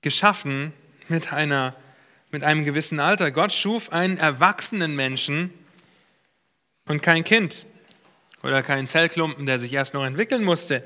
geschaffen 0.00 0.72
mit, 1.08 1.32
einer, 1.32 1.74
mit 2.30 2.42
einem 2.42 2.64
gewissen 2.64 3.00
Alter. 3.00 3.30
Gott 3.30 3.52
schuf 3.52 3.92
einen 3.92 4.16
erwachsenen 4.16 4.96
Menschen 4.96 5.52
und 6.86 7.02
kein 7.02 7.24
Kind 7.24 7.66
oder 8.42 8.62
keinen 8.62 8.88
Zellklumpen, 8.88 9.46
der 9.46 9.58
sich 9.58 9.72
erst 9.72 9.94
noch 9.94 10.04
entwickeln 10.04 10.44
musste. 10.44 10.82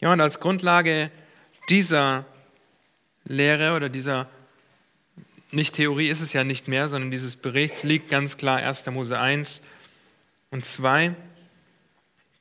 Ja, 0.00 0.12
und 0.12 0.20
als 0.20 0.40
Grundlage 0.40 1.10
dieser 1.68 2.24
Lehre 3.24 3.74
oder 3.74 3.88
dieser, 3.88 4.28
nicht 5.50 5.74
Theorie 5.74 6.08
ist 6.08 6.20
es 6.20 6.32
ja 6.32 6.44
nicht 6.44 6.68
mehr, 6.68 6.88
sondern 6.88 7.10
dieses 7.10 7.36
Berichts 7.36 7.82
liegt 7.82 8.08
ganz 8.08 8.36
klar 8.36 8.58
1. 8.58 8.86
Mose 8.86 9.18
1 9.18 9.62
und 10.50 10.64
2. 10.64 11.14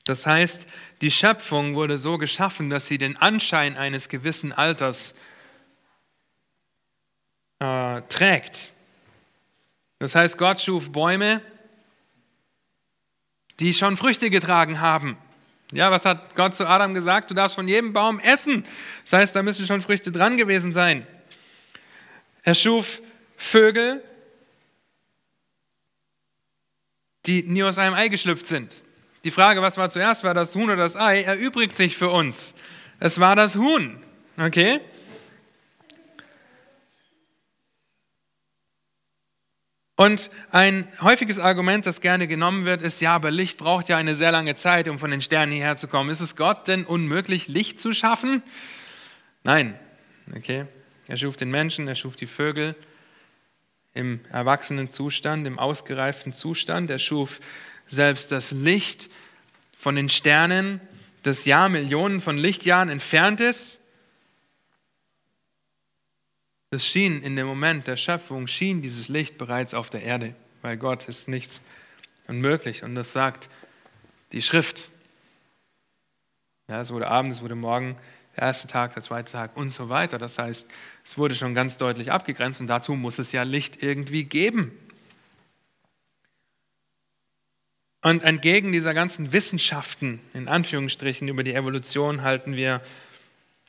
Das 0.06 0.26
heißt, 0.26 0.68
die 1.02 1.12
Schöpfung 1.12 1.76
wurde 1.76 1.98
so 1.98 2.18
geschaffen, 2.18 2.70
dass 2.70 2.88
sie 2.88 2.98
den 2.98 3.16
Anschein 3.18 3.78
eines 3.78 4.10
gewissen 4.10 4.52
Alters 4.52 5.16
äh, 7.60 8.02
trägt. 8.10 8.74
Das 10.00 10.16
heißt, 10.16 10.38
Gott 10.38 10.60
schuf 10.62 10.92
Bäume, 10.92 11.42
die 13.60 13.74
schon 13.74 13.96
Früchte 13.96 14.30
getragen 14.30 14.82
haben. 14.82 15.18
Ja, 15.72 15.90
was 15.90 16.06
hat 16.06 16.36
Gott 16.36 16.56
zu 16.56 16.68
Adam 16.68 16.94
gesagt? 16.94 17.32
Du 17.32 17.34
darfst 17.34 17.56
von 17.56 17.68
jedem 17.68 17.94
Baum 17.94 18.20
essen. 18.20 18.66
Das 19.04 19.14
heißt, 19.14 19.36
da 19.36 19.42
müssen 19.42 19.66
schon 19.66 19.82
Früchte 19.82 20.12
dran 20.12 20.38
gewesen 20.38 20.74
sein. 20.74 21.08
Er 22.44 22.56
schuf 22.56 23.02
Vögel, 23.38 24.04
die 27.26 27.44
nie 27.44 27.64
aus 27.64 27.78
einem 27.78 27.96
Ei 27.96 28.10
geschlüpft 28.10 28.48
sind. 28.48 28.74
Die 29.24 29.32
Frage, 29.32 29.62
was 29.62 29.78
war 29.78 29.90
zuerst, 29.90 30.26
war 30.26 30.34
das 30.34 30.54
Huhn 30.54 30.66
oder 30.66 30.76
das 30.76 30.98
Ei, 30.98 31.24
erübrigt 31.24 31.78
sich 31.78 31.96
für 31.96 32.10
uns. 32.10 32.56
Es 33.00 33.20
war 33.20 33.38
das 33.38 33.56
Huhn. 33.56 34.04
Okay? 34.38 34.82
Und 39.96 40.32
ein 40.52 40.88
häufiges 41.00 41.40
Argument, 41.40 41.86
das 41.86 42.02
gerne 42.02 42.28
genommen 42.28 42.66
wird, 42.66 42.82
ist, 42.82 43.00
ja, 43.00 43.16
aber 43.16 43.32
Licht 43.32 43.58
braucht 43.58 43.88
ja 43.88 43.96
eine 43.96 44.16
sehr 44.16 44.32
lange 44.32 44.56
Zeit, 44.56 44.90
um 44.90 45.00
von 45.00 45.12
den 45.12 45.22
Sternen 45.22 45.54
hierher 45.54 45.78
zu 45.78 45.88
kommen. 45.88 46.10
Ist 46.10 46.20
es 46.20 46.36
Gott 46.36 46.68
denn 46.68 46.84
unmöglich, 46.84 47.48
Licht 47.48 47.80
zu 47.80 47.94
schaffen? 47.94 48.42
Nein. 49.44 49.80
Okay? 50.36 50.66
Er 51.08 51.18
schuf 51.18 51.38
den 51.38 51.52
Menschen, 51.52 51.88
er 51.88 51.96
schuf 51.96 52.16
die 52.16 52.28
Vögel 52.28 52.76
im 53.94 54.22
erwachsenen 54.32 54.90
Zustand, 54.90 55.46
im 55.46 55.60
ausgereiften 55.60 56.34
Zustand. 56.34 56.90
Er 56.90 57.00
schuf 57.00 57.40
selbst 57.88 58.32
das 58.32 58.52
Licht 58.52 59.10
von 59.76 59.96
den 59.96 60.10
Sternen, 60.10 60.82
das 61.24 61.46
Jahr 61.46 61.70
Millionen 61.70 62.22
von 62.22 62.38
Lichtjahren 62.38 62.90
entfernt 62.90 63.40
ist. 63.40 63.82
Das 66.70 66.86
schien 66.86 67.22
in 67.22 67.36
dem 67.36 67.46
Moment 67.46 67.86
der 67.88 67.98
Schöpfung, 67.98 68.48
schien 68.48 68.82
dieses 68.82 69.08
Licht 69.08 69.38
bereits 69.38 69.74
auf 69.74 69.90
der 69.90 70.02
Erde. 70.02 70.34
Bei 70.62 70.76
Gott 70.76 71.08
ist 71.08 71.28
nichts 71.28 71.62
unmöglich. 72.28 72.84
Und 72.84 72.96
das 72.96 73.14
sagt 73.14 73.50
die 74.32 74.42
Schrift. 74.42 74.90
Ja, 76.68 76.82
es 76.82 76.92
wurde 76.92 77.10
Abend, 77.10 77.32
es 77.32 77.42
wurde 77.42 77.56
Morgen, 77.56 77.98
der 78.36 78.44
erste 78.44 78.68
Tag, 78.68 78.94
der 78.94 79.04
zweite 79.04 79.32
Tag 79.32 79.56
und 79.56 79.70
so 79.70 79.90
weiter. 79.90 80.18
Das 80.18 80.38
heißt, 80.40 80.70
es 81.06 81.18
wurde 81.18 81.36
schon 81.36 81.54
ganz 81.54 81.78
deutlich 81.78 82.12
abgegrenzt 82.12 82.62
und 82.62 82.68
dazu 82.68 82.94
muss 82.94 83.20
es 83.20 83.32
ja 83.32 83.44
Licht 83.44 83.84
irgendwie 83.84 84.24
geben. 84.24 84.72
Und 88.02 88.22
entgegen 88.24 88.74
dieser 88.74 88.94
ganzen 88.94 89.32
Wissenschaften, 89.32 90.20
in 90.34 90.50
Anführungsstrichen, 90.50 91.30
über 91.30 91.44
die 91.44 91.54
Evolution 91.54 92.22
halten 92.22 92.56
wir 92.56 92.82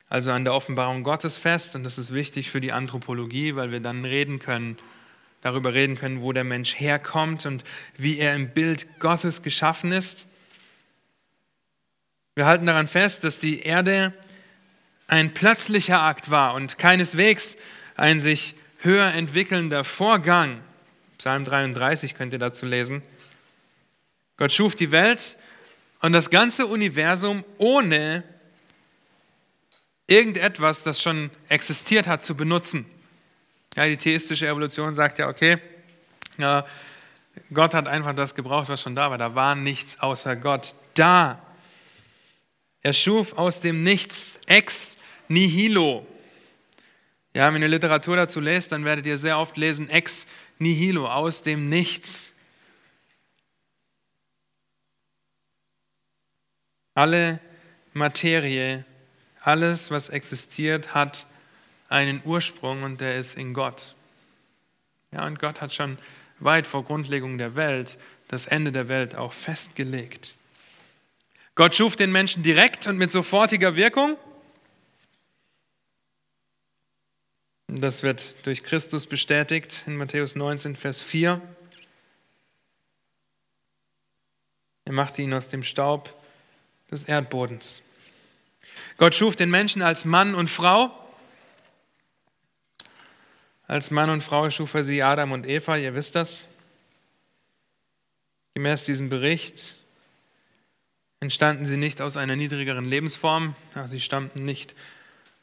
also 0.08 0.32
an 0.32 0.44
der 0.44 0.54
Offenbarung 0.54 1.04
Gottes 1.04 1.38
fest. 1.38 1.76
Und 1.76 1.84
das 1.84 1.98
ist 1.98 2.12
wichtig 2.12 2.50
für 2.50 2.60
die 2.60 2.72
Anthropologie, 2.72 3.54
weil 3.54 3.70
wir 3.70 3.80
dann 3.80 4.04
reden 4.04 4.40
können, 4.40 4.76
darüber 5.40 5.72
reden 5.72 5.96
können, 5.96 6.20
wo 6.20 6.32
der 6.32 6.44
Mensch 6.44 6.78
herkommt 6.78 7.46
und 7.46 7.64
wie 7.96 8.18
er 8.18 8.34
im 8.34 8.50
Bild 8.50 8.98
Gottes 8.98 9.42
geschaffen 9.42 9.92
ist. 9.92 10.26
Wir 12.34 12.46
halten 12.46 12.66
daran 12.66 12.88
fest, 12.88 13.22
dass 13.22 13.38
die 13.38 13.60
Erde 13.60 14.12
ein 15.14 15.32
plötzlicher 15.32 16.00
Akt 16.00 16.32
war 16.32 16.54
und 16.54 16.76
keineswegs 16.76 17.56
ein 17.94 18.20
sich 18.20 18.56
höher 18.80 19.12
entwickelnder 19.12 19.84
Vorgang. 19.84 20.60
Psalm 21.18 21.44
33 21.44 22.16
könnt 22.16 22.32
ihr 22.32 22.40
dazu 22.40 22.66
lesen. 22.66 23.00
Gott 24.36 24.50
schuf 24.50 24.74
die 24.74 24.90
Welt 24.90 25.36
und 26.00 26.12
das 26.12 26.30
ganze 26.30 26.66
Universum 26.66 27.44
ohne 27.58 28.24
irgendetwas, 30.08 30.82
das 30.82 31.00
schon 31.00 31.30
existiert 31.48 32.08
hat, 32.08 32.24
zu 32.24 32.36
benutzen. 32.36 32.84
Ja, 33.76 33.86
die 33.86 33.96
theistische 33.96 34.48
Evolution 34.48 34.96
sagt 34.96 35.20
ja, 35.20 35.28
okay, 35.28 35.58
ja, 36.38 36.66
Gott 37.52 37.72
hat 37.72 37.86
einfach 37.86 38.16
das 38.16 38.34
gebraucht, 38.34 38.68
was 38.68 38.82
schon 38.82 38.96
da 38.96 39.10
war. 39.10 39.18
Da 39.18 39.36
war 39.36 39.54
nichts 39.54 40.00
außer 40.00 40.34
Gott 40.34 40.74
da. 40.94 41.40
Er 42.82 42.92
schuf 42.92 43.34
aus 43.34 43.60
dem 43.60 43.84
Nichts, 43.84 44.40
ex 44.46 44.98
nihilo. 45.28 46.06
Ja, 47.34 47.52
wenn 47.52 47.62
ihr 47.62 47.68
Literatur 47.68 48.16
dazu 48.16 48.40
lest, 48.40 48.72
dann 48.72 48.84
werdet 48.84 49.06
ihr 49.06 49.18
sehr 49.18 49.38
oft 49.38 49.56
lesen, 49.56 49.90
ex 49.90 50.26
nihilo, 50.58 51.08
aus 51.08 51.42
dem 51.42 51.68
Nichts. 51.68 52.32
Alle 56.94 57.40
Materie, 57.92 58.84
alles, 59.40 59.90
was 59.90 60.08
existiert, 60.08 60.94
hat 60.94 61.26
einen 61.88 62.22
Ursprung 62.24 62.84
und 62.84 63.00
der 63.00 63.18
ist 63.18 63.36
in 63.36 63.52
Gott. 63.52 63.94
Ja, 65.10 65.26
und 65.26 65.38
Gott 65.38 65.60
hat 65.60 65.74
schon 65.74 65.98
weit 66.38 66.66
vor 66.66 66.84
Grundlegung 66.84 67.38
der 67.38 67.56
Welt 67.56 67.98
das 68.28 68.46
Ende 68.46 68.72
der 68.72 68.88
Welt 68.88 69.14
auch 69.14 69.32
festgelegt. 69.32 70.34
Gott 71.54 71.74
schuf 71.74 71.94
den 71.94 72.10
Menschen 72.10 72.42
direkt 72.42 72.86
und 72.86 72.96
mit 72.96 73.12
sofortiger 73.12 73.76
Wirkung. 73.76 74.16
Das 77.76 78.04
wird 78.04 78.46
durch 78.46 78.62
Christus 78.62 79.04
bestätigt 79.08 79.82
in 79.86 79.96
Matthäus 79.96 80.36
19, 80.36 80.76
Vers 80.76 81.02
4. 81.02 81.40
Er 84.84 84.92
machte 84.92 85.22
ihn 85.22 85.34
aus 85.34 85.48
dem 85.48 85.64
Staub 85.64 86.14
des 86.92 87.02
Erdbodens. 87.02 87.82
Gott 88.96 89.16
schuf 89.16 89.34
den 89.34 89.50
Menschen 89.50 89.82
als 89.82 90.04
Mann 90.04 90.36
und 90.36 90.48
Frau. 90.48 90.92
Als 93.66 93.90
Mann 93.90 94.08
und 94.08 94.22
Frau 94.22 94.48
schuf 94.50 94.72
er 94.74 94.84
sie 94.84 95.02
Adam 95.02 95.32
und 95.32 95.44
Eva, 95.44 95.76
ihr 95.76 95.96
wisst 95.96 96.14
das. 96.14 96.50
Gemäß 98.54 98.84
diesem 98.84 99.08
Bericht 99.08 99.74
entstanden 101.18 101.66
sie 101.66 101.76
nicht 101.76 102.00
aus 102.00 102.16
einer 102.16 102.36
niedrigeren 102.36 102.84
Lebensform, 102.84 103.56
sie 103.86 104.00
stammten 104.00 104.44
nicht 104.44 104.76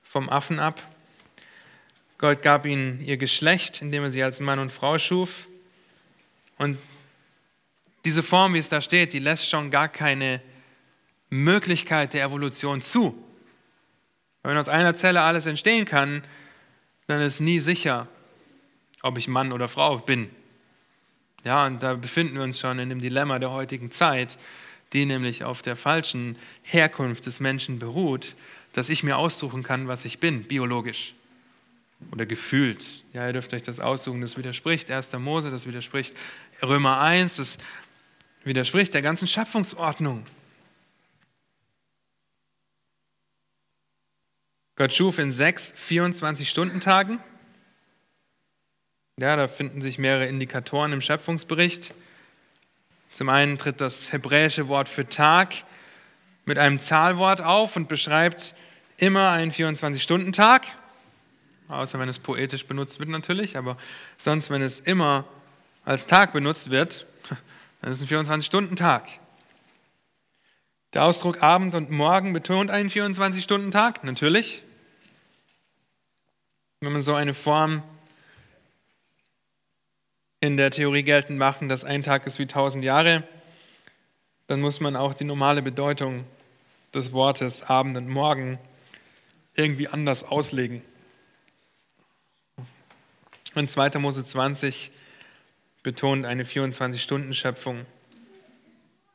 vom 0.02 0.30
Affen 0.30 0.60
ab. 0.60 0.82
Gott 2.22 2.44
gab 2.44 2.68
ihnen 2.68 3.04
ihr 3.04 3.18
Geschlecht, 3.18 3.82
indem 3.82 4.04
er 4.04 4.12
sie 4.12 4.22
als 4.22 4.40
Mann 4.40 4.60
und 4.60 4.72
Frau 4.72 5.00
schuf. 5.00 5.48
Und 6.60 6.78
diese 8.06 8.22
Form, 8.22 8.54
wie 8.54 8.60
es 8.60 8.70
da 8.70 8.80
steht, 8.80 9.14
die 9.14 9.20
lässt 9.20 9.50
schon 9.50 9.72
gar 9.72 9.90
keine 9.90 10.40
Möglichkeit 11.32 12.14
der 12.14 12.24
Evolution 12.24 12.84
zu. 12.84 13.18
Wenn 14.44 14.56
aus 14.56 14.70
einer 14.70 14.96
Zelle 14.96 15.22
alles 15.22 15.48
entstehen 15.48 15.86
kann, 15.86 16.24
dann 17.08 17.22
ist 17.22 17.40
nie 17.40 17.60
sicher, 17.60 18.08
ob 19.02 19.18
ich 19.18 19.28
Mann 19.28 19.52
oder 19.52 19.68
Frau 19.68 19.98
bin. 19.98 20.30
Ja, 21.44 21.66
und 21.66 21.82
da 21.82 21.96
befinden 21.96 22.36
wir 22.36 22.44
uns 22.44 22.60
schon 22.60 22.78
in 22.78 22.90
dem 22.90 23.02
Dilemma 23.02 23.40
der 23.40 23.50
heutigen 23.50 23.90
Zeit, 23.90 24.38
die 24.94 25.06
nämlich 25.06 25.44
auf 25.44 25.64
der 25.64 25.76
falschen 25.76 26.38
Herkunft 26.62 27.26
des 27.26 27.40
Menschen 27.40 27.80
beruht, 27.80 28.36
dass 28.74 28.90
ich 28.90 29.02
mir 29.02 29.18
aussuchen 29.18 29.64
kann, 29.64 29.88
was 29.88 30.06
ich 30.06 30.20
bin, 30.20 30.44
biologisch 30.44 31.16
oder 32.12 32.26
gefühlt. 32.26 32.86
Ja, 33.14 33.28
ihr 33.28 33.34
dürft 33.34 33.54
euch 33.54 33.64
das 33.64 33.80
aussuchen, 33.80 34.22
das 34.22 34.38
widerspricht 34.38 34.90
1. 34.90 35.14
Mose, 35.14 35.52
das 35.52 35.68
widerspricht 35.68 36.16
Römer 36.62 37.00
1, 37.00 37.38
das 37.38 37.58
widerspricht 38.44 38.94
der 38.94 39.02
ganzen 39.02 39.28
Schöpfungsordnung. 39.28 40.26
Gott 44.76 44.94
schuf 44.94 45.20
in 45.20 45.32
sechs 45.32 45.74
24-Stunden-Tagen. 45.76 47.20
Ja, 49.20 49.36
da 49.36 49.48
finden 49.48 49.82
sich 49.82 50.00
mehrere 50.00 50.26
Indikatoren 50.26 50.94
im 50.94 51.02
Schöpfungsbericht. 51.02 51.94
Zum 53.12 53.30
einen 53.30 53.58
tritt 53.58 53.82
das 53.82 54.12
hebräische 54.12 54.70
Wort 54.70 54.90
für 54.90 55.08
Tag 55.08 55.54
mit 56.46 56.58
einem 56.58 56.80
Zahlwort 56.80 57.42
auf 57.42 57.76
und 57.76 57.88
beschreibt 57.88 58.56
immer 58.98 59.30
einen 59.30 59.52
24-Stunden-Tag, 59.52 60.66
außer 61.72 62.00
wenn 62.00 62.10
es 62.10 62.20
poetisch 62.20 62.66
benutzt 62.66 63.00
wird 63.00 63.10
natürlich, 63.10 63.58
aber 63.58 63.78
sonst, 64.18 64.50
wenn 64.50 64.62
es 64.62 64.80
immer 64.80 65.26
als 65.86 66.08
Tag 66.08 66.34
benutzt 66.34 66.70
wird, 66.70 67.06
dann 67.82 67.92
ist 67.92 68.02
es 68.02 68.12
ein 68.12 68.26
24-Stunden-Tag. 68.26 69.08
Der 70.94 71.06
Ausdruck 71.06 71.42
Abend 71.42 71.74
und 71.74 71.90
Morgen 71.90 72.34
betont 72.34 72.70
einen 72.70 72.90
24-Stunden-Tag, 72.90 74.04
natürlich. 74.04 74.64
Wenn 76.82 76.92
man 76.92 77.02
so 77.02 77.14
eine 77.14 77.34
Form 77.34 77.84
in 80.42 80.58
der 80.58 80.72
Theorie 80.72 81.04
geltend 81.04 81.40
machen, 81.40 81.70
dass 81.70 81.86
ein 81.86 82.04
Tag 82.04 82.26
ist 82.26 82.40
wie 82.40 82.48
tausend 82.48 82.84
Jahre, 82.84 83.24
dann 84.48 84.60
muss 84.60 84.82
man 84.82 84.96
auch 84.96 85.14
die 85.14 85.24
normale 85.24 85.62
Bedeutung 85.62 86.26
des 86.94 87.14
Wortes 87.14 87.64
Abend 87.64 87.96
und 87.96 88.10
Morgen 88.10 88.60
irgendwie 89.56 89.88
anders 89.88 90.24
auslegen. 90.24 90.82
Und 93.54 93.70
2. 93.70 94.00
Mose 94.00 94.24
20 94.24 94.92
betont 95.84 96.26
eine 96.26 96.44
24-Stunden-Schöpfung, 96.46 97.86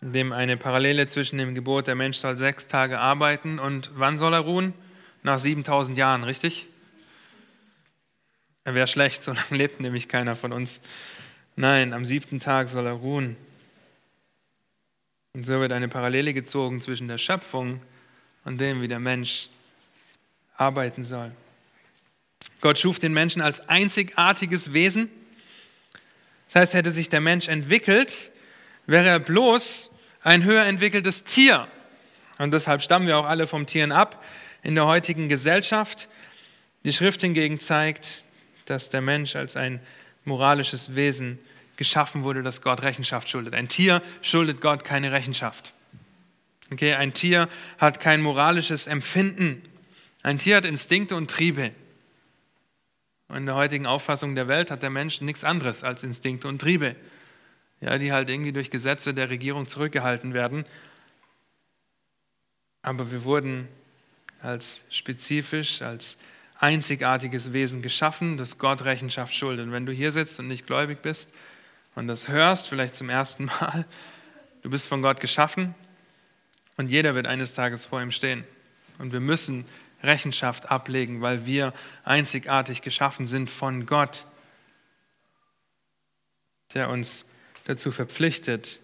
in 0.02 0.12
dem 0.12 0.32
eine 0.32 0.58
Parallele 0.58 1.06
zwischen 1.06 1.38
dem 1.38 1.54
Gebot, 1.54 1.86
der 1.86 1.94
Mensch 1.94 2.18
soll 2.18 2.36
sechs 2.36 2.66
Tage 2.66 2.98
arbeiten 2.98 3.58
und 3.58 3.90
wann 3.94 4.18
soll 4.18 4.34
er 4.34 4.40
ruhen? 4.40 4.74
Nach 5.22 5.38
7000 5.38 5.96
Jahren, 5.96 6.22
richtig? 6.22 6.68
Er 8.64 8.74
wäre 8.74 8.86
schlecht, 8.86 9.22
so 9.22 9.32
lange 9.32 9.56
lebt 9.56 9.80
nämlich 9.80 10.08
keiner 10.08 10.36
von 10.36 10.52
uns. 10.52 10.80
Nein, 11.54 11.94
am 11.94 12.04
siebten 12.04 12.38
Tag 12.38 12.68
soll 12.68 12.86
er 12.86 12.92
ruhen. 12.92 13.36
Und 15.32 15.46
so 15.46 15.60
wird 15.60 15.72
eine 15.72 15.88
Parallele 15.88 16.34
gezogen 16.34 16.80
zwischen 16.82 17.08
der 17.08 17.18
Schöpfung 17.18 17.80
und 18.44 18.60
dem, 18.60 18.82
wie 18.82 18.88
der 18.88 19.00
Mensch 19.00 19.48
arbeiten 20.56 21.04
soll. 21.04 21.32
Gott 22.60 22.78
schuf 22.78 22.98
den 22.98 23.12
Menschen 23.12 23.42
als 23.42 23.68
einzigartiges 23.68 24.72
Wesen. 24.72 25.10
Das 26.46 26.56
heißt, 26.56 26.74
hätte 26.74 26.90
sich 26.90 27.08
der 27.08 27.20
Mensch 27.20 27.48
entwickelt, 27.48 28.30
wäre 28.86 29.08
er 29.08 29.18
bloß 29.18 29.90
ein 30.22 30.44
höher 30.44 30.64
entwickeltes 30.64 31.24
Tier. 31.24 31.68
Und 32.38 32.52
deshalb 32.52 32.82
stammen 32.82 33.06
wir 33.06 33.18
auch 33.18 33.26
alle 33.26 33.46
vom 33.46 33.66
Tieren 33.66 33.92
ab 33.92 34.24
in 34.62 34.74
der 34.74 34.86
heutigen 34.86 35.28
Gesellschaft. 35.28 36.08
Die 36.84 36.92
Schrift 36.92 37.20
hingegen 37.20 37.60
zeigt, 37.60 38.24
dass 38.66 38.90
der 38.90 39.00
Mensch 39.00 39.36
als 39.36 39.56
ein 39.56 39.80
moralisches 40.24 40.94
Wesen 40.94 41.38
geschaffen 41.76 42.24
wurde, 42.24 42.42
das 42.42 42.62
Gott 42.62 42.82
Rechenschaft 42.82 43.28
schuldet. 43.28 43.54
Ein 43.54 43.68
Tier 43.68 44.02
schuldet 44.22 44.60
Gott 44.60 44.84
keine 44.84 45.12
Rechenschaft. 45.12 45.72
Okay, 46.72 46.94
ein 46.94 47.12
Tier 47.12 47.48
hat 47.78 48.00
kein 48.00 48.20
moralisches 48.20 48.86
Empfinden. 48.86 49.62
Ein 50.22 50.38
Tier 50.38 50.56
hat 50.56 50.64
Instinkte 50.64 51.14
und 51.14 51.30
Triebe. 51.30 51.70
Und 53.28 53.38
in 53.38 53.46
der 53.46 53.56
heutigen 53.56 53.86
Auffassung 53.86 54.34
der 54.34 54.48
Welt 54.48 54.70
hat 54.70 54.82
der 54.82 54.90
Mensch 54.90 55.20
nichts 55.20 55.44
anderes 55.44 55.82
als 55.82 56.02
Instinkte 56.02 56.48
und 56.48 56.60
Triebe, 56.60 56.94
ja, 57.80 57.98
die 57.98 58.12
halt 58.12 58.30
irgendwie 58.30 58.52
durch 58.52 58.70
Gesetze 58.70 59.14
der 59.14 59.30
Regierung 59.30 59.66
zurückgehalten 59.66 60.32
werden. 60.32 60.64
Aber 62.82 63.10
wir 63.10 63.24
wurden 63.24 63.68
als 64.40 64.84
spezifisch, 64.90 65.82
als 65.82 66.18
einzigartiges 66.58 67.52
Wesen 67.52 67.82
geschaffen, 67.82 68.36
das 68.36 68.58
Gott 68.58 68.84
Rechenschaft 68.84 69.34
schuldet. 69.34 69.66
Und 69.66 69.72
wenn 69.72 69.86
du 69.86 69.92
hier 69.92 70.12
sitzt 70.12 70.38
und 70.38 70.48
nicht 70.48 70.66
gläubig 70.66 71.02
bist 71.02 71.34
und 71.96 72.06
das 72.06 72.28
hörst, 72.28 72.68
vielleicht 72.68 72.94
zum 72.94 73.10
ersten 73.10 73.46
Mal, 73.46 73.86
du 74.62 74.70
bist 74.70 74.86
von 74.86 75.02
Gott 75.02 75.20
geschaffen 75.20 75.74
und 76.76 76.88
jeder 76.88 77.14
wird 77.14 77.26
eines 77.26 77.52
Tages 77.52 77.84
vor 77.84 78.00
ihm 78.00 78.10
stehen. 78.10 78.44
Und 78.98 79.12
wir 79.12 79.20
müssen 79.20 79.66
Rechenschaft 80.02 80.70
ablegen, 80.70 81.20
weil 81.20 81.46
wir 81.46 81.72
einzigartig 82.04 82.82
geschaffen 82.82 83.26
sind 83.26 83.50
von 83.50 83.86
Gott, 83.86 84.24
der 86.74 86.90
uns 86.90 87.24
dazu 87.64 87.90
verpflichtet, 87.92 88.80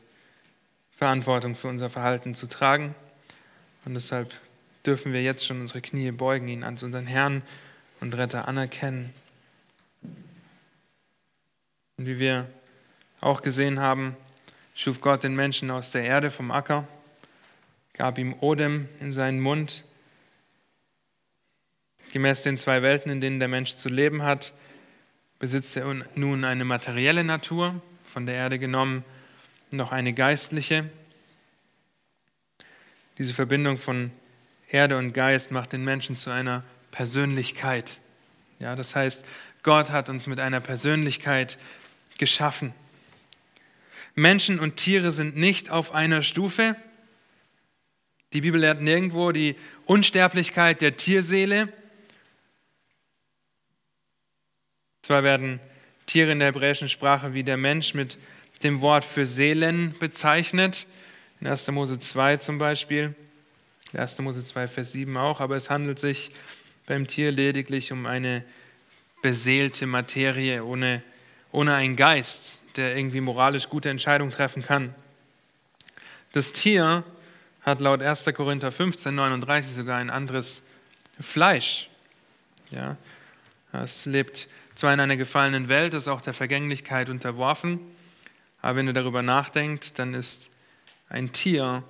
Verantwortung 0.91 1.55
für 1.55 1.69
unser 1.69 1.91
Verhalten 1.91 2.35
zu 2.35 2.49
tragen. 2.49 2.95
Und 3.85 3.95
deshalb 3.95 4.33
dürfen 4.87 5.13
wir 5.13 5.23
jetzt 5.23 5.47
schon 5.47 5.61
unsere 5.61 5.81
Knie 5.81 6.11
beugen, 6.11 6.49
ihn 6.49 6.65
als 6.65 6.83
unseren 6.83 7.07
Herrn 7.07 7.43
und 8.01 8.15
Retter 8.15 8.49
anerkennen. 8.49 9.13
Und 11.97 12.07
wie 12.07 12.19
wir 12.19 12.49
auch 13.21 13.43
gesehen 13.43 13.79
haben, 13.81 14.17
schuf 14.75 15.01
Gott 15.01 15.23
den 15.23 15.35
Menschen 15.35 15.71
aus 15.71 15.91
der 15.91 16.05
Erde 16.05 16.31
vom 16.31 16.51
Acker, 16.51 16.87
gab 17.93 18.19
ihm 18.19 18.35
Odem 18.41 18.89
in 19.01 19.13
seinen 19.13 19.41
Mund. 19.41 19.85
Gemäß 22.13 22.43
den 22.43 22.59
zwei 22.59 22.83
Welten, 22.83 23.11
in 23.11 23.23
denen 23.23 23.39
der 23.41 23.49
Mensch 23.49 23.75
zu 23.75 23.89
leben 23.89 24.23
hat, 24.23 24.53
besitzt 25.39 25.77
er 25.79 25.87
nun 26.15 26.45
eine 26.45 26.67
materielle 26.67 27.25
Natur, 27.25 27.81
von 28.05 28.27
der 28.27 28.35
Erde 28.35 28.59
genommen, 28.59 29.03
noch 29.71 29.93
eine 29.93 30.13
geistliche. 30.13 30.91
Diese 33.17 33.33
Verbindung 33.33 33.79
von 33.79 34.11
Erde 34.69 34.99
und 34.99 35.15
Geist 35.15 35.53
macht 35.53 35.73
den 35.73 35.85
Menschen 35.85 36.15
zu 36.15 36.31
einer 36.31 36.65
Persönlichkeit. 36.91 38.03
Ja, 38.59 38.77
das 38.77 38.95
heißt, 38.95 39.25
Gott 39.63 39.89
hat 39.89 40.11
uns 40.11 40.27
mit 40.27 40.39
einer 40.39 40.61
Persönlichkeit 40.61 41.57
geschaffen. 42.19 42.75
Menschen 44.15 44.61
und 44.61 44.77
Tiere 44.77 45.13
sind 45.13 45.37
nicht 45.37 45.71
auf 45.71 45.95
einer 45.95 46.23
Stufe. 46.23 46.77
Die 48.35 48.43
Bibel 48.43 48.61
lehrt 48.61 48.83
nirgendwo 48.83 49.33
die 49.33 49.57
Unsterblichkeit 49.87 50.83
der 50.83 50.99
Tierseele. 50.99 51.73
Zwar 55.03 55.25
werden 55.25 55.59
Tiere 56.07 56.31
in 56.31 56.39
der 56.39 56.49
hebräischen 56.49 56.89
Sprache 56.89 57.35
wie 57.35 57.43
der 57.43 57.57
Mensch 57.57 57.93
mit 57.93 58.19
dem 58.63 58.81
Wort 58.81 59.05
für 59.05 59.27
Seelen 59.27 59.97
bezeichnet, 59.99 60.87
in 61.41 61.49
1. 61.49 61.67
Mose 61.73 61.99
2 61.99 62.37
zum 62.37 62.59
Beispiel. 62.59 63.13
1. 63.93 64.21
Mose 64.21 64.45
2, 64.45 64.69
Vers 64.69 64.93
7 64.93 65.17
auch, 65.17 65.41
aber 65.41 65.57
es 65.57 65.71
handelt 65.71 65.99
sich 65.99 66.31
beim 66.87 67.09
Tier 67.09 67.33
lediglich 67.33 67.91
um 67.91 68.07
eine 68.07 68.45
beseelte 69.23 69.87
Materie 69.87 70.65
ohne, 70.65 71.03
ohne 71.51 71.75
einen 71.75 71.97
Geist, 71.97 72.63
der 72.77 72.97
irgendwie 72.97 73.21
moralisch 73.21 73.69
gute 73.69 73.91
Entscheidungen 73.91 74.31
treffen 74.31 74.65
kann. 74.65 74.95
Das 76.31 76.53
Tier 76.53 77.03
hat 77.63 77.81
laut 77.81 78.03
1. 78.03 78.25
Korinther 78.35 78.71
15, 78.71 79.13
39 79.13 79.73
sogar 79.73 79.99
ein 79.99 80.11
anderes 80.11 80.63
Fleisch. 81.19 81.89
Ja, 82.71 82.97
es 83.73 84.07
lebt 84.07 84.47
zwar 84.75 84.93
in 84.95 85.01
einer 85.01 85.17
gefallenen 85.17 85.69
Welt, 85.69 85.95
ist 85.95 86.09
auch 86.09 86.21
der 86.21 86.35
Vergänglichkeit 86.35 87.09
unterworfen, 87.11 87.81
aber 88.61 88.77
wenn 88.77 88.87
du 88.87 88.93
darüber 88.93 89.23
nachdenkst, 89.23 89.95
dann 89.95 90.15
ist 90.15 90.51
ein 91.09 91.33
Tier 91.33 91.83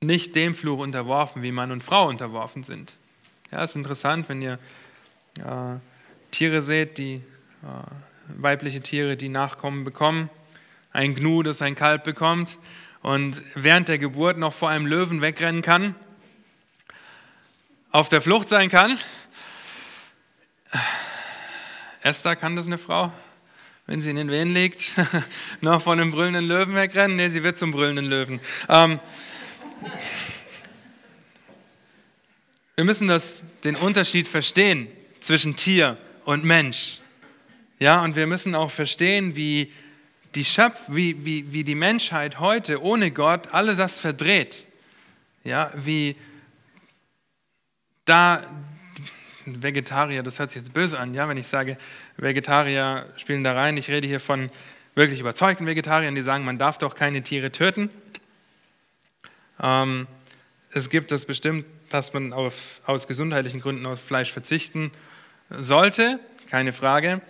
nicht 0.00 0.36
dem 0.36 0.54
Fluch 0.54 0.78
unterworfen, 0.78 1.42
wie 1.42 1.52
Mann 1.52 1.72
und 1.72 1.82
Frau 1.82 2.08
unterworfen 2.08 2.62
sind. 2.62 2.94
Ja, 3.50 3.64
ist 3.64 3.76
interessant, 3.76 4.28
wenn 4.28 4.42
ihr 4.42 4.58
äh, 5.38 5.78
Tiere 6.30 6.62
seht, 6.62 6.98
die 6.98 7.14
äh, 7.16 7.20
weibliche 8.40 8.80
Tiere, 8.80 9.16
die 9.16 9.28
Nachkommen 9.28 9.84
bekommen, 9.84 10.30
ein 10.92 11.14
Gnu, 11.14 11.42
das 11.42 11.62
ein 11.62 11.74
Kalb 11.74 12.04
bekommt 12.04 12.58
und 13.02 13.42
während 13.54 13.88
der 13.88 13.98
Geburt 13.98 14.38
noch 14.38 14.52
vor 14.52 14.68
einem 14.68 14.86
Löwen 14.86 15.22
wegrennen 15.22 15.62
kann, 15.62 15.94
auf 17.90 18.08
der 18.08 18.20
Flucht 18.20 18.48
sein 18.48 18.68
kann. 18.68 18.98
Esther 22.02 22.36
kann 22.36 22.54
das 22.54 22.66
eine 22.66 22.78
Frau, 22.78 23.12
wenn 23.86 24.00
sie 24.00 24.10
in 24.10 24.16
den 24.16 24.30
Wehen 24.30 24.52
liegt, 24.52 24.82
noch 25.60 25.82
von 25.82 26.00
einem 26.00 26.12
brüllenden 26.12 26.46
Löwen 26.46 26.74
wegrennen? 26.74 27.16
Nee, 27.16 27.28
sie 27.28 27.42
wird 27.42 27.58
zum 27.58 27.72
brüllenden 27.72 28.04
Löwen. 28.06 28.40
Ähm, 28.68 29.00
wir 32.76 32.84
müssen 32.84 33.08
das, 33.08 33.42
den 33.64 33.74
Unterschied 33.74 34.28
verstehen 34.28 34.86
zwischen 35.20 35.56
Tier 35.56 35.98
und 36.24 36.44
Mensch. 36.44 37.00
Ja, 37.80 38.02
und 38.02 38.14
wir 38.14 38.26
müssen 38.26 38.54
auch 38.54 38.70
verstehen, 38.70 39.34
wie 39.34 39.72
die, 40.34 40.44
Schöpf 40.44 40.78
wie, 40.88 41.24
wie, 41.24 41.52
wie 41.52 41.64
die 41.64 41.74
Menschheit 41.74 42.38
heute 42.38 42.82
ohne 42.82 43.10
Gott 43.10 43.48
alle 43.52 43.74
das 43.74 43.98
verdreht. 43.98 44.66
Ja, 45.42 45.72
wie 45.74 46.16
da 48.04 48.44
Vegetarier, 49.62 50.22
das 50.22 50.38
hört 50.38 50.50
sich 50.50 50.62
jetzt 50.62 50.72
böse 50.72 50.98
an, 50.98 51.14
ja, 51.14 51.28
wenn 51.28 51.36
ich 51.36 51.46
sage, 51.46 51.76
Vegetarier 52.16 53.06
spielen 53.16 53.44
da 53.44 53.54
rein. 53.54 53.76
Ich 53.76 53.88
rede 53.88 54.06
hier 54.06 54.20
von 54.20 54.50
wirklich 54.94 55.20
überzeugten 55.20 55.66
Vegetariern, 55.66 56.14
die 56.14 56.22
sagen, 56.22 56.44
man 56.44 56.58
darf 56.58 56.78
doch 56.78 56.94
keine 56.94 57.22
Tiere 57.22 57.52
töten. 57.52 57.90
Ähm, 59.60 60.06
es 60.72 60.90
gibt 60.90 61.10
das 61.10 61.24
bestimmt 61.24 61.64
dass 61.90 62.12
man 62.12 62.32
auf, 62.32 62.80
aus 62.84 63.06
gesundheitlichen 63.08 63.60
Gründen 63.60 63.86
auf 63.86 64.00
Fleisch 64.00 64.32
verzichten 64.32 64.90
sollte, 65.50 66.20
keine 66.50 66.72
Frage. 66.72 67.20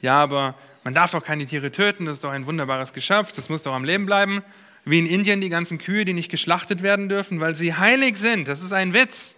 Ja, 0.00 0.20
aber 0.20 0.54
man 0.84 0.94
darf 0.94 1.10
doch 1.10 1.22
keine 1.22 1.46
Tiere 1.46 1.70
töten, 1.70 2.06
das 2.06 2.14
ist 2.14 2.24
doch 2.24 2.30
ein 2.30 2.46
wunderbares 2.46 2.92
Geschöpf, 2.92 3.32
das 3.32 3.48
muss 3.48 3.62
doch 3.62 3.74
am 3.74 3.84
Leben 3.84 4.06
bleiben. 4.06 4.42
Wie 4.84 4.98
in 4.98 5.06
Indien 5.06 5.40
die 5.40 5.50
ganzen 5.50 5.78
Kühe, 5.78 6.04
die 6.04 6.14
nicht 6.14 6.30
geschlachtet 6.30 6.82
werden 6.82 7.08
dürfen, 7.08 7.40
weil 7.40 7.54
sie 7.54 7.74
heilig 7.74 8.16
sind. 8.16 8.48
Das 8.48 8.62
ist 8.62 8.72
ein 8.72 8.94
Witz. 8.94 9.36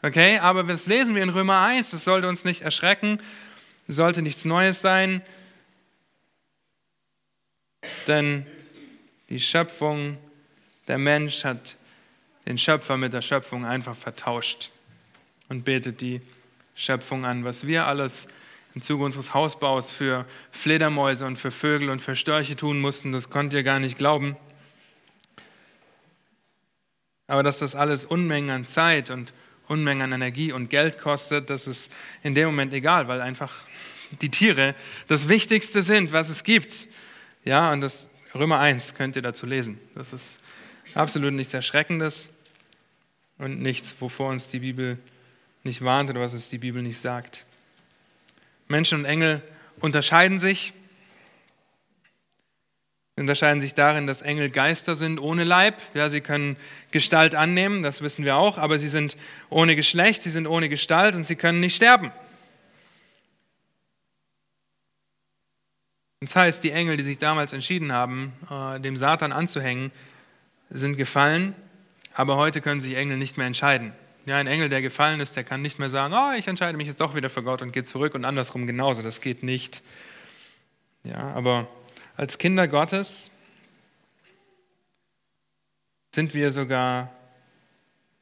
Okay, 0.00 0.38
aber 0.38 0.62
das 0.62 0.86
lesen 0.86 1.16
wir 1.16 1.24
in 1.24 1.28
Römer 1.28 1.60
1, 1.60 1.90
das 1.90 2.04
sollte 2.04 2.28
uns 2.28 2.44
nicht 2.44 2.62
erschrecken, 2.62 3.20
sollte 3.88 4.22
nichts 4.22 4.44
Neues 4.44 4.80
sein, 4.80 5.22
denn 8.06 8.46
die 9.28 9.40
Schöpfung, 9.40 10.16
der 10.86 10.98
Mensch 10.98 11.42
hat 11.42 11.74
den 12.46 12.58
Schöpfer 12.58 12.96
mit 12.96 13.12
der 13.12 13.22
Schöpfung 13.22 13.64
einfach 13.64 13.96
vertauscht 13.96 14.70
und 15.48 15.64
betet 15.64 16.00
die 16.00 16.20
Schöpfung 16.76 17.26
an, 17.26 17.44
was 17.44 17.66
wir 17.66 17.86
alles 17.86 18.28
im 18.76 18.82
Zuge 18.82 19.04
unseres 19.04 19.34
Hausbaus 19.34 19.90
für 19.90 20.26
Fledermäuse 20.52 21.26
und 21.26 21.38
für 21.38 21.50
Vögel 21.50 21.90
und 21.90 22.00
für 22.00 22.14
Störche 22.14 22.54
tun 22.54 22.80
mussten, 22.80 23.10
das 23.10 23.30
konnt 23.30 23.52
ihr 23.52 23.64
gar 23.64 23.80
nicht 23.80 23.98
glauben. 23.98 24.36
Aber 27.26 27.42
dass 27.42 27.58
das 27.58 27.74
alles 27.74 28.04
Unmengen 28.04 28.50
an 28.50 28.64
Zeit 28.64 29.10
und 29.10 29.32
Unmengen 29.68 30.02
an 30.02 30.12
Energie 30.12 30.52
und 30.52 30.70
Geld 30.70 30.98
kostet, 30.98 31.50
das 31.50 31.66
ist 31.66 31.92
in 32.22 32.34
dem 32.34 32.46
Moment 32.46 32.72
egal, 32.72 33.08
weil 33.08 33.20
einfach 33.20 33.52
die 34.20 34.30
Tiere 34.30 34.74
das 35.06 35.28
Wichtigste 35.28 35.82
sind, 35.82 36.12
was 36.12 36.28
es 36.28 36.44
gibt. 36.44 36.88
Ja, 37.44 37.72
und 37.72 37.80
das 37.80 38.08
Römer 38.34 38.58
1 38.58 38.94
könnt 38.94 39.16
ihr 39.16 39.22
dazu 39.22 39.46
lesen. 39.46 39.78
Das 39.94 40.12
ist 40.12 40.40
absolut 40.94 41.32
nichts 41.32 41.54
Erschreckendes 41.54 42.32
und 43.38 43.60
nichts, 43.60 43.96
wovor 44.00 44.30
uns 44.30 44.48
die 44.48 44.60
Bibel 44.60 44.98
nicht 45.64 45.82
warnt 45.82 46.10
oder 46.10 46.20
was 46.20 46.32
es 46.32 46.48
die 46.48 46.58
Bibel 46.58 46.82
nicht 46.82 46.98
sagt. 46.98 47.44
Menschen 48.68 49.00
und 49.00 49.04
Engel 49.04 49.42
unterscheiden 49.80 50.38
sich. 50.38 50.72
Sie 53.18 53.20
unterscheiden 53.22 53.60
sich 53.60 53.74
darin, 53.74 54.06
dass 54.06 54.22
Engel 54.22 54.48
Geister 54.48 54.94
sind 54.94 55.18
ohne 55.18 55.42
Leib. 55.42 55.82
Ja, 55.92 56.08
sie 56.08 56.20
können 56.20 56.56
Gestalt 56.92 57.34
annehmen, 57.34 57.82
das 57.82 58.00
wissen 58.00 58.24
wir 58.24 58.36
auch, 58.36 58.58
aber 58.58 58.78
sie 58.78 58.86
sind 58.86 59.16
ohne 59.50 59.74
Geschlecht, 59.74 60.22
sie 60.22 60.30
sind 60.30 60.46
ohne 60.46 60.68
Gestalt 60.68 61.16
und 61.16 61.24
sie 61.24 61.34
können 61.34 61.58
nicht 61.58 61.74
sterben. 61.74 62.12
Das 66.20 66.36
heißt, 66.36 66.62
die 66.62 66.70
Engel, 66.70 66.96
die 66.96 67.02
sich 67.02 67.18
damals 67.18 67.52
entschieden 67.52 67.90
haben, 67.90 68.34
äh, 68.52 68.78
dem 68.78 68.96
Satan 68.96 69.32
anzuhängen, 69.32 69.90
sind 70.70 70.96
gefallen, 70.96 71.56
aber 72.14 72.36
heute 72.36 72.60
können 72.60 72.80
sich 72.80 72.94
Engel 72.94 73.16
nicht 73.16 73.36
mehr 73.36 73.48
entscheiden. 73.48 73.94
Ja, 74.26 74.36
ein 74.36 74.46
Engel, 74.46 74.68
der 74.68 74.80
gefallen 74.80 75.18
ist, 75.18 75.34
der 75.34 75.42
kann 75.42 75.60
nicht 75.60 75.80
mehr 75.80 75.90
sagen, 75.90 76.14
oh, 76.14 76.38
ich 76.38 76.46
entscheide 76.46 76.78
mich 76.78 76.86
jetzt 76.86 77.00
doch 77.00 77.16
wieder 77.16 77.30
für 77.30 77.42
Gott 77.42 77.62
und 77.62 77.72
gehe 77.72 77.82
zurück 77.82 78.14
und 78.14 78.24
andersrum 78.24 78.68
genauso. 78.68 79.02
Das 79.02 79.20
geht 79.20 79.42
nicht. 79.42 79.82
Ja, 81.02 81.32
aber 81.34 81.66
als 82.18 82.36
Kinder 82.38 82.66
Gottes 82.66 83.30
sind 86.12 86.34
wir 86.34 86.50
sogar 86.50 87.12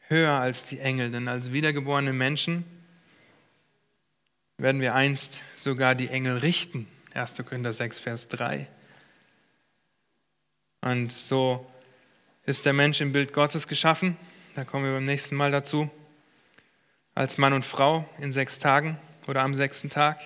höher 0.08 0.32
als 0.32 0.64
die 0.64 0.80
Engel, 0.80 1.10
denn 1.10 1.28
als 1.28 1.50
wiedergeborene 1.50 2.12
Menschen 2.12 2.66
werden 4.58 4.82
wir 4.82 4.94
einst 4.94 5.42
sogar 5.54 5.94
die 5.94 6.08
Engel 6.08 6.36
richten. 6.36 6.86
1. 7.14 7.38
Korinther 7.38 7.72
6, 7.72 8.00
Vers 8.00 8.28
3. 8.28 8.68
Und 10.82 11.10
so 11.10 11.66
ist 12.44 12.66
der 12.66 12.74
Mensch 12.74 13.00
im 13.00 13.12
Bild 13.12 13.32
Gottes 13.32 13.66
geschaffen. 13.66 14.18
Da 14.56 14.64
kommen 14.64 14.84
wir 14.84 14.92
beim 14.92 15.06
nächsten 15.06 15.36
Mal 15.36 15.50
dazu. 15.50 15.90
Als 17.14 17.38
Mann 17.38 17.54
und 17.54 17.64
Frau 17.64 18.06
in 18.18 18.34
sechs 18.34 18.58
Tagen 18.58 18.98
oder 19.26 19.40
am 19.40 19.54
sechsten 19.54 19.88
Tag. 19.88 20.20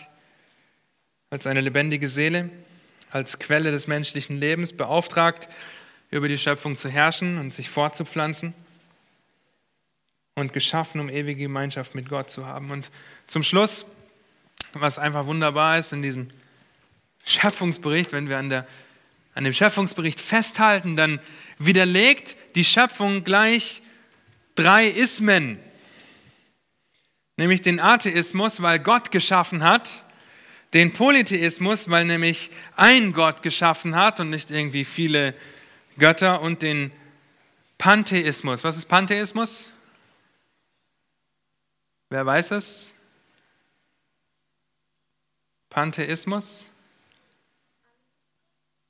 Als 1.31 1.47
eine 1.47 1.61
lebendige 1.61 2.09
Seele, 2.09 2.51
als 3.11 3.39
Quelle 3.39 3.71
des 3.71 3.87
menschlichen 3.87 4.37
Lebens 4.37 4.77
beauftragt, 4.77 5.49
über 6.11 6.29
die 6.29 6.39
Schöpfung 6.39 6.77
zu 6.77 6.89
herrschen 6.89 7.39
und 7.39 7.55
sich 7.55 7.69
fortzupflanzen. 7.69 8.55
Und 10.37 10.53
geschaffen, 10.53 11.01
um 11.01 11.09
ewige 11.09 11.43
Gemeinschaft 11.43 11.95
mit 11.95 12.09
Gott 12.09 12.31
zu 12.31 12.47
haben. 12.47 12.71
Und 12.71 12.91
zum 13.27 13.43
Schluss, 13.43 13.85
was 14.73 14.99
einfach 14.99 15.27
wunderbar 15.27 15.79
ist 15.79 15.93
in 15.93 16.03
diesem 16.03 16.31
Schöpfungsbericht, 17.25 18.13
wenn 18.13 18.29
wir 18.29 18.39
an, 18.39 18.49
der, 18.49 18.67
an 19.35 19.45
dem 19.45 19.53
Schöpfungsbericht 19.53 20.21
festhalten, 20.21 20.97
dann 20.97 21.21
widerlegt 21.59 22.37
die 22.55 22.65
Schöpfung 22.65 23.25
gleich 23.25 23.83
drei 24.55 24.87
Ismen. 24.87 25.59
Nämlich 27.37 27.61
den 27.61 27.81
Atheismus, 27.81 28.63
weil 28.63 28.79
Gott 28.79 29.11
geschaffen 29.11 29.63
hat, 29.63 30.05
den 30.73 30.93
Polytheismus, 30.93 31.91
weil 31.91 32.05
nämlich 32.05 32.51
ein 32.77 33.13
Gott 33.13 33.43
geschaffen 33.43 33.97
hat 33.97 34.21
und 34.21 34.31
nicht 34.31 34.51
irgendwie 34.51 34.85
viele 34.85 35.35
Götter 35.99 36.41
und 36.41 36.63
den 36.63 36.93
Pantheismus. 37.79 38.63
Was 38.63 38.77
ist 38.77 38.87
Pantheismus? 38.87 39.73
Wer 42.09 42.27
weiß 42.27 42.53
es? 42.53 42.93
Pantheismus? 45.71 46.67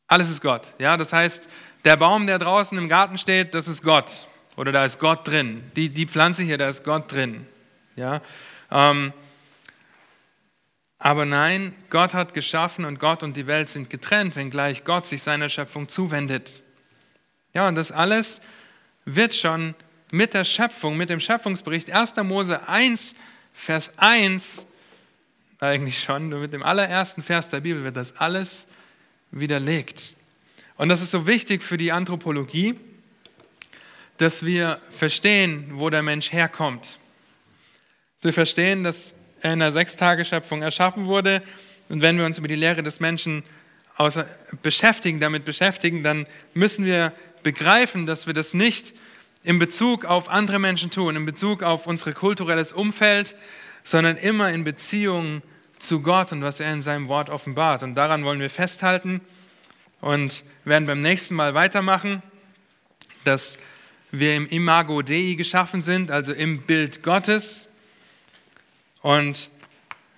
Alles 0.07 0.31
ist 0.31 0.41
Gott. 0.41 0.75
Ja, 0.79 0.97
das 0.97 1.13
heißt, 1.13 1.49
der 1.85 1.97
Baum, 1.97 2.27
der 2.27 2.39
draußen 2.39 2.77
im 2.77 2.89
Garten 2.89 3.17
steht, 3.17 3.55
das 3.55 3.69
ist 3.69 3.83
Gott. 3.83 4.27
Oder 4.57 4.73
da 4.73 4.85
ist 4.85 4.99
Gott 4.99 5.27
drin. 5.27 5.71
Die, 5.77 5.89
die 5.89 6.07
Pflanze 6.07 6.43
hier, 6.43 6.59
da 6.59 6.69
ist 6.69 6.85
Gott 6.85 7.13
drin. 7.13 7.47
Ja, 7.97 8.21
ähm, 8.71 9.13
aber 11.03 11.25
nein, 11.25 11.75
Gott 11.89 12.13
hat 12.13 12.35
geschaffen 12.35 12.85
und 12.85 13.01
Gott 13.01 13.23
und 13.23 13.35
die 13.35 13.47
Welt 13.47 13.71
sind 13.71 13.89
getrennt, 13.89 14.37
wenngleich 14.37 14.85
Gott 14.85 15.07
sich 15.07 15.23
seiner 15.23 15.49
Schöpfung 15.49 15.89
zuwendet. 15.89 16.61
Ja, 17.55 17.67
und 17.67 17.75
das 17.75 17.91
alles 17.91 18.43
wird 19.07 19.35
schon 19.35 19.75
mit 20.13 20.35
der 20.35 20.45
Schöpfung, 20.45 20.99
mit 20.99 21.09
dem 21.09 21.19
Schöpfungsbericht 21.19 21.91
1. 21.91 22.17
Mose 22.17 22.69
1, 22.69 23.15
Vers 23.55 23.99
1, 23.99 24.67
eigentlich 25.59 26.03
schon, 26.03 26.29
mit 26.29 26.53
dem 26.53 26.63
allerersten 26.63 27.23
Vers 27.23 27.49
der 27.49 27.61
Bibel 27.61 27.83
wird 27.83 27.97
das 27.97 28.19
alles 28.19 28.67
widerlegt. 29.31 30.13
Und 30.77 30.91
das 30.91 31.01
ist 31.01 31.13
so 31.13 31.27
wichtig 31.27 31.63
für 31.63 31.79
die 31.79 31.93
Anthropologie, 31.93 32.79
dass 34.19 34.45
wir 34.45 34.79
verstehen, 34.91 35.65
wo 35.73 35.89
der 35.89 36.03
Mensch 36.03 36.31
herkommt. 36.31 36.99
Dass 38.17 38.25
wir 38.25 38.33
verstehen, 38.35 38.85
dass 38.85 39.15
in 39.43 39.59
der 39.59 39.73
Sechstageschöpfung 39.73 40.63
erschaffen 40.63 41.07
wurde. 41.07 41.43
Und 41.89 42.03
wenn 42.03 42.19
wir 42.19 42.27
uns 42.27 42.39
über 42.39 42.49
die 42.49 42.55
Lehre 42.55 42.83
des 42.83 43.01
Menschen 43.01 43.43
beschäftigen, 44.63 45.21
damit 45.21 45.45
beschäftigen, 45.45 46.03
dann 46.03 46.27
müssen 46.55 46.85
wir 46.85 47.13
begreifen, 47.43 48.07
dass 48.07 48.27
wir 48.27 48.35
das 48.35 48.55
nicht 48.55 48.95
in 49.43 49.59
Bezug 49.59 50.05
auf 50.05 50.29
andere 50.29 50.59
Menschen 50.59 50.91
tun, 50.91 51.17
in 51.17 51.27
Bezug 51.27 51.63
auf 51.63 51.87
unser 51.87 52.13
kulturelles 52.13 52.73
Umfeld, 52.73 53.35
sondern 53.85 54.17
immer 54.17 54.51
in 54.51 54.65
Beziehung 54.65 55.43
zu 55.79 56.03
Gott 56.03 56.33
und 56.33 56.43
was 56.43 56.61
er 56.61 56.73
in 56.73 56.83
seinem 56.83 57.09
Wort 57.09 57.31
offenbart. 57.31 57.83
Und 57.83 57.95
daran 57.95 58.25
wollen 58.25 58.41
wir 58.41 58.51
festhalten 58.51 59.21
und 60.01 60.45
werden 60.65 60.87
beim 60.87 61.01
nächsten 61.01 61.35
Mal 61.35 61.55
weitermachen, 61.55 62.23
dass 63.25 63.59
wir 64.11 64.35
im 64.35 64.47
Imago 64.47 65.03
Dei 65.03 65.35
geschaffen 65.37 65.83
sind, 65.83 66.11
also 66.11 66.33
im 66.33 66.63
Bild 66.63 67.03
Gottes. 67.03 67.70
Und 69.03 69.51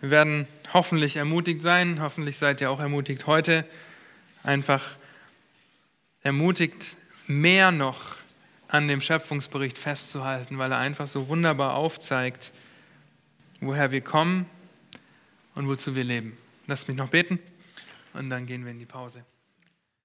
wir 0.00 0.10
werden 0.10 0.46
hoffentlich 0.72 1.16
ermutigt 1.16 1.62
sein, 1.62 2.00
hoffentlich 2.00 2.38
seid 2.38 2.60
ihr 2.60 2.70
auch 2.70 2.80
ermutigt 2.80 3.26
heute, 3.26 3.64
einfach 4.42 4.96
ermutigt, 6.22 6.96
mehr 7.26 7.70
noch 7.70 8.16
an 8.68 8.88
dem 8.88 9.00
Schöpfungsbericht 9.00 9.78
festzuhalten, 9.78 10.58
weil 10.58 10.72
er 10.72 10.78
einfach 10.78 11.06
so 11.06 11.28
wunderbar 11.28 11.74
aufzeigt, 11.74 12.52
woher 13.60 13.92
wir 13.92 14.00
kommen 14.00 14.46
und 15.54 15.68
wozu 15.68 15.94
wir 15.94 16.04
leben. 16.04 16.36
Lasst 16.66 16.88
mich 16.88 16.96
noch 16.96 17.08
beten 17.08 17.38
und 18.14 18.30
dann 18.30 18.46
gehen 18.46 18.64
wir 18.64 18.72
in 18.72 18.78
die 18.78 18.86
Pause. 18.86 19.24